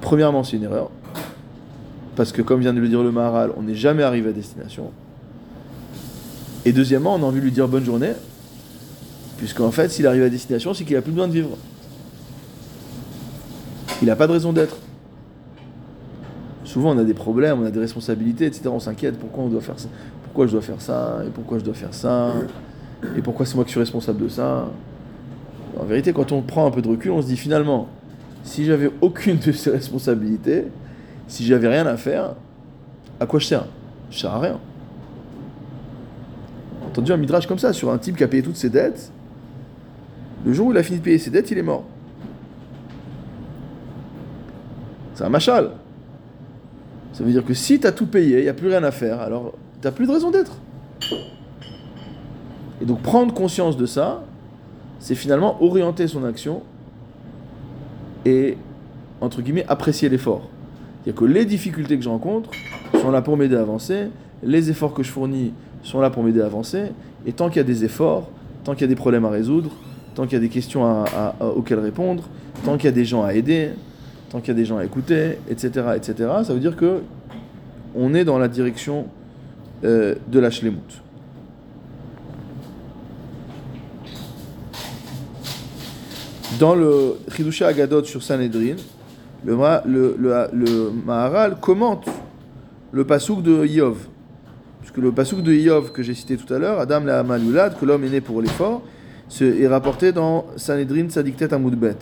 premièrement, 0.00 0.42
c'est 0.42 0.56
une 0.56 0.64
erreur. 0.64 0.90
Parce 2.16 2.32
que, 2.32 2.42
comme 2.42 2.60
vient 2.60 2.74
de 2.74 2.80
le 2.80 2.88
dire 2.88 3.02
le 3.02 3.10
Maharal, 3.10 3.52
on 3.56 3.62
n'est 3.62 3.74
jamais 3.74 4.02
arrivé 4.02 4.30
à 4.30 4.32
destination. 4.32 4.90
Et 6.64 6.72
deuxièmement, 6.72 7.14
on 7.14 7.22
a 7.22 7.26
envie 7.26 7.40
de 7.40 7.44
lui 7.44 7.52
dire 7.52 7.68
bonne 7.68 7.84
journée, 7.84 8.12
puisqu'en 9.38 9.70
fait, 9.70 9.88
s'il 9.90 10.06
arrive 10.06 10.22
à 10.22 10.28
destination, 10.28 10.74
c'est 10.74 10.84
qu'il 10.84 10.94
n'a 10.94 11.02
plus 11.02 11.12
besoin 11.12 11.28
de 11.28 11.32
vivre. 11.32 11.56
Il 14.02 14.08
n'a 14.08 14.16
pas 14.16 14.26
de 14.26 14.32
raison 14.32 14.52
d'être. 14.52 14.76
Souvent, 16.64 16.94
on 16.94 16.98
a 16.98 17.04
des 17.04 17.14
problèmes, 17.14 17.60
on 17.60 17.64
a 17.64 17.70
des 17.70 17.80
responsabilités, 17.80 18.46
etc. 18.46 18.68
On 18.72 18.80
s'inquiète 18.80 19.18
pourquoi 19.18 19.44
pourquoi 20.24 20.46
je 20.46 20.52
dois 20.52 20.62
faire 20.62 20.80
ça, 20.80 21.22
et 21.26 21.30
pourquoi 21.30 21.58
je 21.58 21.64
dois 21.64 21.74
faire 21.74 21.92
ça, 21.92 22.32
et 23.16 23.20
pourquoi 23.20 23.44
c'est 23.44 23.54
moi 23.54 23.64
qui 23.64 23.70
suis 23.70 23.80
responsable 23.80 24.22
de 24.22 24.28
ça? 24.28 24.68
En 25.78 25.84
vérité, 25.84 26.12
quand 26.12 26.32
on 26.32 26.42
prend 26.42 26.66
un 26.66 26.70
peu 26.70 26.82
de 26.82 26.88
recul, 26.88 27.10
on 27.10 27.22
se 27.22 27.26
dit 27.26 27.36
finalement, 27.36 27.88
si 28.44 28.64
j'avais 28.64 28.90
aucune 29.00 29.38
de 29.38 29.52
ces 29.52 29.70
responsabilités, 29.70 30.64
si 31.32 31.46
j'avais 31.46 31.68
rien 31.68 31.86
à 31.86 31.96
faire, 31.96 32.34
à 33.18 33.24
quoi 33.24 33.40
je 33.40 33.46
sers? 33.46 33.64
Je 34.10 34.18
sers 34.18 34.30
à 34.30 34.38
rien. 34.38 34.60
entendu 36.86 37.10
un 37.10 37.16
midrash 37.16 37.46
comme 37.46 37.58
ça 37.58 37.72
sur 37.72 37.90
un 37.90 37.96
type 37.96 38.18
qui 38.18 38.22
a 38.22 38.28
payé 38.28 38.42
toutes 38.42 38.56
ses 38.56 38.68
dettes. 38.68 39.10
Le 40.44 40.52
jour 40.52 40.66
où 40.66 40.72
il 40.72 40.76
a 40.76 40.82
fini 40.82 40.98
de 40.98 41.02
payer 41.02 41.16
ses 41.16 41.30
dettes, 41.30 41.50
il 41.50 41.56
est 41.56 41.62
mort. 41.62 41.84
C'est 45.14 45.24
un 45.24 45.30
machal. 45.30 45.70
Ça 47.14 47.24
veut 47.24 47.32
dire 47.32 47.46
que 47.46 47.54
si 47.54 47.80
tu 47.80 47.86
as 47.86 47.92
tout 47.92 48.06
payé, 48.06 48.40
il 48.40 48.42
n'y 48.42 48.50
a 48.50 48.54
plus 48.54 48.68
rien 48.68 48.84
à 48.84 48.90
faire, 48.90 49.22
alors 49.22 49.54
tu 49.80 49.86
n'as 49.86 49.92
plus 49.92 50.06
de 50.06 50.12
raison 50.12 50.30
d'être. 50.30 50.58
Et 52.82 52.84
donc 52.84 53.00
prendre 53.00 53.32
conscience 53.32 53.78
de 53.78 53.86
ça, 53.86 54.22
c'est 54.98 55.14
finalement 55.14 55.62
orienter 55.62 56.06
son 56.08 56.24
action 56.24 56.62
et, 58.26 58.58
entre 59.22 59.40
guillemets, 59.40 59.64
apprécier 59.66 60.10
l'effort. 60.10 60.50
C'est-à-dire 61.04 61.20
que 61.20 61.24
les 61.24 61.44
difficultés 61.44 61.96
que 61.96 62.04
je 62.04 62.08
rencontre 62.08 62.50
sont 63.00 63.10
là 63.10 63.22
pour 63.22 63.36
m'aider 63.36 63.56
à 63.56 63.60
avancer, 63.60 64.08
les 64.42 64.70
efforts 64.70 64.94
que 64.94 65.02
je 65.02 65.10
fournis 65.10 65.52
sont 65.82 66.00
là 66.00 66.10
pour 66.10 66.22
m'aider 66.22 66.40
à 66.40 66.46
avancer, 66.46 66.84
et 67.26 67.32
tant 67.32 67.48
qu'il 67.48 67.56
y 67.56 67.60
a 67.60 67.64
des 67.64 67.84
efforts, 67.84 68.30
tant 68.64 68.72
qu'il 68.72 68.82
y 68.82 68.84
a 68.84 68.88
des 68.88 68.94
problèmes 68.94 69.24
à 69.24 69.30
résoudre, 69.30 69.70
tant 70.14 70.24
qu'il 70.24 70.34
y 70.34 70.36
a 70.36 70.40
des 70.40 70.48
questions 70.48 71.04
auxquelles 71.56 71.80
répondre, 71.80 72.24
tant 72.64 72.76
qu'il 72.76 72.84
y 72.84 72.88
a 72.88 72.92
des 72.92 73.04
gens 73.04 73.24
à 73.24 73.34
aider, 73.34 73.70
tant 74.30 74.40
qu'il 74.40 74.48
y 74.48 74.50
a 74.52 74.54
des 74.54 74.64
gens 74.64 74.78
à 74.78 74.84
écouter, 74.84 75.38
etc., 75.50 75.86
etc., 75.96 76.14
ça 76.44 76.54
veut 76.54 76.60
dire 76.60 76.76
que 76.76 77.00
on 77.94 78.14
est 78.14 78.24
dans 78.24 78.38
la 78.38 78.48
direction 78.48 79.06
euh, 79.84 80.14
de 80.28 80.38
la. 80.38 80.50
Dans 86.58 86.74
le 86.74 87.16
Chidusha 87.34 87.66
Agadot 87.66 88.04
sur 88.04 88.22
Sanhedrin, 88.22 88.76
le, 89.44 89.56
le, 89.86 90.16
le, 90.52 90.90
Maharal 91.04 91.58
commente 91.60 92.08
le 92.92 93.04
pasouk 93.04 93.42
de 93.42 93.64
Yov. 93.66 93.96
Puisque 94.80 94.98
le 94.98 95.12
pasouk 95.12 95.42
de 95.42 95.52
Yov 95.52 95.92
que 95.92 96.02
j'ai 96.02 96.14
cité 96.14 96.36
tout 96.36 96.52
à 96.52 96.58
l'heure, 96.58 96.78
Adam 96.80 97.00
la 97.04 97.22
Malulad, 97.22 97.78
que 97.78 97.84
l'homme 97.84 98.04
est 98.04 98.10
né 98.10 98.20
pour 98.20 98.42
l'effort, 98.42 98.82
est 99.40 99.66
rapporté 99.66 100.12
dans 100.12 100.46
Sanhedrin 100.56 101.08
Sadiktet 101.08 101.54
Amoudbet. 101.54 101.96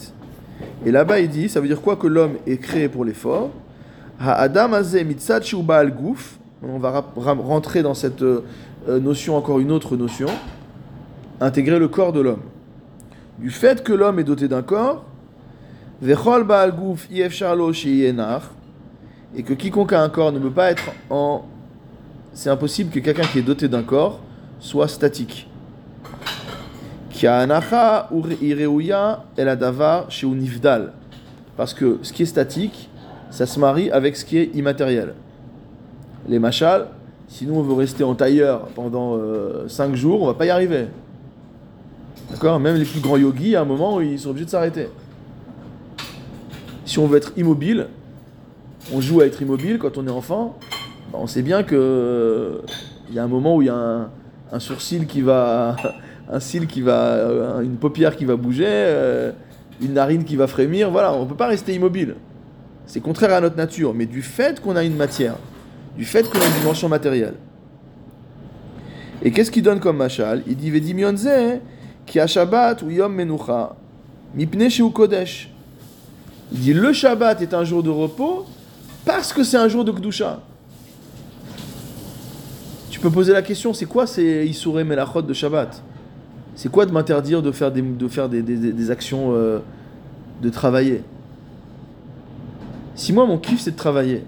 Et 0.85 0.91
là-bas, 0.91 1.21
il 1.21 1.29
dit, 1.29 1.49
ça 1.49 1.61
veut 1.61 1.69
dire 1.69 1.81
quoi 1.81 1.97
que 1.97 2.07
l'homme 2.07 2.35
est 2.47 2.59
créé 2.59 2.89
pour 2.89 3.05
l'effort 3.05 3.51
Adam 4.21 4.71
Gouf. 5.89 6.39
On 6.63 6.79
va 6.79 7.05
rentrer 7.17 7.83
dans 7.83 7.95
cette 7.95 8.23
euh, 8.23 8.43
notion, 8.87 9.37
encore 9.37 9.61
une 9.61 9.73
autre 9.73 9.97
notion, 9.97 10.29
intégrer 11.41 11.79
le 11.79 11.89
corps 11.89 12.13
de 12.13 12.21
l'homme. 12.21 12.43
Du 13.39 13.51
fait 13.51 13.83
que 13.83 13.95
l'homme 13.95 14.19
est 14.19 14.25
doté 14.25 14.47
d'un 14.47 14.61
corps, 14.61 15.05
Vechol 16.03 16.45
Baal 16.45 16.73
Gouf 16.73 17.09
et 19.37 19.43
que 19.43 19.53
quiconque 19.53 19.93
a 19.93 20.03
un 20.03 20.09
corps 20.09 20.33
ne 20.33 20.39
peut 20.39 20.51
pas 20.51 20.71
être 20.71 20.91
en. 21.11 21.43
C'est 22.33 22.49
impossible 22.49 22.91
que 22.91 23.01
quelqu'un 23.01 23.25
qui 23.25 23.41
est 23.41 23.43
doté 23.43 23.69
d'un 23.69 23.83
corps 23.83 24.21
soit 24.61 24.89
statique. 24.89 25.49
Parce 31.57 31.75
que 31.75 31.99
ce 32.03 32.13
qui 32.13 32.23
est 32.23 32.27
statique, 32.27 32.89
ça 33.31 33.47
se 33.47 33.61
marie 33.61 33.91
avec 33.91 34.17
ce 34.17 34.25
qui 34.25 34.39
est 34.39 34.55
immatériel. 34.55 35.15
Les 36.29 36.39
machals, 36.39 36.87
si 37.29 37.47
nous 37.47 37.57
on 37.57 37.63
veut 37.63 37.75
rester 37.75 38.05
en 38.05 38.15
tailleur 38.15 38.69
pendant 38.69 39.19
5 39.69 39.91
euh, 39.91 39.95
jours, 39.95 40.23
on 40.23 40.27
va 40.27 40.35
pas 40.35 40.47
y 40.47 40.51
arriver. 40.51 40.87
D'accord? 42.31 42.59
Même 42.59 42.77
les 42.77 42.85
plus 42.85 43.01
grands 43.01 43.19
yogis, 43.19 43.57
à 43.57 43.63
un 43.63 43.65
moment, 43.65 44.01
ils 44.01 44.19
sont 44.19 44.31
obligés 44.31 44.47
de 44.47 44.51
s'arrêter. 44.51 44.89
Si 46.91 46.99
on 46.99 47.07
veut 47.07 47.19
être 47.19 47.35
immobile, 47.37 47.87
on 48.93 49.01
joue 49.01 49.21
à 49.21 49.27
être 49.27 49.41
immobile 49.41 49.79
quand 49.79 49.97
on 49.97 50.09
est 50.09 50.11
enfant, 50.11 50.59
bah, 51.13 51.21
on 51.23 51.29
sait 51.29 51.43
bien 51.43 51.63
que 51.63 52.63
il 53.09 53.15
y 53.15 53.21
a 53.21 53.23
un 53.23 53.29
moment 53.29 53.55
où 53.55 53.63
il 53.63 53.67
y 53.67 53.69
a 53.69 54.09
un, 54.51 54.59
sourcil 54.59 55.07
qui 55.07 55.21
va 55.21 55.77
un 56.29 56.41
cil 56.41 56.67
qui 56.67 56.81
va, 56.81 57.13
euh, 57.13 57.61
une 57.61 57.77
paupière 57.77 58.17
qui 58.17 58.25
va 58.25 58.35
bouger, 58.35 58.67
euh, 58.67 59.31
une 59.81 59.93
narine 59.93 60.25
qui 60.25 60.35
va 60.35 60.49
frémir. 60.49 60.91
Voilà, 60.91 61.15
on 61.15 61.23
ne 61.23 61.29
peut 61.29 61.37
pas 61.37 61.47
rester 61.47 61.73
immobile. 61.73 62.17
C'est 62.87 62.99
contraire 62.99 63.35
à 63.35 63.41
notre 63.41 63.57
nature. 63.57 63.95
Mais 63.95 64.07
du 64.07 64.21
fait 64.21 64.61
qu'on 64.61 64.75
a 64.75 64.83
une 64.83 64.97
matière, 64.97 65.37
du 65.97 66.05
fait 66.05 66.29
qu'on 66.29 66.41
a 66.41 66.45
une 66.45 66.61
dimension 66.61 66.89
matérielle. 66.89 67.35
Et 69.23 69.31
qu'est-ce 69.31 69.53
qu'il 69.53 69.63
donne 69.63 69.79
comme 69.79 69.99
machal? 69.99 70.43
Il 70.49 70.57
dit 70.57 70.73
Vedimionze, 70.73 71.29
qui 72.05 72.19
a 72.19 72.27
Shabbat 72.27 72.83
ou 72.83 72.91
Yom 72.91 73.15
Menucha, 73.15 73.77
mipne 74.35 74.67
Kodesh. 74.93 75.51
Il 76.53 76.61
dit 76.61 76.73
le 76.73 76.93
Shabbat 76.93 77.43
est 77.43 77.55
un 77.55 77.65
jour 77.65 77.83
de 77.83 77.91
repos 77.91 78.47
parce 79.05 79.33
que 79.33 79.45
c'est 79.45 79.57
un 79.57 79.69
jour 79.69 79.85
de 79.85 79.93
Kdusha. 79.93 80.41
Tu 82.91 82.99
peux 82.99 83.11
poser 83.11 83.33
la 83.33 83.43
question, 83.43 83.73
c'est 83.73 83.87
quoi 83.87 84.07
ces 84.07 84.47
Issouré 84.47 84.85
Melachot 84.85 85.23
de 85.23 85.33
Shabbat? 85.33 85.83
C'est 86.55 86.71
quoi 86.71 86.85
de 86.85 86.93
m'interdire 86.93 87.41
de 87.41 87.53
faire 87.53 87.73
des, 87.73 87.81
de 87.81 88.09
faire 88.09 88.29
des, 88.29 88.91
actions, 88.91 89.33
euh, 89.33 89.61
de 90.43 90.51
travailler? 90.51 91.03
Si 92.95 93.13
moi, 93.15 93.25
mon 93.25 93.39
kiff, 93.39 93.61
c'est 93.61 93.71
de 93.71 93.77
travailler. 93.77 94.25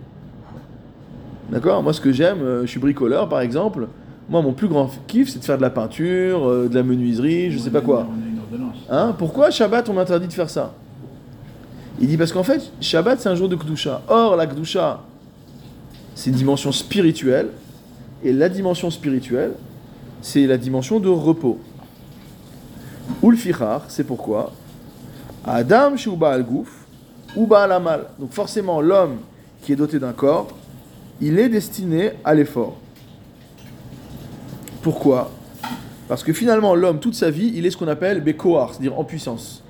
D'accord? 1.51 1.83
Moi, 1.83 1.93
ce 1.93 2.01
que 2.01 2.13
j'aime, 2.13 2.41
euh, 2.41 2.63
je 2.63 2.67
suis 2.69 2.81
bricoleur, 2.81 3.29
par 3.29 3.43
exemple. 3.43 3.89
Moi, 4.31 4.41
mon 4.41 4.55
plus 4.55 4.69
grand 4.69 4.89
kiff, 5.07 5.29
c'est 5.29 5.41
de 5.41 5.45
faire 5.45 5.59
de 5.59 5.63
la 5.63 5.69
peinture, 5.69 6.49
euh, 6.49 6.69
de 6.69 6.75
la 6.75 6.83
menuiserie, 6.83 7.51
je 7.51 7.59
sais 7.59 7.71
pas 7.71 7.83
quoi. 7.83 8.07
Hein? 8.89 9.15
Pourquoi 9.19 9.51
Shabbat, 9.51 9.91
on 9.91 9.93
m'interdit 9.93 10.29
de 10.29 10.33
faire 10.33 10.49
ça? 10.49 10.73
Il 12.01 12.09
dit 12.09 12.17
parce 12.17 12.33
qu'en 12.33 12.43
fait, 12.43 12.73
Shabbat, 12.81 13.21
c'est 13.21 13.29
un 13.29 13.35
jour 13.35 13.49
de 13.49 13.57
Kdusha. 13.57 14.03
Or, 14.09 14.37
la 14.37 14.47
Kdusha, 14.47 15.03
c'est 16.15 16.31
une 16.31 16.37
dimension 16.37 16.73
spirituelle. 16.73 17.49
Et 18.25 18.33
la 18.33 18.49
dimension 18.49 18.91
spirituelle, 18.91 19.53
c'est 20.21 20.47
la 20.47 20.57
dimension 20.57 21.01
de 21.01 21.09
repos. 21.09 21.59
Ulfichar, 23.23 23.85
c'est 23.89 24.05
pourquoi? 24.05 24.53
Adam 25.45 25.97
Shuba 25.97 26.31
al 26.31 26.45
Gouf, 26.45 26.87
Uba 27.37 27.65
al 27.65 27.73
Amal. 27.73 28.07
Donc 28.19 28.33
forcément, 28.33 28.81
l'homme 28.81 29.19
qui 29.63 29.73
est 29.73 29.77
doté 29.77 29.99
d'un 29.99 30.13
corps, 30.13 30.49
il 31.21 31.39
est 31.39 31.49
destiné 31.49 32.13
à 32.25 32.35
l'effort. 32.35 32.77
Pourquoi? 34.83 35.31
Parce 36.09 36.23
que 36.23 36.33
finalement, 36.33 36.75
l'homme, 36.75 37.01
toute 37.01 37.15
sa 37.15 37.31
vie, 37.31 37.53
il 37.55 37.65
est 37.67 37.71
ce 37.71 37.77
qu'on 37.77 37.89
appelle 37.89 38.21
Bekoar, 38.21 38.71
c'est-à-dire 38.71 38.99
en 38.99 39.05
puissance. 39.05 39.62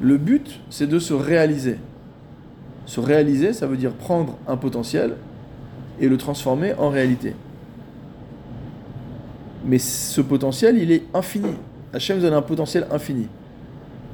Le 0.00 0.16
but, 0.16 0.60
c'est 0.70 0.86
de 0.86 0.98
se 0.98 1.14
réaliser. 1.14 1.78
Se 2.84 3.00
réaliser, 3.00 3.52
ça 3.52 3.66
veut 3.66 3.76
dire 3.76 3.92
prendre 3.92 4.36
un 4.46 4.56
potentiel 4.56 5.16
et 6.00 6.08
le 6.08 6.16
transformer 6.16 6.74
en 6.74 6.90
réalité. 6.90 7.34
Mais 9.64 9.78
ce 9.78 10.20
potentiel, 10.20 10.78
il 10.78 10.92
est 10.92 11.02
infini. 11.14 11.54
Hachem 11.92 12.20
donne 12.20 12.34
un 12.34 12.42
potentiel 12.42 12.86
infini. 12.90 13.26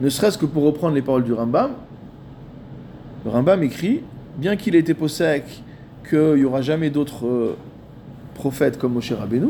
Ne 0.01 0.09
serait-ce 0.09 0.39
que 0.39 0.47
pour 0.47 0.63
reprendre 0.63 0.95
les 0.95 1.03
paroles 1.03 1.25
du 1.25 1.33
Rambam, 1.33 1.73
le 3.25 3.31
Rambam 3.31 3.63
écrit 3.63 4.01
Bien 4.37 4.57
qu'il 4.57 4.75
ait 4.75 4.79
été 4.79 4.95
possèque 4.95 5.63
qu'il 6.09 6.35
n'y 6.35 6.45
aura 6.45 6.63
jamais 6.63 6.89
d'autres 6.91 7.27
euh, 7.27 7.57
prophètes 8.35 8.79
comme 8.79 8.95
Moshe 8.95 9.13
Rabbeinu, 9.13 9.49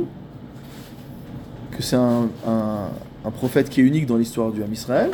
que 1.70 1.82
c'est 1.82 1.96
un, 1.96 2.28
prophète 3.36 3.70
qui 3.70 3.80
est 3.80 3.84
unique 3.84 4.06
dans 4.06 4.16
l'histoire 4.16 4.50
du 4.50 4.62
Ham 4.62 4.72
Israël, 4.72 5.10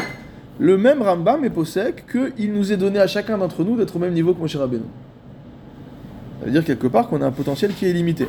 le 0.58 0.76
même 0.76 1.02
Rambam 1.02 1.44
est 1.44 1.50
possèque 1.50 2.04
qu'il 2.10 2.52
nous 2.52 2.72
est 2.72 2.76
donné 2.76 2.98
à 2.98 3.06
chacun 3.06 3.38
d'entre 3.38 3.62
nous 3.62 3.76
d'être 3.76 3.94
au 3.94 3.98
même 3.98 4.14
niveau 4.14 4.34
que 4.34 4.40
Moshe 4.40 4.56
Rabbeinu. 4.56 4.84
Ça 6.40 6.46
veut 6.46 6.50
dire 6.50 6.64
quelque 6.64 6.86
part 6.86 7.08
qu'on 7.08 7.22
a 7.22 7.26
un 7.26 7.32
potentiel 7.32 7.72
qui 7.74 7.86
est 7.86 7.92
limité. 7.92 8.28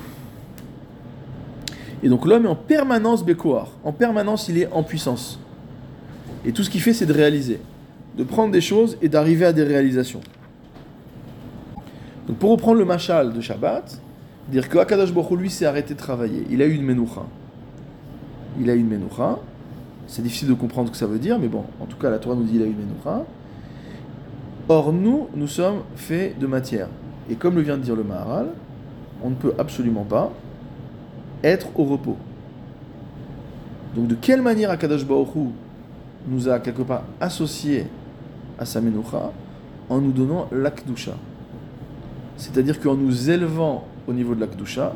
Et 2.04 2.10
donc 2.10 2.26
l'homme 2.26 2.46
est 2.46 2.50
en 2.50 2.56
permanence 2.56 3.26
bécoar, 3.26 3.72
en 3.84 3.92
permanence 3.92 4.48
il 4.48 4.60
est 4.60 4.72
en 4.72 4.84
puissance. 4.84 5.40
Et 6.46 6.52
tout 6.52 6.64
ce 6.64 6.70
qu'il 6.70 6.82
fait, 6.82 6.94
c'est 6.94 7.06
de 7.06 7.14
réaliser, 7.14 7.60
de 8.18 8.24
prendre 8.24 8.52
des 8.52 8.62
choses 8.62 8.98
et 9.02 9.10
d'arriver 9.10 9.46
à 9.46 9.54
des 9.54 9.64
réalisations. 9.64 10.22
Donc 12.28 12.38
pour 12.38 12.52
reprendre 12.52 12.78
le 12.78 12.86
machal 12.86 13.34
de 13.34 13.42
Shabbat, 13.42 14.00
dire 14.48 14.70
que 14.70 14.78
Akadosh 14.78 15.12
Baruch 15.12 15.38
lui 15.38 15.50
s'est 15.50 15.66
arrêté 15.66 15.96
de 15.96 16.00
travailler, 16.00 16.46
il 16.50 16.62
a 16.62 16.66
eu 16.66 16.74
une 16.74 16.84
menoucha. 16.84 17.26
Il 18.60 18.70
a 18.70 18.76
eu 18.76 18.80
une 18.80 18.88
menoucha. 18.88 19.40
C'est 20.10 20.24
difficile 20.24 20.48
de 20.48 20.56
comprendre 20.56 20.88
ce 20.88 20.94
que 20.94 20.98
ça 20.98 21.06
veut 21.06 21.20
dire, 21.20 21.38
mais 21.38 21.48
bon, 21.48 21.66
en 21.80 21.86
tout 21.86 21.96
cas 21.96 22.10
la 22.10 22.18
Torah 22.18 22.36
nous 22.36 22.44
dit 22.44 22.54
qu'il 22.54 22.64
a 22.64 22.66
eu 22.66 22.72
une 22.72 22.80
menoucha. 22.80 23.26
Or 24.68 24.92
nous, 24.92 25.28
nous 25.36 25.48
sommes 25.48 25.82
faits 25.96 26.40
de 26.40 26.48
matière. 26.48 26.88
Et 27.30 27.36
comme 27.36 27.56
le 27.56 27.62
vient 27.62 27.78
de 27.78 27.84
dire 27.84 27.96
le 27.96 28.04
Maharal, 28.04 28.48
on 29.24 29.30
ne 29.30 29.36
peut 29.36 29.54
absolument 29.60 30.06
pas 30.06 30.32
être 31.44 31.68
au 31.76 31.84
repos. 31.84 32.18
Donc 33.96 34.08
de 34.08 34.16
quelle 34.16 34.42
manière 34.42 34.72
Akadosh 34.72 35.06
Baruch 35.06 35.28
nous 36.28 36.50
a 36.50 36.60
quelque 36.60 36.82
part 36.82 37.04
associés 37.22 37.86
à 38.58 38.66
sa 38.66 38.82
menucha 38.82 39.32
en 39.90 40.02
nous 40.02 40.12
donnant 40.12 40.48
l'akdusha? 40.52 41.14
C'est-à-dire 42.36 42.80
qu'en 42.80 42.96
nous 42.96 43.30
élevant 43.30 43.86
au 44.08 44.14
niveau 44.14 44.34
de 44.34 44.40
l'akdusha, 44.40 44.96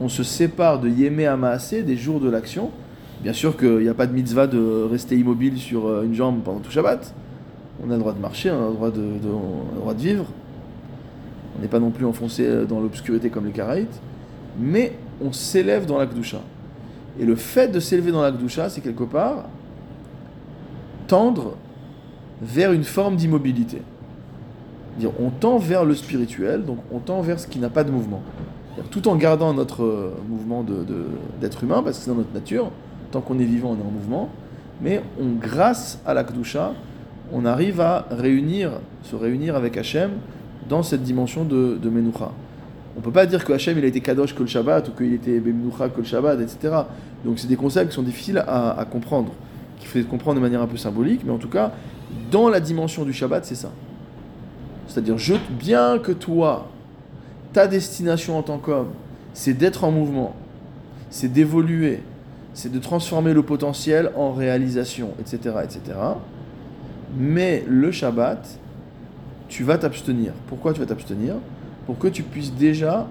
on 0.00 0.08
se 0.08 0.22
sépare 0.22 0.78
de 0.78 0.88
Yémé 0.88 1.26
Amaasé, 1.26 1.82
des 1.82 1.96
jours 1.96 2.20
de 2.20 2.30
l'action. 2.30 2.70
Bien 3.22 3.32
sûr 3.32 3.56
qu'il 3.56 3.78
n'y 3.78 3.88
a 3.88 3.94
pas 3.94 4.06
de 4.06 4.12
mitzvah 4.12 4.46
de 4.46 4.86
rester 4.90 5.16
immobile 5.16 5.58
sur 5.58 5.86
euh, 5.86 6.02
une 6.02 6.14
jambe 6.14 6.42
pendant 6.42 6.58
tout 6.58 6.70
Shabbat. 6.70 7.14
On 7.84 7.90
a 7.90 7.94
le 7.94 8.00
droit 8.00 8.12
de 8.12 8.20
marcher, 8.20 8.50
on 8.50 8.64
a 8.64 8.68
le 8.68 8.74
droit 8.74 8.90
de, 8.90 9.02
droit 9.76 9.94
de 9.94 10.00
vivre. 10.00 10.26
On 11.56 11.62
n'est 11.62 11.68
pas 11.68 11.78
non 11.78 11.90
plus 11.90 12.06
enfoncé 12.06 12.66
dans 12.66 12.80
l'obscurité 12.80 13.30
comme 13.30 13.46
les 13.46 13.52
Karaïtes. 13.52 14.00
Mais 14.58 14.92
on 15.20 15.32
s'élève 15.32 15.86
dans 15.86 15.98
la. 15.98 16.06
Et 17.20 17.24
le 17.24 17.36
fait 17.36 17.68
de 17.68 17.80
s'élever 17.80 18.10
dans 18.10 18.22
la 18.22 18.32
c'est 18.68 18.80
quelque 18.80 19.04
part 19.04 19.44
tendre 21.06 21.56
vers 22.40 22.72
une 22.72 22.84
forme 22.84 23.16
d'immobilité. 23.16 23.82
Dire, 24.98 25.10
on 25.20 25.30
tend 25.30 25.58
vers 25.58 25.84
le 25.84 25.94
spirituel, 25.94 26.64
donc 26.64 26.78
on 26.90 26.98
tend 26.98 27.20
vers 27.20 27.38
ce 27.38 27.46
qui 27.46 27.58
n'a 27.58 27.70
pas 27.70 27.84
de 27.84 27.90
mouvement. 27.90 28.22
Tout 28.90 29.08
en 29.08 29.16
gardant 29.16 29.52
notre 29.52 29.84
euh, 29.84 30.14
mouvement 30.28 30.62
de, 30.62 30.84
d'être 31.40 31.62
humain, 31.64 31.82
parce 31.82 31.98
que 31.98 32.04
c'est 32.04 32.10
dans 32.10 32.16
notre 32.16 32.32
nature, 32.32 32.70
tant 33.12 33.20
qu'on 33.20 33.38
est 33.38 33.44
vivant, 33.44 33.70
on 33.70 33.76
est 33.76 33.86
en 33.86 33.90
mouvement, 33.90 34.28
mais 34.80 35.00
on, 35.20 35.38
grâce 35.40 36.00
à 36.04 36.14
la 36.14 36.24
on 37.32 37.44
arrive 37.44 37.80
à 37.80 38.06
réunir, 38.10 38.72
se 39.04 39.16
réunir 39.16 39.54
avec 39.54 39.76
Hachem 39.76 40.10
dans 40.68 40.82
cette 40.82 41.02
dimension 41.02 41.44
de, 41.44 41.78
de 41.80 41.88
Menucha. 41.88 42.30
On 42.94 43.00
ne 43.00 43.04
peut 43.04 43.12
pas 43.12 43.26
dire 43.26 43.44
que 43.44 43.52
Hachem 43.52 43.78
il 43.78 43.84
a 43.84 43.86
été 43.86 44.00
Kadosh 44.00 44.34
que 44.34 44.40
le 44.40 44.48
Shabbat 44.48 44.88
ou 44.88 44.92
qu'il 44.92 45.14
était 45.14 45.38
Bemenucha 45.38 45.88
que 45.88 45.98
le 45.98 46.04
Shabbat, 46.04 46.40
etc. 46.40 46.74
Donc 47.24 47.38
c'est 47.38 47.46
des 47.46 47.56
concepts 47.56 47.90
qui 47.90 47.94
sont 47.94 48.02
difficiles 48.02 48.38
à, 48.38 48.78
à 48.78 48.84
comprendre, 48.84 49.32
qu'il 49.78 49.88
faut 49.88 50.08
comprendre 50.08 50.36
de 50.36 50.42
manière 50.42 50.60
un 50.60 50.66
peu 50.66 50.76
symbolique, 50.76 51.22
mais 51.24 51.32
en 51.32 51.38
tout 51.38 51.48
cas, 51.48 51.72
dans 52.30 52.48
la 52.48 52.60
dimension 52.60 53.04
du 53.04 53.12
Shabbat, 53.12 53.44
c'est 53.44 53.54
ça. 53.54 53.70
C'est-à-dire, 54.88 55.16
je, 55.16 55.34
bien 55.50 55.98
que 55.98 56.12
toi, 56.12 56.68
ta 57.52 57.66
destination 57.66 58.38
en 58.38 58.42
tant 58.42 58.58
qu'homme, 58.58 58.90
c'est 59.32 59.54
d'être 59.54 59.84
en 59.84 59.90
mouvement, 59.90 60.34
c'est 61.08 61.32
d'évoluer, 61.32 62.00
c'est 62.54 62.70
de 62.70 62.78
transformer 62.78 63.32
le 63.32 63.42
potentiel 63.42 64.10
en 64.16 64.32
réalisation, 64.32 65.10
etc., 65.18 65.56
etc. 65.64 65.80
Mais 67.16 67.64
le 67.66 67.90
Shabbat, 67.90 68.58
tu 69.48 69.64
vas 69.64 69.78
t'abstenir. 69.78 70.32
Pourquoi 70.48 70.72
tu 70.72 70.80
vas 70.80 70.86
t'abstenir? 70.86 71.34
Pour 71.86 71.98
que 71.98 72.08
tu 72.08 72.22
puisses 72.22 72.54
déjà 72.54 73.06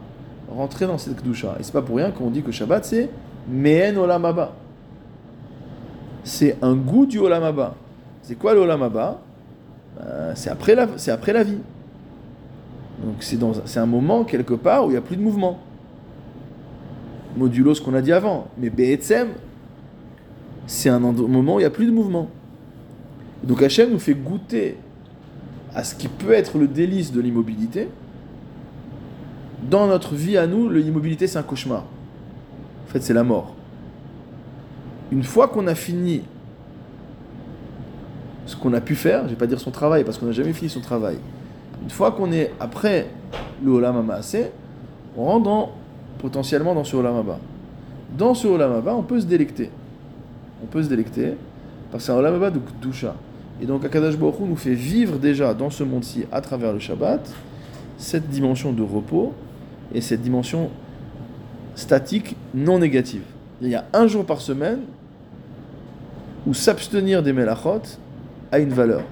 rentrer 0.50 0.86
dans 0.86 0.98
cette 0.98 1.22
Kdusha. 1.22 1.56
Et 1.60 1.64
c'est 1.64 1.72
pas 1.72 1.82
pour 1.82 1.98
rien 1.98 2.12
qu'on 2.12 2.30
dit 2.30 2.42
que 2.42 2.52
Shabbat, 2.52 2.86
c'est 2.86 3.10
Mehen 3.50 3.98
Olamaba. 3.98 4.54
C'est 6.24 6.58
un 6.62 6.76
goût 6.76 7.06
du 7.06 7.20
Olamaba. 7.20 7.76
C'est 8.22 8.36
quoi 8.36 8.54
le 8.54 8.62
Olamaba 8.62 9.20
euh, 10.04 10.34
C'est 10.36 10.50
après, 10.50 10.76
la, 10.76 10.88
après 11.08 11.34
la 11.34 11.44
vie. 11.44 11.60
Donc 13.04 13.24
c'est 13.66 13.80
un 13.80 13.86
moment 13.86 14.24
quelque 14.24 14.54
part 14.54 14.86
où 14.86 14.90
il 14.90 14.92
n'y 14.92 14.98
a 14.98 15.02
plus 15.02 15.18
de 15.18 15.24
mouvement. 15.24 15.60
Modulo 17.38 17.74
ce 17.74 17.82
qu'on 17.82 17.94
a 17.94 18.02
dit 18.02 18.12
avant. 18.12 18.48
Mais 18.58 18.70
Be'etzem, 18.70 19.30
c'est 20.68 20.90
un 20.90 21.00
moment 21.00 21.56
où 21.56 21.60
il 21.60 21.64
n'y 21.64 21.68
a 21.68 21.72
plus 21.72 21.86
de 21.86 21.92
mouvement. 21.92 22.30
Donc 23.44 23.62
Hachem 23.62 23.92
nous 23.92 24.00
fait 24.00 24.14
goûter 24.14 24.78
à 25.74 25.84
ce 25.84 25.96
qui 25.96 26.08
peut 26.08 26.34
être 26.34 26.58
le 26.58 26.68
délice 26.68 27.12
de 27.12 27.22
l'immobilité. 27.22 27.90
Dans 29.70 29.88
notre 29.88 30.16
vie 30.16 30.38
à 30.38 30.48
nous, 30.48 30.70
l'immobilité 30.70 31.28
c'est 31.28 31.40
un 31.40 31.44
cauchemar. 31.44 31.86
En 32.88 32.92
fait, 32.92 33.02
c'est 33.02 33.14
la 33.14 33.24
mort. 33.24 33.56
Une 35.12 35.24
fois 35.24 35.48
qu'on 35.48 35.68
a 35.68 35.76
fini 35.76 36.24
ce 38.46 38.56
qu'on 38.56 38.74
a 38.74 38.82
pu 38.82 38.96
faire, 38.96 39.24
je 39.26 39.30
vais 39.30 39.36
pas 39.36 39.48
dire 39.48 39.60
son 39.60 39.72
travail 39.72 40.04
parce 40.04 40.18
qu'on 40.18 40.26
n'a 40.26 40.32
jamais 40.32 40.54
fini 40.54 40.70
son 40.70 40.82
travail. 40.82 41.18
Une 41.84 41.90
fois 41.90 42.12
qu'on 42.12 42.32
est 42.32 42.52
après 42.60 43.08
le 43.64 43.72
Olam 43.72 44.12
on 45.18 45.26
rentre 45.26 45.44
dans, 45.44 45.72
potentiellement 46.22 46.76
dans 46.76 46.84
ce 46.84 46.96
Olam 46.96 47.24
Dans 48.18 48.34
ce 48.34 48.48
Olam 48.48 48.82
on 48.88 49.04
peut 49.04 49.20
se 49.20 49.26
délecter. 49.26 49.70
On 50.64 50.68
peut 50.68 50.84
se 50.84 50.88
délecter 50.88 51.34
parce 51.92 52.04
que 52.04 52.06
c'est 52.08 52.12
un 52.14 52.20
Olam 52.20 52.40
de 52.52 52.60
Kdusha. 52.60 53.16
Et 53.62 53.66
donc 53.66 53.84
Akadash 53.84 54.18
Baruch 54.18 54.40
nous 54.40 54.56
fait 54.56 54.74
vivre 54.74 55.18
déjà 55.18 55.54
dans 55.54 55.70
ce 55.70 55.84
monde-ci, 55.84 56.26
à 56.32 56.42
travers 56.42 56.74
le 56.74 56.80
Shabbat, 56.80 57.32
cette 57.98 58.30
dimension 58.30 58.72
de 58.72 58.82
repos 58.82 59.34
et 59.94 60.02
cette 60.02 60.22
dimension 60.22 60.70
statique 61.76 62.36
non 62.54 62.80
négative. 62.80 63.24
Il 63.62 63.70
y 63.70 63.76
a 63.76 63.86
un 63.94 64.08
jour 64.08 64.26
par 64.26 64.42
semaine 64.42 64.80
où 66.48 66.54
s'abstenir 66.54 67.22
des 67.22 67.34
melachot 67.34 67.82
a 68.52 68.60
une 68.60 68.74
valeur. 68.74 69.04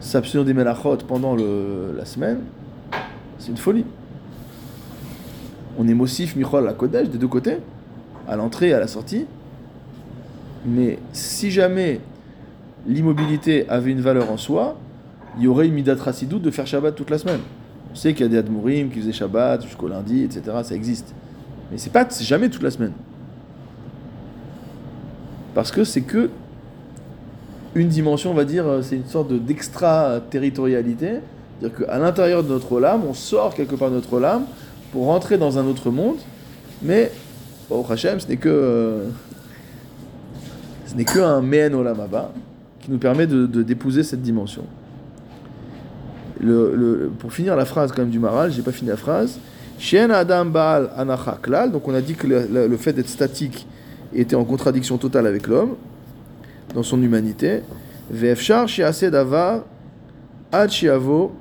S'abstenir 0.00 0.44
des 0.44 0.54
melachot 0.54 0.98
pendant 1.06 1.36
la 1.36 2.04
semaine, 2.04 2.40
c'est 3.38 3.50
une 3.50 3.56
folie. 3.56 3.84
On 5.78 5.86
est 5.88 5.94
mossif, 5.94 6.36
michol, 6.36 6.68
à 6.68 6.72
Kodesh, 6.72 7.08
des 7.08 7.18
deux 7.18 7.28
côtés, 7.28 7.58
à 8.28 8.36
l'entrée 8.36 8.68
et 8.68 8.74
à 8.74 8.80
la 8.80 8.86
sortie. 8.86 9.26
Mais 10.64 10.98
si 11.12 11.50
jamais 11.50 12.00
l'immobilité 12.86 13.68
avait 13.68 13.90
une 13.90 14.00
valeur 14.00 14.30
en 14.30 14.36
soi, 14.36 14.76
il 15.36 15.44
y 15.44 15.48
aurait 15.48 15.66
une 15.66 15.74
midat 15.74 15.94
racidoute 15.94 16.42
de 16.42 16.50
faire 16.50 16.66
Shabbat 16.66 16.94
toute 16.94 17.10
la 17.10 17.18
semaine. 17.18 17.40
On 17.92 17.94
sait 17.94 18.14
qu'il 18.14 18.22
y 18.22 18.28
a 18.28 18.28
des 18.28 18.38
Admourim 18.38 18.90
qui 18.90 19.00
faisaient 19.00 19.12
Shabbat 19.12 19.62
jusqu'au 19.64 19.88
lundi, 19.88 20.24
etc. 20.24 20.42
Ça 20.62 20.74
existe. 20.74 21.14
Mais 21.70 21.78
c'est 21.78 21.92
pas, 21.92 22.06
c'est 22.08 22.24
jamais 22.24 22.48
toute 22.48 22.62
la 22.62 22.70
semaine. 22.70 22.92
Parce 25.54 25.70
que 25.70 25.84
c'est 25.84 26.02
que 26.02 26.30
une 27.74 27.88
dimension, 27.88 28.30
on 28.30 28.34
va 28.34 28.44
dire, 28.44 28.64
c'est 28.82 28.96
une 28.96 29.06
sorte 29.06 29.32
d'extra-territorialité. 29.32 31.20
C'est-à-dire 31.60 31.86
qu'à 31.86 31.98
l'intérieur 31.98 32.42
de 32.42 32.48
notre 32.48 32.80
lame, 32.80 33.02
on 33.08 33.14
sort 33.14 33.54
quelque 33.54 33.74
part 33.74 33.90
de 33.90 33.96
notre 33.96 34.18
lame 34.18 34.44
pour 34.92 35.06
rentrer 35.06 35.38
dans 35.38 35.58
un 35.58 35.66
autre 35.66 35.90
monde. 35.90 36.18
Mais, 36.82 37.10
au 37.70 37.84
Hachem, 37.88 38.20
ce 38.20 38.28
n'est 38.28 38.36
que. 38.36 39.04
Ce 40.86 40.94
n'est 40.94 41.04
qu'un 41.04 41.42
Mehen 41.42 41.74
Olamaba 41.74 42.32
qui 42.80 42.92
nous 42.92 42.98
permet 42.98 43.26
de, 43.26 43.46
d'épouser 43.46 44.04
cette 44.04 44.22
dimension. 44.22 44.62
Le, 46.40 47.10
pour 47.18 47.32
finir 47.32 47.56
la 47.56 47.64
phrase 47.64 47.90
quand 47.90 48.02
même 48.02 48.10
du 48.10 48.20
Maral, 48.20 48.52
j'ai 48.52 48.62
pas 48.62 48.70
fini 48.70 48.90
la 48.90 48.96
phrase. 48.96 49.40
Shen 49.78 50.10
Adam 50.10 50.44
Baal 50.46 50.90
Anacha 50.96 51.38
Klal, 51.42 51.72
donc 51.72 51.88
on 51.88 51.94
a 51.94 52.00
dit 52.00 52.14
que 52.14 52.26
le, 52.26 52.76
fait 52.76 52.92
d'être 52.92 53.08
statique 53.08 53.66
était 54.14 54.36
en 54.36 54.44
contradiction 54.44 54.98
totale 54.98 55.26
avec 55.26 55.48
l'homme 55.48 55.74
dans 56.74 56.84
son 56.84 57.02
humanité. 57.02 57.62
Vefchar 58.10 58.68
Shiase 58.68 59.04
Davar 59.04 59.62
Ad 60.52 60.70
Shiavo 60.70 61.32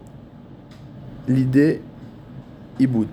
l'idée 1.28 1.82
Iboud. 2.80 3.10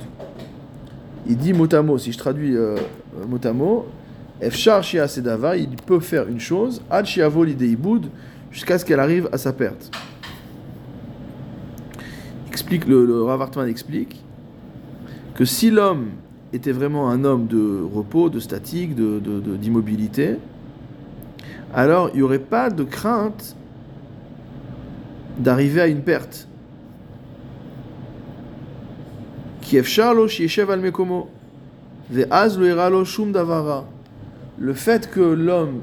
Il 1.28 1.36
dit 1.36 1.52
motamo, 1.52 1.98
si 1.98 2.12
je 2.12 2.18
traduis 2.18 2.56
euh, 2.56 2.76
motamo, 3.28 3.86
il 4.42 4.50
peut 5.86 6.00
faire 6.00 6.28
une 6.28 6.40
chose, 6.40 6.82
jusqu'à 8.50 8.78
ce 8.78 8.84
qu'elle 8.84 9.00
arrive 9.00 9.28
à 9.32 9.38
sa 9.38 9.52
perte. 9.52 9.90
Explique, 12.48 12.86
le, 12.86 13.06
le 13.06 13.68
explique 13.68 14.20
que 15.34 15.44
si 15.44 15.70
l'homme 15.70 16.08
était 16.52 16.72
vraiment 16.72 17.08
un 17.08 17.24
homme 17.24 17.46
de 17.46 17.82
repos, 17.94 18.28
de 18.28 18.40
statique, 18.40 18.94
d'immobilité, 18.94 20.32
de, 20.32 20.38
alors 21.74 22.10
il 22.12 22.16
n'y 22.18 22.22
aurait 22.22 22.38
pas 22.38 22.68
de 22.68 22.84
crainte 22.84 23.56
d'arriver 25.38 25.80
à 25.80 25.86
une 25.86 26.02
perte. 26.02 26.46
Kiev 29.61 29.61
Charlo, 29.61 29.61
al 29.61 29.61
Mekomo. 29.61 29.61
lo 29.61 29.61
Shum 29.61 29.61
Davara 29.61 29.61
le 34.58 34.74
fait 34.74 35.10
que 35.10 35.20
l'homme 35.20 35.80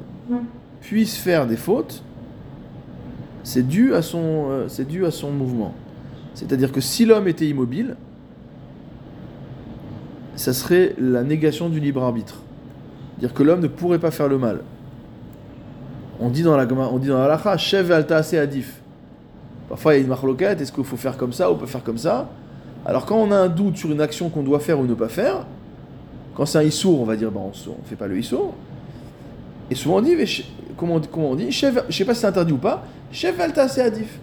puisse 0.82 1.18
faire 1.18 1.48
des 1.48 1.58
fautes, 1.58 2.04
c'est 3.44 3.68
dû 3.68 3.94
à 3.94 4.02
son, 4.02 4.48
euh, 4.50 4.68
c'est 4.68 4.88
dû 4.88 5.06
à 5.06 5.12
son 5.12 5.32
mouvement. 5.32 5.74
C'est-à-dire 6.34 6.72
que 6.72 6.82
si 6.82 7.06
l'homme 7.06 7.28
était 7.28 7.48
immobile, 7.48 7.96
ça 10.36 10.54
serait 10.54 10.96
la 11.00 11.24
négation 11.24 11.70
du 11.70 11.80
libre 11.80 12.04
arbitre. 12.04 12.42
Dire 13.18 13.34
que 13.34 13.44
l'homme 13.44 13.60
ne 13.60 13.68
pourrait 13.68 14.00
pas 14.00 14.12
faire 14.12 14.28
le 14.28 14.38
mal. 14.38 14.62
On 16.20 16.30
dit 16.30 16.44
dans 16.44 16.56
la 16.56 16.66
on 16.66 17.00
dit 17.00 17.08
dans 17.08 17.20
la. 17.20 17.38
Parfois 19.70 19.94
il 19.94 19.98
y 19.98 20.00
a 20.00 20.02
une 20.02 20.08
marloquette, 20.08 20.62
est-ce 20.62 20.72
qu'il 20.72 20.84
faut 20.84 20.98
faire 20.98 21.18
comme 21.18 21.34
ça 21.34 21.52
ou 21.52 21.56
peut 21.56 21.66
faire 21.66 21.84
comme 21.84 21.98
ça? 21.98 22.30
Alors 22.86 23.06
quand 23.06 23.18
on 23.18 23.32
a 23.32 23.38
un 23.38 23.50
doute 23.50 23.78
sur 23.78 23.92
une 23.92 24.02
action 24.02 24.30
qu'on 24.30 24.44
doit 24.44 24.60
faire 24.60 24.80
ou 24.80 24.86
ne 24.86 24.94
pas 24.94 25.10
faire, 25.10 25.46
quand 26.36 26.46
c'est 26.46 26.58
un 26.58 26.64
issour, 26.64 27.02
on 27.02 27.06
va 27.06 27.16
dire, 27.16 27.32
bon, 27.32 27.42
on 27.42 27.70
ne 27.70 27.86
fait 27.86 27.96
pas 27.96 28.08
le 28.08 28.18
issour. 28.18 28.54
Et 29.70 29.76
souvent 29.76 29.98
on 29.98 30.02
dit, 30.02 30.16
comment, 30.78 31.02
on 31.16 31.36
dit 31.36 31.52
Je 31.52 31.66
ne 31.68 31.92
sais 31.92 32.06
pas 32.06 32.14
si 32.14 32.22
c'est 32.22 32.28
interdit 32.28 32.54
ou 32.54 32.58
pas, 32.58 32.84
chef 33.12 33.40
alta 33.40 33.68
c'est 33.68 33.82
adif. 33.82 34.20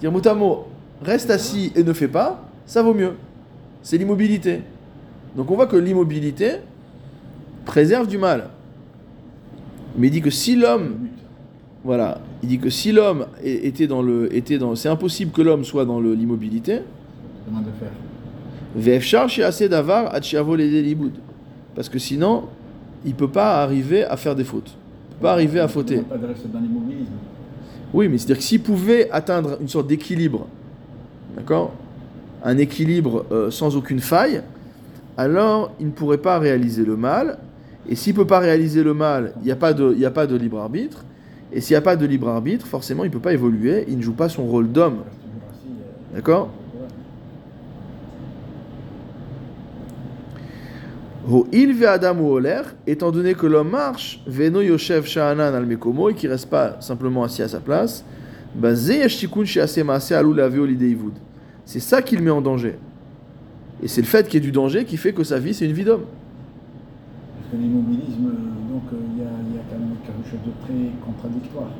Dire 0.00 0.10
motamo, 0.10 0.66
reste 1.02 1.30
assis 1.30 1.72
et 1.76 1.82
ne 1.82 1.92
fais 1.92 2.08
pas, 2.08 2.42
ça 2.66 2.82
vaut 2.82 2.94
mieux. 2.94 3.12
C'est 3.82 3.98
l'immobilité. 3.98 4.62
Donc 5.36 5.50
on 5.50 5.54
voit 5.54 5.66
que 5.66 5.76
l'immobilité 5.76 6.56
préserve 7.64 8.06
du 8.06 8.18
mal. 8.18 8.48
Mais 9.96 10.08
il 10.08 10.10
dit 10.10 10.20
que 10.20 10.30
si 10.30 10.56
l'homme, 10.56 11.08
voilà, 11.84 12.20
il 12.42 12.48
dit 12.48 12.58
que 12.58 12.70
si 12.70 12.90
l'homme 12.90 13.26
était 13.42 13.86
dans 13.86 14.02
le, 14.02 14.34
était 14.34 14.58
dans, 14.58 14.74
c'est 14.74 14.88
impossible 14.88 15.30
que 15.30 15.42
l'homme 15.42 15.64
soit 15.64 15.84
dans 15.84 16.00
l'immobilité. 16.00 16.80
Assez 19.42 19.68
d'avar 19.68 20.12
les 20.56 20.96
Parce 21.74 21.88
que 21.88 21.98
sinon, 21.98 22.44
il 23.04 23.10
ne 23.12 23.16
peut 23.16 23.28
pas 23.28 23.62
arriver 23.62 24.04
à 24.04 24.16
faire 24.16 24.34
des 24.34 24.44
fautes. 24.44 24.70
Il 24.74 25.14
ne 25.14 25.18
peut 25.18 25.22
pas 25.22 25.32
arriver 25.32 25.60
à 25.60 25.68
fauter. 25.68 26.02
Oui, 27.92 28.08
mais 28.08 28.18
c'est-à-dire 28.18 28.38
que 28.38 28.42
s'il 28.42 28.60
pouvait 28.62 29.08
atteindre 29.10 29.58
une 29.60 29.68
sorte 29.68 29.86
d'équilibre, 29.86 30.46
d'accord 31.36 31.72
Un 32.42 32.58
équilibre 32.58 33.24
euh, 33.30 33.50
sans 33.50 33.76
aucune 33.76 34.00
faille, 34.00 34.42
alors 35.16 35.70
il 35.78 35.86
ne 35.86 35.92
pourrait 35.92 36.18
pas 36.18 36.38
réaliser 36.38 36.84
le 36.84 36.96
mal. 36.96 37.38
Et 37.88 37.94
s'il 37.96 38.14
ne 38.14 38.18
peut 38.18 38.26
pas 38.26 38.38
réaliser 38.40 38.82
le 38.82 38.94
mal, 38.94 39.32
il 39.42 39.44
n'y 39.44 39.52
a, 39.52 39.56
pas 39.56 39.72
de- 39.74 39.94
y 39.94 40.06
a 40.06 40.10
pas 40.10 40.26
de 40.26 40.34
libre 40.36 40.58
arbitre. 40.58 41.04
Et 41.52 41.60
s'il 41.60 41.74
n'y 41.74 41.78
a 41.78 41.82
pas 41.82 41.94
de 41.96 42.06
libre 42.06 42.28
arbitre, 42.28 42.66
forcément, 42.66 43.04
il 43.04 43.08
ne 43.08 43.12
peut 43.12 43.20
pas 43.20 43.32
évoluer, 43.34 43.84
il 43.88 43.98
ne 43.98 44.02
joue 44.02 44.14
pas 44.14 44.28
son 44.28 44.44
rôle 44.46 44.72
d'homme. 44.72 45.00
euh, 45.04 46.14
D'accord 46.16 46.48
ouais. 46.74 46.86
Ho'il 46.86 46.92
ve'adam 50.14 50.50
ou 50.50 50.82
oler, 50.82 51.13
étant 52.86 53.10
donné 53.10 53.34
que 53.34 53.46
l'homme 53.46 53.70
marche, 53.70 54.20
ve'no 54.26 54.60
yoshev 54.60 55.06
sha'anan 55.06 55.54
al 55.54 55.66
mekomo, 55.66 56.10
et 56.10 56.14
qu'il 56.14 56.30
reste 56.30 56.50
pas 56.50 56.76
simplement 56.80 57.24
assis 57.24 57.42
à 57.42 57.48
sa 57.48 57.60
place. 57.60 58.04
C'est 61.66 61.80
ça 61.80 62.02
qui 62.02 62.16
le 62.16 62.22
met 62.22 62.30
en 62.30 62.40
danger. 62.40 62.76
Et 63.82 63.88
c'est 63.88 64.00
le 64.00 64.06
fait 64.06 64.28
qu'il 64.28 64.34
y 64.34 64.42
ait 64.42 64.46
du 64.46 64.52
danger 64.52 64.84
qui 64.84 64.96
fait 64.96 65.12
que 65.12 65.24
sa 65.24 65.38
vie, 65.38 65.54
c'est 65.54 65.64
une 65.64 65.72
vie 65.72 65.84
d'homme. 65.84 66.04
Parce 67.36 67.50
que 67.52 67.56
l'immobilisme, 67.56 68.30
donc 68.70 68.82
euh, 68.92 68.96
il 69.16 69.22
y, 69.22 69.26
a, 69.26 69.30
il 69.30 69.58
quand 69.70 69.78
même 69.78 69.96
quelque 70.04 70.30
chose 70.30 70.40
de 70.46 70.52
très 70.64 70.90
contradictoire. 71.04 71.70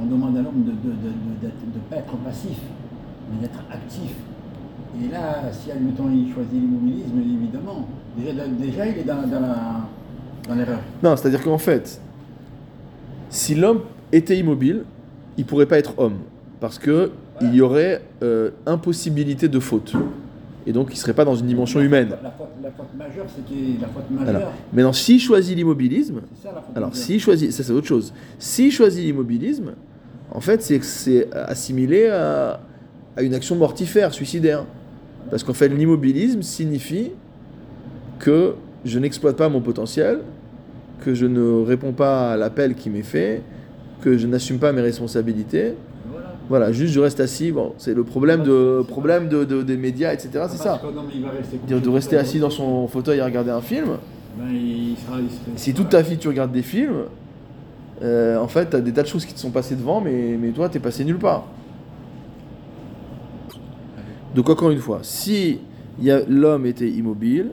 On 0.00 0.06
demande 0.06 0.36
à 0.36 0.42
l'homme 0.42 0.64
de 0.64 0.72
ne 0.72 1.80
pas 1.88 1.96
être 1.96 2.16
passif, 2.18 2.58
mais 3.30 3.40
d'être 3.40 3.62
actif. 3.70 4.12
Et 5.02 5.08
là, 5.10 5.50
si 5.52 5.70
admettons 5.70 6.10
il 6.12 6.32
choisit 6.32 6.52
l'immobilisme, 6.52 7.18
évidemment, 7.18 7.88
déjà, 8.16 8.86
il 8.86 8.98
est 8.98 9.04
dans, 9.04 10.54
l'erreur. 10.54 10.78
Non, 11.02 11.16
c'est-à-dire 11.16 11.42
qu'en 11.42 11.58
fait, 11.58 12.00
si 13.30 13.54
l'homme 13.54 13.80
était 14.12 14.36
immobile, 14.36 14.84
il 15.36 15.44
pourrait 15.44 15.66
pas 15.66 15.78
être 15.78 15.94
homme. 15.98 16.18
Parce 16.60 16.78
que 16.78 17.10
il 17.40 17.54
y 17.54 17.60
aurait 17.60 18.00
euh, 18.22 18.50
impossibilité 18.64 19.48
de 19.48 19.58
faute. 19.58 19.92
Et 20.66 20.72
donc, 20.72 20.88
il 20.92 20.96
serait 20.96 21.12
pas 21.12 21.24
dans 21.24 21.34
une 21.34 21.46
dimension 21.46 21.80
La 21.80 21.84
humaine. 21.86 22.08
faute- 22.10 22.18
La 22.22 22.30
faute, 22.30 22.46
la 22.62 22.70
faute 22.70 22.86
majeure, 22.96 23.26
c'est 23.28 23.80
la 23.82 23.88
faute 23.88 24.10
majeure. 24.10 24.36
Alors, 24.36 24.52
maintenant, 24.72 24.92
s'il 24.92 25.20
choisit 25.20 25.56
l'immobilisme, 25.56 26.20
Alors, 26.76 26.94
s'il 26.94 27.20
choisit, 27.20 27.52
ça 27.52 27.62
c'est 27.64 27.72
autre 27.72 27.86
chose. 27.88 28.14
S'il 28.38 28.70
choisit 28.70 29.04
l'immobilisme, 29.04 29.72
en 30.30 30.40
fait, 30.40 30.62
c'est 30.62 31.28
assimilé 31.34 32.06
à, 32.08 32.60
à 33.16 33.22
une 33.22 33.34
action 33.34 33.56
mortifère, 33.56 34.14
suicidaire. 34.14 34.64
Parce 35.28 35.42
qu'en 35.42 35.52
fait, 35.54 35.68
l'immobilisme 35.68 36.40
signifie 36.42 37.10
que 38.24 38.54
je 38.86 38.98
n'exploite 38.98 39.36
pas 39.36 39.50
mon 39.50 39.60
potentiel, 39.60 40.20
que 41.04 41.14
je 41.14 41.26
ne 41.26 41.62
réponds 41.62 41.92
pas 41.92 42.32
à 42.32 42.36
l'appel 42.38 42.74
qui 42.74 42.88
m'est 42.88 43.02
fait, 43.02 43.42
que 44.00 44.16
je 44.16 44.26
n'assume 44.26 44.58
pas 44.58 44.72
mes 44.72 44.80
responsabilités. 44.80 45.74
Voilà. 46.48 46.72
Juste 46.72 46.94
je 46.94 47.00
reste 47.00 47.20
assis. 47.20 47.52
Bon, 47.52 47.74
c'est 47.76 47.92
le 47.92 48.02
problème, 48.02 48.42
de, 48.42 48.82
problème 48.88 49.28
de, 49.28 49.44
de- 49.44 49.62
des 49.62 49.76
médias, 49.76 50.14
etc. 50.14 50.46
C'est 50.48 50.56
ça. 50.56 50.80
que 50.82 50.86
va 50.86 51.02
rester 51.30 51.58
de 51.80 51.88
rester 51.90 52.16
assis 52.16 52.38
dans 52.38 52.48
son 52.50 52.88
fauteuil 52.88 53.20
à 53.20 53.26
regarder 53.26 53.50
un 53.50 53.60
film. 53.60 53.98
Si 55.56 55.74
toute 55.74 55.90
ta 55.90 56.00
vie 56.00 56.16
tu 56.16 56.28
regardes 56.28 56.52
des 56.52 56.62
films, 56.62 57.04
euh, 58.02 58.38
en 58.38 58.48
fait, 58.48 58.70
tu 58.70 58.76
as 58.76 58.80
des 58.80 58.92
tas 58.92 59.02
de 59.02 59.06
choses 59.06 59.26
qui 59.26 59.34
te 59.34 59.38
sont 59.38 59.50
passées 59.50 59.76
devant, 59.76 60.00
mais, 60.00 60.38
mais 60.40 60.48
toi, 60.50 60.70
t'es 60.70 60.80
passé 60.80 61.04
nulle 61.04 61.18
part. 61.18 61.44
Donc, 64.34 64.48
encore 64.48 64.70
une 64.70 64.80
fois, 64.80 65.00
si 65.02 65.60
l'homme 66.28 66.64
était 66.66 66.88
immobile, 66.88 67.50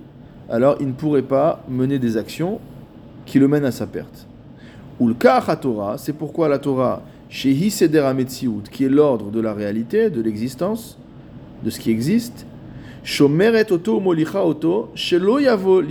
alors 0.51 0.75
il 0.79 0.87
ne 0.87 0.93
pourrait 0.93 1.21
pas 1.21 1.63
mener 1.69 1.97
des 1.97 2.17
actions 2.17 2.59
qui 3.25 3.39
le 3.39 3.47
mènent 3.47 3.65
à 3.65 3.71
sa 3.71 3.87
perte. 3.87 4.27
Torah, 5.61 5.97
c'est 5.97 6.13
pourquoi 6.13 6.47
la 6.47 6.59
Torah, 6.59 7.01
Shehi 7.29 7.71
Seder 7.71 8.01
Ametsiout, 8.01 8.61
qui 8.69 8.83
est 8.83 8.89
l'ordre 8.89 9.31
de 9.31 9.39
la 9.39 9.53
réalité, 9.53 10.09
de 10.09 10.21
l'existence, 10.21 10.99
de 11.63 11.69
ce 11.69 11.79
qui 11.79 11.89
existe, 11.89 12.45
Shomeret 13.03 13.71
Oto 13.71 13.99
Molicha 13.99 14.45
Oto, 14.45 14.89
Shelo 14.93 15.39
Yavo 15.39 15.81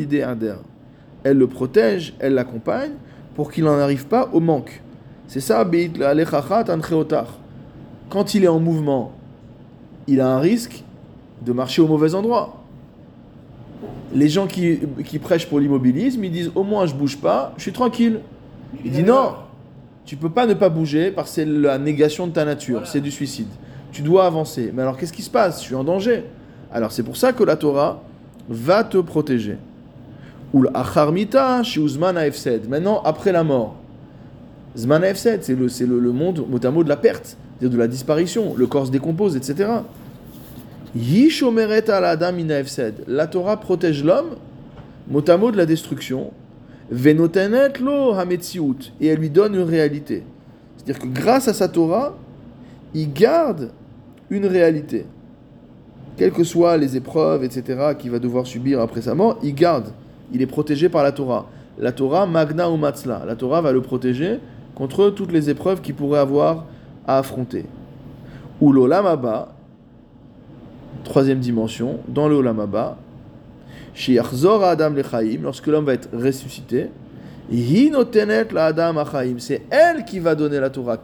elle 1.23 1.37
le 1.37 1.47
protège, 1.47 2.15
elle 2.19 2.35
l'accompagne 2.35 2.93
pour 3.35 3.51
qu'il 3.51 3.65
n'en 3.65 3.79
arrive 3.79 4.07
pas 4.07 4.29
au 4.33 4.41
manque. 4.41 4.83
C'est 5.27 5.41
ça, 5.41 5.65
Beit. 5.65 5.93
Quand 8.09 8.35
il 8.35 8.45
est 8.45 8.49
en 8.49 8.61
mouvement, 8.61 9.13
il 10.07 10.21
a 10.21 10.29
un 10.35 10.39
risque 10.39 10.85
de 11.45 11.53
marcher 11.53 11.83
au 11.83 11.89
mauvais 11.89 12.15
endroit. 12.15 12.60
Les 14.15 14.29
gens 14.29 14.47
qui, 14.47 14.81
qui 15.05 15.19
prêchent 15.19 15.47
pour 15.47 15.61
l'immobilisme, 15.61 16.25
ils 16.25 16.33
disent 16.33 16.51
au 16.55 16.63
moins 16.65 16.87
je 16.87 16.95
bouge 16.95 17.17
pas, 17.19 17.53
je 17.57 17.63
suis 17.63 17.73
tranquille. 17.73 18.21
Il 18.85 18.91
dit 18.91 19.03
non, 19.03 19.35
tu 20.05 20.17
peux 20.17 20.31
pas 20.31 20.47
ne 20.47 20.55
pas 20.55 20.69
bouger 20.69 21.11
parce 21.11 21.31
que 21.31 21.35
c'est 21.37 21.45
la 21.45 21.79
négation 21.79 22.27
de 22.27 22.33
ta 22.33 22.45
nature, 22.45 22.79
Voilà. 22.79 22.87
c'est 22.91 23.01
du 23.01 23.11
suicide. 23.11 23.49
Tu 23.93 24.03
dois 24.03 24.27
avancer. 24.27 24.71
Mais 24.75 24.83
alors 24.83 24.97
qu'est-ce 24.97 25.13
qui 25.13 25.23
se 25.23 25.31
passe? 25.31 25.61
Je 25.61 25.67
suis 25.67 25.75
en 25.75 25.85
danger. 25.85 26.25
Alors 26.73 26.93
c'est 26.93 27.03
pour 27.03 27.17
ça 27.17 27.33
que 27.33 27.43
la 27.45 27.57
Torah 27.57 28.03
va 28.49 28.85
te 28.85 28.99
protéger. 28.99 29.59
Ou 30.53 30.63
l'acharmita 30.63 31.63
chez 31.63 31.81
Efsed. 32.27 32.69
Maintenant, 32.69 33.03
après 33.05 33.33
la 33.33 33.45
mort. 33.45 33.77
Zman 34.77 35.03
c'est 35.15 35.49
le, 35.49 35.67
le, 35.67 35.99
le 36.01 36.13
monde 36.13 36.45
mot 36.49 36.59
à 36.65 36.71
mot 36.71 36.85
de 36.85 36.89
la 36.89 36.97
perte, 36.97 37.37
c'est-à-dire 37.59 37.77
de 37.77 37.79
la 37.81 37.89
disparition. 37.89 38.55
Le 38.57 38.67
corps 38.67 38.87
se 38.87 38.93
décompose, 38.93 39.37
etc. 39.37 39.69
Yishomeret 40.97 41.89
al 41.89 42.05
adam. 42.05 42.37
La 43.07 43.27
Torah 43.27 43.59
protège 43.59 44.05
l'homme, 44.05 44.37
mot 45.09 45.29
à 45.29 45.37
mot 45.37 45.51
de 45.51 45.57
la 45.57 45.67
destruction. 45.67 46.33
Venotenet 46.91 47.79
lo. 47.81 48.15
Et 49.01 49.07
elle 49.07 49.19
lui 49.19 49.31
donne 49.31 49.55
une 49.55 49.63
réalité. 49.63 50.25
C'est-à-dire 50.77 51.03
que 51.03 51.07
grâce 51.07 51.47
à 51.47 51.55
sa 51.55 51.69
Torah, 51.69 52.17
il 52.95 53.13
garde 53.13 53.71
une 54.31 54.47
réalité. 54.47 55.07
Quelles 56.17 56.33
que 56.33 56.45
soient 56.45 56.77
les 56.77 56.97
épreuves, 56.97 57.45
etc., 57.45 57.95
qu'il 57.99 58.11
va 58.11 58.19
devoir 58.19 58.47
subir 58.47 58.81
après 58.81 59.03
sa 59.03 59.15
mort, 59.15 59.39
il 59.43 59.55
garde. 59.55 59.93
Il 60.33 60.43
est 60.43 60.47
protégé 60.47 60.89
par 60.89 61.03
la 61.03 61.13
Torah. 61.13 61.49
La 61.79 61.93
Torah, 61.93 62.27
Magna 62.27 62.69
ou 62.71 62.77
Matzla. 62.77 63.23
La 63.27 63.37
Torah 63.37 63.61
va 63.61 63.73
le 63.73 63.81
protéger 63.81 64.39
contre 64.75 65.11
toutes 65.11 65.33
les 65.33 65.51
épreuves 65.51 65.81
qu'il 65.81 65.95
pourrait 65.95 66.19
avoir 66.19 66.67
à 67.07 67.19
affronter. 67.19 67.67
Ou 68.61 68.73
l'Olam 68.73 69.07
troisième 71.05 71.41
dimension, 71.41 71.99
dans 72.09 72.29
le 72.29 72.37
Olam 72.37 72.61
Abba, 72.61 72.97
chez 73.95 74.13
Yachzor 74.15 74.65
Adam 74.65 74.91
Lechaim, 74.91 75.41
lorsque 75.43 75.67
l'homme 75.67 75.85
va 75.85 75.95
être 75.95 76.09
ressuscité, 76.13 76.89
c'est 79.39 79.63
elle 79.71 80.05
qui 80.05 80.21
va 80.21 80.35
donner 80.37 80.61
la 80.61 80.71
Torah. 80.71 81.01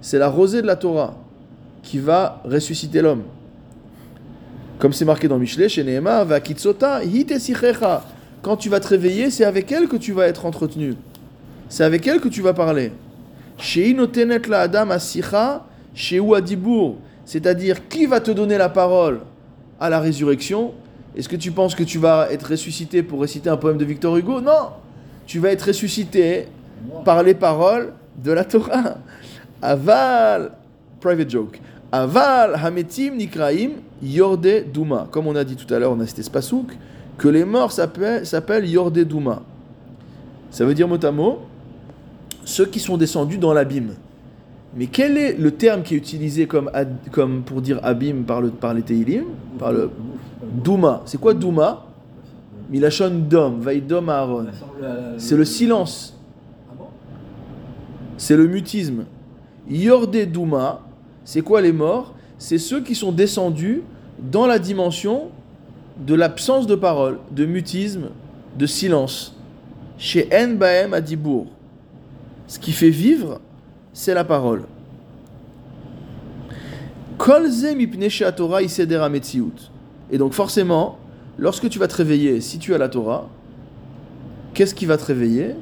C'est 0.00 0.18
la 0.18 0.28
rosée 0.28 0.62
de 0.62 0.66
la 0.66 0.76
Torah 0.76 1.14
qui 1.82 1.98
va 1.98 2.40
ressusciter 2.44 3.02
l'homme. 3.02 3.24
Comme 4.78 4.92
c'est 4.92 5.04
marqué 5.04 5.26
dans 5.26 5.38
Michelet, 5.38 5.68
chez 5.68 5.82
Nehema. 5.82 6.24
Quand 8.42 8.56
tu 8.56 8.68
vas 8.68 8.78
te 8.78 8.88
réveiller, 8.88 9.30
c'est 9.30 9.44
avec 9.44 9.72
elle 9.72 9.88
que 9.88 9.96
tu 9.96 10.12
vas 10.12 10.26
être 10.28 10.46
entretenu. 10.46 10.94
C'est 11.68 11.82
avec 11.82 12.06
elle 12.06 12.20
que 12.20 12.28
tu 12.28 12.40
vas 12.40 12.54
parler. 12.54 12.92
Chez 13.58 13.96
la 14.48 14.60
adam 14.60 14.90
asicha, 14.90 15.66
chez. 15.94 16.20
C'est-à-dire, 17.24 17.88
qui 17.88 18.06
va 18.06 18.20
te 18.20 18.30
donner 18.30 18.58
la 18.58 18.68
parole 18.68 19.20
à 19.80 19.88
la 19.88 20.00
résurrection? 20.00 20.72
Est-ce 21.16 21.28
que 21.28 21.36
tu 21.36 21.52
penses 21.52 21.74
que 21.74 21.84
tu 21.84 21.98
vas 21.98 22.28
être 22.30 22.50
ressuscité 22.50 23.02
pour 23.02 23.20
réciter 23.20 23.48
un 23.48 23.56
poème 23.56 23.78
de 23.78 23.84
Victor 23.84 24.16
Hugo? 24.16 24.40
Non 24.40 24.70
Tu 25.26 25.38
vas 25.38 25.50
être 25.50 25.62
ressuscité 25.62 26.48
par 27.04 27.22
les 27.22 27.34
paroles 27.34 27.92
de 28.22 28.32
la 28.32 28.44
Torah. 28.44 28.96
Aval, 29.62 30.52
private 31.00 31.30
joke. 31.30 31.60
Aval 31.92 32.54
hametim 32.56 33.16
nikraim 33.16 33.70
yorde 34.02 34.64
duma. 34.72 35.06
Comme 35.10 35.26
on 35.26 35.36
a 35.36 35.44
dit 35.44 35.56
tout 35.56 35.72
à 35.72 35.78
l'heure, 35.78 35.92
on 35.92 36.00
a 36.00 36.06
cité 36.06 36.22
que 37.16 37.28
les 37.28 37.44
morts 37.44 37.72
s'appellent 37.72 38.66
yorde 38.66 38.98
duma. 38.98 39.42
Ça 40.50 40.64
veut 40.64 40.74
dire 40.74 40.88
mot 40.88 41.04
à 41.04 41.10
mot, 41.10 41.40
ceux 42.44 42.66
qui 42.66 42.80
sont 42.80 42.96
descendus 42.96 43.38
dans 43.38 43.52
l'abîme. 43.52 43.94
Mais 44.76 44.86
quel 44.86 45.16
est 45.16 45.38
le 45.38 45.52
terme 45.52 45.82
qui 45.82 45.94
est 45.94 45.98
utilisé 45.98 46.46
comme, 46.46 46.70
pour 47.44 47.62
dire 47.62 47.78
abîme 47.82 48.24
par, 48.24 48.40
le, 48.40 48.50
par 48.50 48.74
les 48.74 48.82
Teilim 48.82 49.24
Par 49.58 49.72
le 49.72 49.90
Douma? 50.62 51.02
C'est 51.06 51.20
quoi 51.20 51.34
Douma? 51.34 51.86
Milachon 52.70 53.22
Dom, 53.28 53.60
Vaidom 53.60 54.08
Aaron. 54.08 54.46
C'est 55.18 55.36
le 55.36 55.44
silence. 55.44 56.18
C'est 58.16 58.36
le 58.36 58.46
mutisme. 58.46 59.04
Yorde 59.68 60.16
Douma, 60.30 60.80
c'est 61.24 61.42
quoi 61.42 61.60
les 61.60 61.72
morts? 61.72 62.14
C'est 62.38 62.58
ceux 62.58 62.80
qui 62.80 62.94
sont 62.94 63.12
descendus 63.12 63.82
dans 64.18 64.46
la 64.46 64.58
dimension 64.58 65.28
de 66.04 66.14
l'absence 66.14 66.66
de 66.66 66.74
parole, 66.74 67.18
de 67.30 67.46
mutisme, 67.46 68.08
de 68.58 68.66
silence. 68.66 69.36
Chez 69.98 70.28
En 70.32 70.54
Baem 70.54 70.94
Adibour. 70.94 71.46
Ce 72.46 72.58
qui 72.58 72.72
fait 72.72 72.90
vivre, 72.90 73.40
c'est 73.94 74.12
la 74.12 74.24
parole. 74.24 74.64
Et 80.10 80.18
donc 80.18 80.32
forcément, 80.32 80.98
lorsque 81.38 81.68
tu 81.70 81.78
vas 81.78 81.86
te 81.86 81.94
réveiller, 81.94 82.40
si 82.40 82.58
tu 82.58 82.74
as 82.74 82.78
la 82.78 82.88
Torah, 82.88 83.28
qu'est-ce 84.52 84.74
qui 84.74 84.84
va 84.84 84.98
te 84.98 85.04
réveiller? 85.04 85.54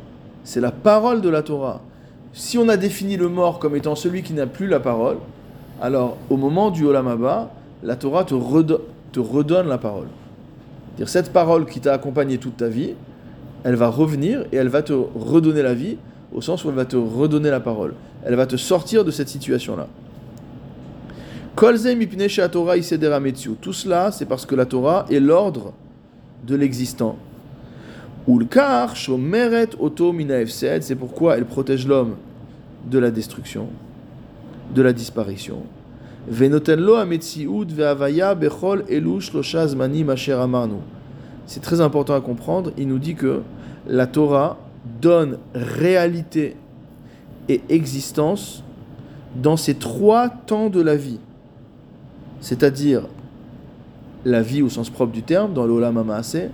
C'est 0.45 0.61
la 0.61 0.73
parole 0.73 1.21
de 1.21 1.29
la 1.29 1.43
Torah. 1.43 1.83
Si 2.33 2.57
on 2.57 2.69
a 2.71 2.79
défini 2.79 3.17
le 3.19 3.29
mort 3.29 3.59
comme 3.59 3.77
étant 3.77 3.95
celui 3.95 4.23
qui 4.23 4.33
n'a 4.33 4.47
plus 4.47 4.67
la 4.67 4.81
parole, 4.81 5.19
alors 5.81 6.17
au 6.31 6.39
moment 6.39 6.71
du 6.71 6.87
Olam 6.87 7.49
la 7.83 7.97
Torah 7.97 8.25
te 8.25 8.35
redonne 8.35 9.69
la 9.69 9.79
parole. 9.79 10.09
Dire 10.97 11.09
cette 11.09 11.33
parole 11.33 11.67
qui 11.67 11.81
t'a 11.81 11.93
accompagné 11.93 12.39
toute 12.39 12.57
ta 12.57 12.69
vie, 12.69 12.95
elle 13.65 13.77
va 13.77 13.89
revenir 13.89 14.47
et 14.53 14.57
elle 14.57 14.69
va 14.69 14.83
te 14.83 14.95
redonner 14.95 15.63
la 15.63 15.75
vie, 15.75 15.99
au 16.35 16.41
sens 16.41 16.65
où 16.65 16.71
elle 16.71 16.75
va 16.75 16.87
te 16.87 16.97
redonner 16.97 17.51
la 17.51 17.61
parole. 17.61 17.95
Elle 18.25 18.35
va 18.35 18.47
te 18.47 18.57
sortir 18.57 19.05
de 19.05 19.11
cette 19.11 19.29
situation-là. 19.29 19.89
Tout 23.61 23.73
cela, 23.73 24.11
c'est 24.11 24.25
parce 24.27 24.47
que 24.47 24.55
la 24.55 24.65
Torah 24.65 25.07
est 25.11 25.21
l'ordre 25.21 25.73
de 26.47 26.55
l'existant. 26.57 27.17
C'est 30.81 30.95
pourquoi 30.95 31.37
elle 31.37 31.45
protège 31.45 31.87
l'homme 31.87 32.17
de 32.91 32.99
la 32.99 33.11
destruction, 33.11 33.69
de 34.75 34.83
la 34.83 34.93
disparition. 34.93 35.59
C'est 41.47 41.61
très 41.61 41.81
important 41.81 42.15
à 42.15 42.21
comprendre. 42.21 42.73
Il 42.79 42.89
nous 42.89 42.99
dit 42.99 43.15
que 43.15 43.43
la 43.89 44.07
Torah 44.07 44.59
donne 45.01 45.39
réalité 45.55 46.57
et 47.49 47.63
existence 47.69 48.63
dans 49.37 49.57
ces 49.57 49.75
trois 49.75 50.29
temps 50.29 50.69
de 50.69 50.81
la 50.81 50.97
vie. 50.97 51.19
C'est-à-dire 52.41 53.03
la 54.25 54.43
vie 54.43 54.63
au 54.63 54.69
sens 54.69 54.91
propre 54.91 55.13
du 55.13 55.23
terme, 55.23 55.53
dans 55.53 55.67
le 55.67 55.73
Olam 55.73 55.97
HaMaaseh, 55.97 56.51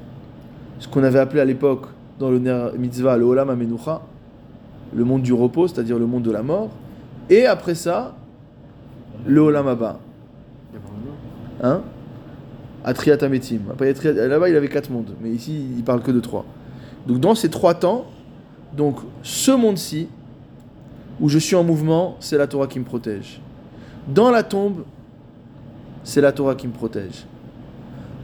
ce 0.78 0.88
qu'on 0.88 1.02
avait 1.02 1.18
appelé 1.18 1.40
à 1.40 1.44
l'époque 1.44 1.86
dans 2.18 2.30
le 2.30 2.38
Ner 2.38 2.68
Mitzvah 2.78 3.16
le 3.16 3.24
Olam 3.24 3.50
HaMenucha, 3.50 4.00
le 4.94 5.04
monde 5.04 5.22
du 5.22 5.32
repos, 5.32 5.68
c'est-à-dire 5.68 5.98
le 5.98 6.06
monde 6.06 6.22
de 6.22 6.30
la 6.30 6.42
mort, 6.42 6.70
et 7.28 7.46
après 7.46 7.74
ça, 7.74 8.14
le 9.26 9.40
Olam 9.40 9.68
Haba. 9.68 9.98
Hein? 11.62 11.82
Atriatametim. 12.84 13.60
Là-bas, 13.78 14.48
il 14.48 14.56
avait 14.56 14.68
quatre 14.68 14.90
mondes, 14.90 15.14
mais 15.20 15.30
ici, 15.30 15.66
il 15.76 15.82
parle 15.82 16.00
que 16.00 16.12
de 16.12 16.20
trois. 16.20 16.44
Donc, 17.06 17.20
dans 17.20 17.34
ces 17.34 17.50
trois 17.50 17.74
temps, 17.74 18.06
donc 18.76 18.98
ce 19.22 19.50
monde-ci, 19.50 20.08
où 21.20 21.28
je 21.28 21.38
suis 21.38 21.56
en 21.56 21.64
mouvement, 21.64 22.16
c'est 22.20 22.38
la 22.38 22.46
Torah 22.46 22.66
qui 22.66 22.78
me 22.78 22.84
protège. 22.84 23.40
Dans 24.06 24.30
la 24.30 24.42
tombe, 24.42 24.84
c'est 26.04 26.20
la 26.20 26.32
Torah 26.32 26.54
qui 26.54 26.66
me 26.66 26.72
protège. 26.72 27.26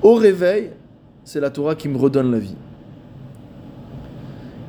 Au 0.03 0.15
réveil, 0.15 0.71
c'est 1.25 1.41
la 1.41 1.51
Torah 1.51 1.75
qui 1.75 1.89
me 1.89 1.97
redonne 1.97 2.31
la 2.31 2.39
vie. 2.39 2.57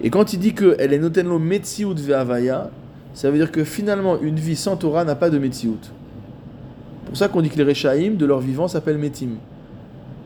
Et 0.01 0.09
quand 0.09 0.33
il 0.33 0.39
dit 0.39 0.53
qu'elle 0.53 0.93
est 0.93 0.99
notenlo 0.99 1.39
metsiout 1.39 1.95
ve'avaya, 1.95 2.69
ça 3.13 3.31
veut 3.31 3.37
dire 3.37 3.51
que 3.51 3.63
finalement, 3.63 4.19
une 4.19 4.35
vie 4.35 4.55
sans 4.55 4.75
Torah 4.75 5.05
n'a 5.05 5.15
pas 5.15 5.29
de 5.29 5.37
metsiout. 5.37 5.77
C'est 5.81 7.07
pour 7.07 7.17
ça 7.17 7.27
qu'on 7.27 7.41
dit 7.41 7.49
que 7.49 7.57
les 7.57 7.63
Rechaïm, 7.63 8.17
de 8.17 8.25
leur 8.25 8.39
vivant, 8.39 8.67
s'appellent 8.67 8.97
Metim. 8.97 9.37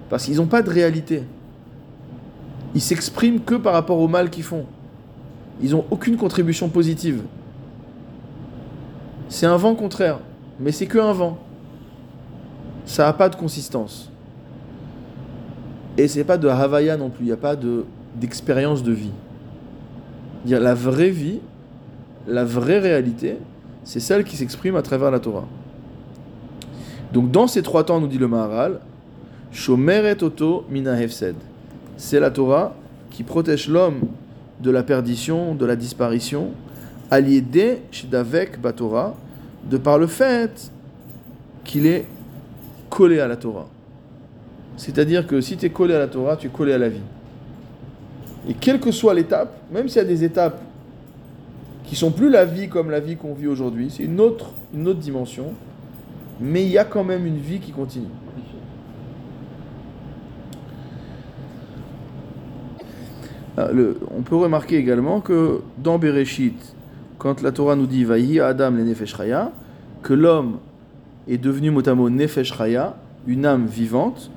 Parce 0.09 0.25
qu'ils 0.25 0.37
n'ont 0.37 0.47
pas 0.47 0.63
de 0.63 0.69
réalité. 0.69 1.23
Ils 2.73 2.81
s'expriment 2.81 3.39
que 3.39 3.55
par 3.55 3.73
rapport 3.73 3.99
au 3.99 4.07
mal 4.07 4.29
qu'ils 4.29 4.43
font. 4.43 4.65
Ils 5.61 5.71
n'ont 5.71 5.85
aucune 5.91 6.17
contribution 6.17 6.69
positive. 6.69 7.21
C'est 9.29 9.45
un 9.45 9.57
vent 9.57 9.75
contraire, 9.75 10.19
mais 10.59 10.71
c'est 10.71 10.87
que 10.87 10.97
un 10.97 11.13
vent. 11.13 11.37
Ça 12.85 13.05
n'a 13.05 13.13
pas 13.13 13.29
de 13.29 13.35
consistance. 13.35 14.11
Et 15.97 16.07
c'est 16.07 16.23
pas 16.23 16.37
de 16.37 16.47
Havaya 16.47 16.97
non 16.97 17.09
plus, 17.09 17.25
il 17.25 17.27
n'y 17.27 17.31
a 17.31 17.37
pas 17.37 17.55
d'expérience 18.15 18.81
de, 18.83 18.91
vie. 18.91 19.11
La 20.47 20.73
vraie 20.73 21.09
vie, 21.11 21.39
la 22.27 22.43
vraie 22.43 22.79
réalité, 22.79 23.37
c'est 23.83 23.99
celle 23.99 24.23
qui 24.23 24.35
s'exprime 24.35 24.75
à 24.75 24.81
travers 24.81 25.11
la 25.11 25.19
Torah. 25.19 25.45
Donc 27.13 27.31
dans 27.31 27.47
ces 27.47 27.61
trois 27.61 27.83
temps, 27.83 27.99
nous 27.99 28.07
dit 28.07 28.17
le 28.17 28.27
Maharal. 28.27 28.79
C'est 31.97 32.19
la 32.19 32.31
Torah 32.31 32.75
qui 33.11 33.23
protège 33.23 33.67
l'homme 33.67 34.01
de 34.61 34.71
la 34.71 34.83
perdition, 34.83 35.55
de 35.55 35.65
la 35.65 35.75
disparition, 35.75 36.51
allié 37.11 37.81
Shidavek 37.91 38.59
Batora, 38.59 39.15
de 39.69 39.77
par 39.77 39.97
le 39.97 40.07
fait 40.07 40.71
qu'il 41.63 41.85
est 41.85 42.05
collé 42.89 43.19
à 43.19 43.27
la 43.27 43.35
Torah. 43.35 43.67
C'est-à-dire 44.77 45.27
que 45.27 45.41
si 45.41 45.57
tu 45.57 45.65
es 45.65 45.69
collé 45.69 45.93
à 45.93 45.99
la 45.99 46.07
Torah, 46.07 46.37
tu 46.37 46.47
es 46.47 46.49
collé 46.49 46.73
à 46.73 46.77
la 46.77 46.89
vie. 46.89 47.01
Et 48.47 48.53
quelle 48.53 48.79
que 48.79 48.91
soit 48.91 49.13
l'étape, 49.13 49.53
même 49.71 49.87
s'il 49.89 50.01
y 50.01 50.05
a 50.05 50.07
des 50.07 50.23
étapes 50.23 50.61
qui 51.83 51.95
sont 51.95 52.11
plus 52.11 52.29
la 52.29 52.45
vie 52.45 52.69
comme 52.69 52.89
la 52.89 52.99
vie 52.99 53.15
qu'on 53.15 53.33
vit 53.33 53.47
aujourd'hui, 53.47 53.89
c'est 53.89 54.03
une 54.03 54.19
autre, 54.19 54.51
une 54.73 54.87
autre 54.87 54.99
dimension, 54.99 55.53
mais 56.39 56.63
il 56.63 56.69
y 56.69 56.77
a 56.77 56.85
quand 56.85 57.03
même 57.03 57.25
une 57.25 57.37
vie 57.37 57.59
qui 57.59 57.71
continue. 57.71 58.07
Ah, 63.57 63.67
on 64.15 64.21
peut 64.21 64.37
remarquer 64.37 64.77
également 64.77 65.19
que 65.19 65.61
dans 65.77 65.99
Bereshit, 65.99 66.75
quand 67.19 67.41
la 67.41 67.51
Torah 67.51 67.75
nous 67.75 67.85
dit 67.85 68.05
Vaïhi 68.05 68.39
Adam 68.39 68.71
le 68.71 68.83
Nefesh 68.85 69.15
que 70.01 70.13
l'homme 70.13 70.57
est 71.27 71.37
devenu 71.37 71.69
motamo 71.69 72.09
Nefesh 72.09 72.53
une 73.27 73.45
âme 73.45 73.67
vivante, 73.67 74.31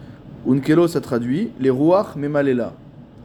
Unkelo 0.46 0.88
ça 0.88 1.00
traduit 1.00 1.50
les 1.60 1.70
Ruach 1.70 2.16
Memalela, 2.16 2.74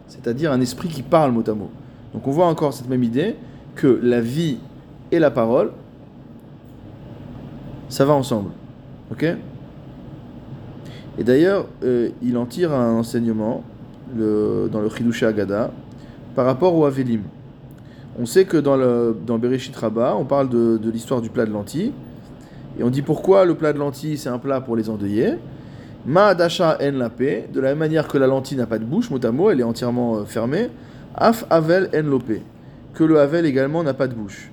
c'est-à-dire 0.08 0.52
un 0.52 0.62
esprit 0.62 0.88
qui 0.88 1.02
parle 1.02 1.32
motamo. 1.32 1.72
Donc 2.14 2.28
on 2.28 2.32
voit 2.32 2.46
encore 2.46 2.74
cette 2.74 2.88
même 2.88 3.04
idée 3.04 3.36
que 3.76 4.00
la 4.02 4.22
vie 4.22 4.60
et 5.12 5.20
la 5.20 5.32
parole, 5.32 5.72
ça 7.90 8.06
va 8.06 8.14
ensemble. 8.14 8.52
Ok? 9.12 9.26
Et 11.18 11.24
d'ailleurs, 11.24 11.66
euh, 11.84 12.10
il 12.22 12.38
en 12.38 12.46
tire 12.46 12.74
un 12.74 12.94
enseignement 12.94 13.64
dans 14.14 14.80
le 14.80 14.90
Chidush 14.96 15.24
Agada 15.24 15.72
par 16.36 16.46
rapport 16.46 16.76
au 16.76 16.86
Avelim. 16.86 17.22
On 18.20 18.26
sait 18.26 18.46
que 18.46 18.58
dans, 18.58 18.76
le, 18.76 19.16
dans 19.26 19.38
Bereshit 19.38 19.76
Rabbah, 19.76 20.16
on 20.18 20.26
parle 20.26 20.50
de, 20.50 20.78
de 20.78 20.90
l'histoire 20.90 21.22
du 21.22 21.30
plat 21.30 21.46
de 21.46 21.52
lentilles. 21.52 21.92
Et 22.80 22.84
on 22.84 22.90
dit 22.90 23.02
pourquoi 23.02 23.46
le 23.46 23.56
plat 23.56 23.74
de 23.74 23.80
lentilles, 23.80 24.18
c'est 24.18 24.30
un 24.30 24.40
plat 24.40 24.62
pour 24.62 24.76
les 24.76 24.90
endeuillés. 24.90 25.36
Ma 26.06 26.34
dasha 26.36 26.78
en 26.82 26.98
la 26.98 27.10
de 27.10 27.60
la 27.60 27.70
même 27.70 27.80
manière 27.80 28.08
que 28.08 28.18
la 28.18 28.28
lentille 28.28 28.58
n'a 28.58 28.66
pas 28.66 28.80
de 28.80 28.86
bouche, 28.86 29.10
mot 29.10 29.24
à 29.24 29.32
mot, 29.32 29.50
elle 29.50 29.60
est 29.60 29.64
entièrement 29.64 30.18
euh, 30.18 30.26
fermée. 30.26 30.70
Af 31.16 31.46
avel 31.50 31.90
en 31.94 32.04
lopé, 32.04 32.42
que 32.94 33.04
le 33.04 33.20
havel 33.20 33.46
également 33.46 33.84
n'a 33.84 33.94
pas 33.94 34.08
de 34.08 34.14
bouche. 34.14 34.50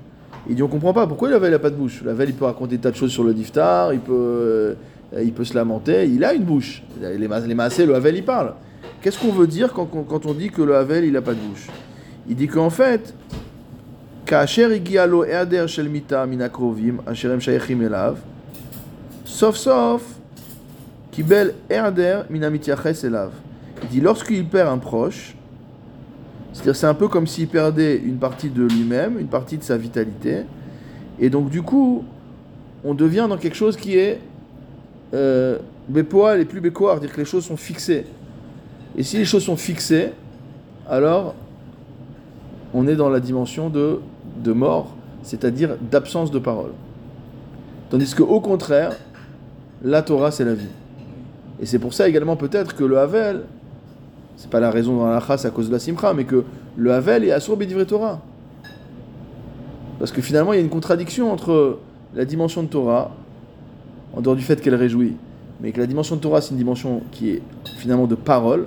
Il 0.48 0.56
dit 0.56 0.62
on 0.62 0.68
comprend 0.68 0.92
pas 0.92 1.06
pourquoi 1.06 1.28
le 1.28 1.36
havel 1.36 1.52
n'a 1.52 1.58
pas 1.58 1.70
de 1.70 1.76
bouche? 1.76 2.02
Le 2.02 2.10
havel 2.10 2.30
il 2.30 2.34
peut 2.34 2.46
raconter 2.46 2.76
des 2.76 2.82
tas 2.82 2.90
de 2.90 2.96
choses 2.96 3.12
sur 3.12 3.22
le 3.22 3.32
diftar, 3.32 3.92
il 3.92 4.00
peut, 4.00 4.12
euh, 4.12 4.74
il 5.22 5.32
peut 5.32 5.44
se 5.44 5.54
lamenter, 5.54 6.06
il 6.08 6.24
a 6.24 6.34
une 6.34 6.42
bouche. 6.42 6.82
Les, 7.00 7.18
les 7.18 7.54
massés, 7.54 7.86
le 7.86 7.94
havel 7.94 8.16
il 8.16 8.24
parle. 8.24 8.54
Qu'est-ce 9.00 9.18
qu'on 9.18 9.32
veut 9.32 9.46
dire 9.46 9.72
quand, 9.72 9.86
quand, 9.86 10.26
on 10.26 10.32
dit 10.32 10.50
que 10.50 10.62
le 10.62 10.74
havel 10.74 11.04
il 11.04 11.12
n'a 11.12 11.22
pas 11.22 11.34
de 11.34 11.40
bouche? 11.40 11.68
Il 12.28 12.34
dit 12.34 12.48
qu'en 12.48 12.70
fait, 12.70 13.14
Sauf, 19.24 19.56
sauf, 19.56 20.02
Kibel 21.12 21.54
Erder 21.70 22.22
Elav. 23.04 23.30
Il 23.82 23.88
dit 23.88 24.00
lorsqu'il 24.00 24.44
perd 24.46 24.68
un 24.68 24.78
proche, 24.78 25.36
c'est-à-dire 26.52 26.74
c'est 26.74 26.86
un 26.86 26.94
peu 26.94 27.08
comme 27.08 27.26
s'il 27.26 27.48
perdait 27.48 27.96
une 27.96 28.16
partie 28.16 28.48
de 28.48 28.64
lui-même, 28.64 29.18
une 29.18 29.28
partie 29.28 29.58
de 29.58 29.62
sa 29.62 29.76
vitalité, 29.76 30.42
et 31.20 31.30
donc 31.30 31.50
du 31.50 31.62
coup, 31.62 32.04
on 32.84 32.94
devient 32.94 33.26
dans 33.28 33.36
quelque 33.36 33.56
chose 33.56 33.76
qui 33.76 33.96
est 33.96 34.20
euh, 35.14 35.58
et 35.96 36.44
plus 36.44 36.60
bécoir, 36.60 36.98
dire 36.98 37.12
que 37.12 37.18
les 37.18 37.24
choses 37.24 37.44
sont 37.44 37.56
fixées. 37.56 38.06
Et 38.96 39.02
si 39.02 39.18
les 39.18 39.24
choses 39.24 39.44
sont 39.44 39.56
fixées, 39.56 40.10
alors 40.88 41.34
on 42.72 42.88
est 42.88 42.96
dans 42.96 43.08
la 43.08 43.20
dimension 43.20 43.68
de 43.70 44.00
de 44.36 44.52
mort, 44.52 44.94
c'est-à-dire 45.22 45.76
d'absence 45.90 46.30
de 46.30 46.38
parole. 46.38 46.72
Tandis 47.90 48.14
qu'au 48.14 48.40
contraire, 48.40 48.92
la 49.82 50.02
Torah, 50.02 50.30
c'est 50.30 50.44
la 50.44 50.54
vie. 50.54 50.68
Et 51.60 51.66
c'est 51.66 51.78
pour 51.78 51.94
ça 51.94 52.08
également 52.08 52.36
peut-être 52.36 52.74
que 52.74 52.84
le 52.84 52.98
Havel, 52.98 53.42
c'est 54.36 54.50
pas 54.50 54.60
la 54.60 54.70
raison 54.70 54.98
dans 54.98 55.06
la 55.06 55.20
chasse 55.20 55.44
à 55.44 55.50
cause 55.50 55.68
de 55.68 55.72
la 55.72 55.78
Simcha, 55.78 56.12
mais 56.14 56.24
que 56.24 56.44
le 56.76 56.92
Havel 56.92 57.24
est 57.24 57.30
Asur 57.30 57.56
B'divre 57.56 57.84
Torah. 57.86 58.20
Parce 59.98 60.10
que 60.10 60.20
finalement, 60.20 60.52
il 60.52 60.56
y 60.56 60.58
a 60.58 60.62
une 60.62 60.70
contradiction 60.70 61.32
entre 61.32 61.78
la 62.14 62.24
dimension 62.24 62.62
de 62.62 62.68
Torah, 62.68 63.12
en 64.16 64.20
dehors 64.20 64.36
du 64.36 64.42
fait 64.42 64.60
qu'elle 64.60 64.74
réjouit, 64.74 65.16
mais 65.60 65.72
que 65.72 65.80
la 65.80 65.86
dimension 65.86 66.16
de 66.16 66.20
Torah, 66.20 66.40
c'est 66.40 66.50
une 66.50 66.58
dimension 66.58 67.02
qui 67.10 67.30
est 67.30 67.42
finalement 67.78 68.06
de 68.06 68.14
parole. 68.14 68.66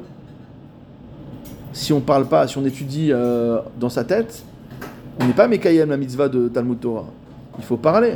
Si 1.74 1.94
on 1.94 2.00
parle 2.00 2.28
pas, 2.28 2.48
si 2.48 2.58
on 2.58 2.66
étudie 2.66 3.12
euh, 3.12 3.60
dans 3.80 3.90
sa 3.90 4.04
tête, 4.04 4.44
on 5.20 5.26
n'est 5.26 5.34
pas 5.34 5.48
Mekayem 5.48 5.90
la 5.90 5.98
mitzvah 5.98 6.30
de 6.30 6.48
Talmud 6.48 6.80
Torah. 6.80 7.06
Il 7.58 7.64
faut 7.64 7.78
parler. 7.78 8.14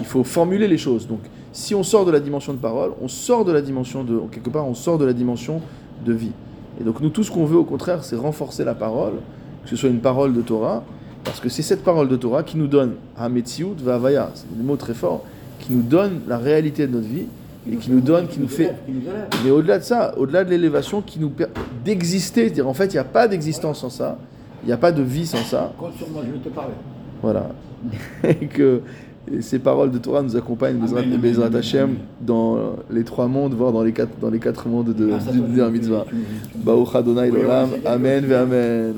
Il 0.00 0.06
faut 0.06 0.24
formuler 0.24 0.66
les 0.66 0.78
choses. 0.78 1.06
Donc, 1.06 1.20
si 1.52 1.74
on 1.74 1.82
sort 1.82 2.04
de 2.04 2.10
la 2.10 2.20
dimension 2.20 2.52
de 2.52 2.58
parole, 2.58 2.92
on 3.00 3.08
sort 3.08 3.44
de 3.44 3.52
la 3.52 3.62
dimension 3.62 4.02
de. 4.02 4.18
Quelque 4.30 4.50
part, 4.50 4.66
on 4.66 4.74
sort 4.74 4.98
de 4.98 5.04
la 5.04 5.12
dimension 5.12 5.60
de 6.04 6.12
vie. 6.12 6.32
Et 6.80 6.84
donc, 6.84 7.00
nous, 7.00 7.10
tout 7.10 7.22
ce 7.22 7.30
qu'on 7.30 7.44
veut, 7.44 7.58
au 7.58 7.64
contraire, 7.64 8.02
c'est 8.02 8.16
renforcer 8.16 8.64
la 8.64 8.74
parole, 8.74 9.14
que 9.62 9.70
ce 9.70 9.76
soit 9.76 9.88
une 9.88 10.00
parole 10.00 10.32
de 10.34 10.40
Torah, 10.40 10.82
parce 11.22 11.40
que 11.40 11.48
c'est 11.48 11.62
cette 11.62 11.84
parole 11.84 12.08
de 12.08 12.16
Torah 12.16 12.42
qui 12.42 12.56
nous 12.56 12.66
donne 12.66 12.94
Hametziut 13.16 13.76
Vavaya, 13.82 14.30
c'est 14.34 14.56
des 14.56 14.62
mots 14.62 14.76
très 14.76 14.94
forts, 14.94 15.24
qui 15.60 15.72
nous 15.72 15.82
donne 15.82 16.22
la 16.28 16.38
réalité 16.38 16.86
de 16.86 16.92
notre 16.92 17.08
vie 17.08 17.26
et 17.70 17.76
qui 17.76 17.90
nous 17.90 18.00
donne, 18.00 18.26
qui 18.26 18.40
nous 18.40 18.48
fait. 18.48 18.74
Mais 19.44 19.50
au-delà 19.50 19.78
de 19.78 19.84
ça, 19.84 20.14
au-delà 20.18 20.44
de 20.44 20.50
l'élévation, 20.50 21.00
qui 21.00 21.18
nous 21.18 21.30
permet 21.30 21.54
d'exister, 21.84 22.42
c'est-à-dire 22.42 22.68
en 22.68 22.74
fait, 22.74 22.86
il 22.86 22.94
n'y 22.94 22.98
a 22.98 23.04
pas 23.04 23.26
d'existence 23.26 23.80
sans 23.80 23.90
ça, 23.90 24.18
il 24.64 24.68
n'y 24.68 24.72
a 24.72 24.76
pas 24.78 24.92
de 24.92 25.02
vie 25.02 25.26
sans 25.26 25.38
ça. 25.44 25.72
Compte 25.78 25.94
sur 25.96 26.08
moi, 26.10 26.22
je 26.26 26.32
vais 26.32 26.38
te 26.38 26.48
parler. 26.48 26.74
Voilà. 27.22 27.48
Et 28.24 28.46
que 28.46 28.80
ces 29.40 29.58
paroles 29.58 29.90
de 29.90 29.98
Torah 29.98 30.22
nous 30.22 30.36
accompagnent, 30.36 30.76
Bezrat, 30.78 31.00
Amen, 31.00 31.12
amen, 31.14 31.20
Bezrat 31.20 31.46
amen, 31.46 31.58
Hashem, 31.58 31.82
amen. 31.82 31.96
dans 32.20 32.58
les 32.90 33.04
trois 33.04 33.26
mondes, 33.26 33.54
voire 33.54 33.72
dans 33.72 33.82
les 33.82 33.92
quatre, 33.92 34.18
dans 34.20 34.30
les 34.30 34.38
quatre 34.38 34.68
mondes 34.68 34.94
de, 34.94 35.10
Ah, 35.12 35.32
du 35.32 35.40
dernier 35.40 35.78
mitzvah. 35.78 36.04
Baruch 36.56 36.94
Adonai 36.94 37.30
Amen, 37.86 38.24
Amen. 38.32 38.94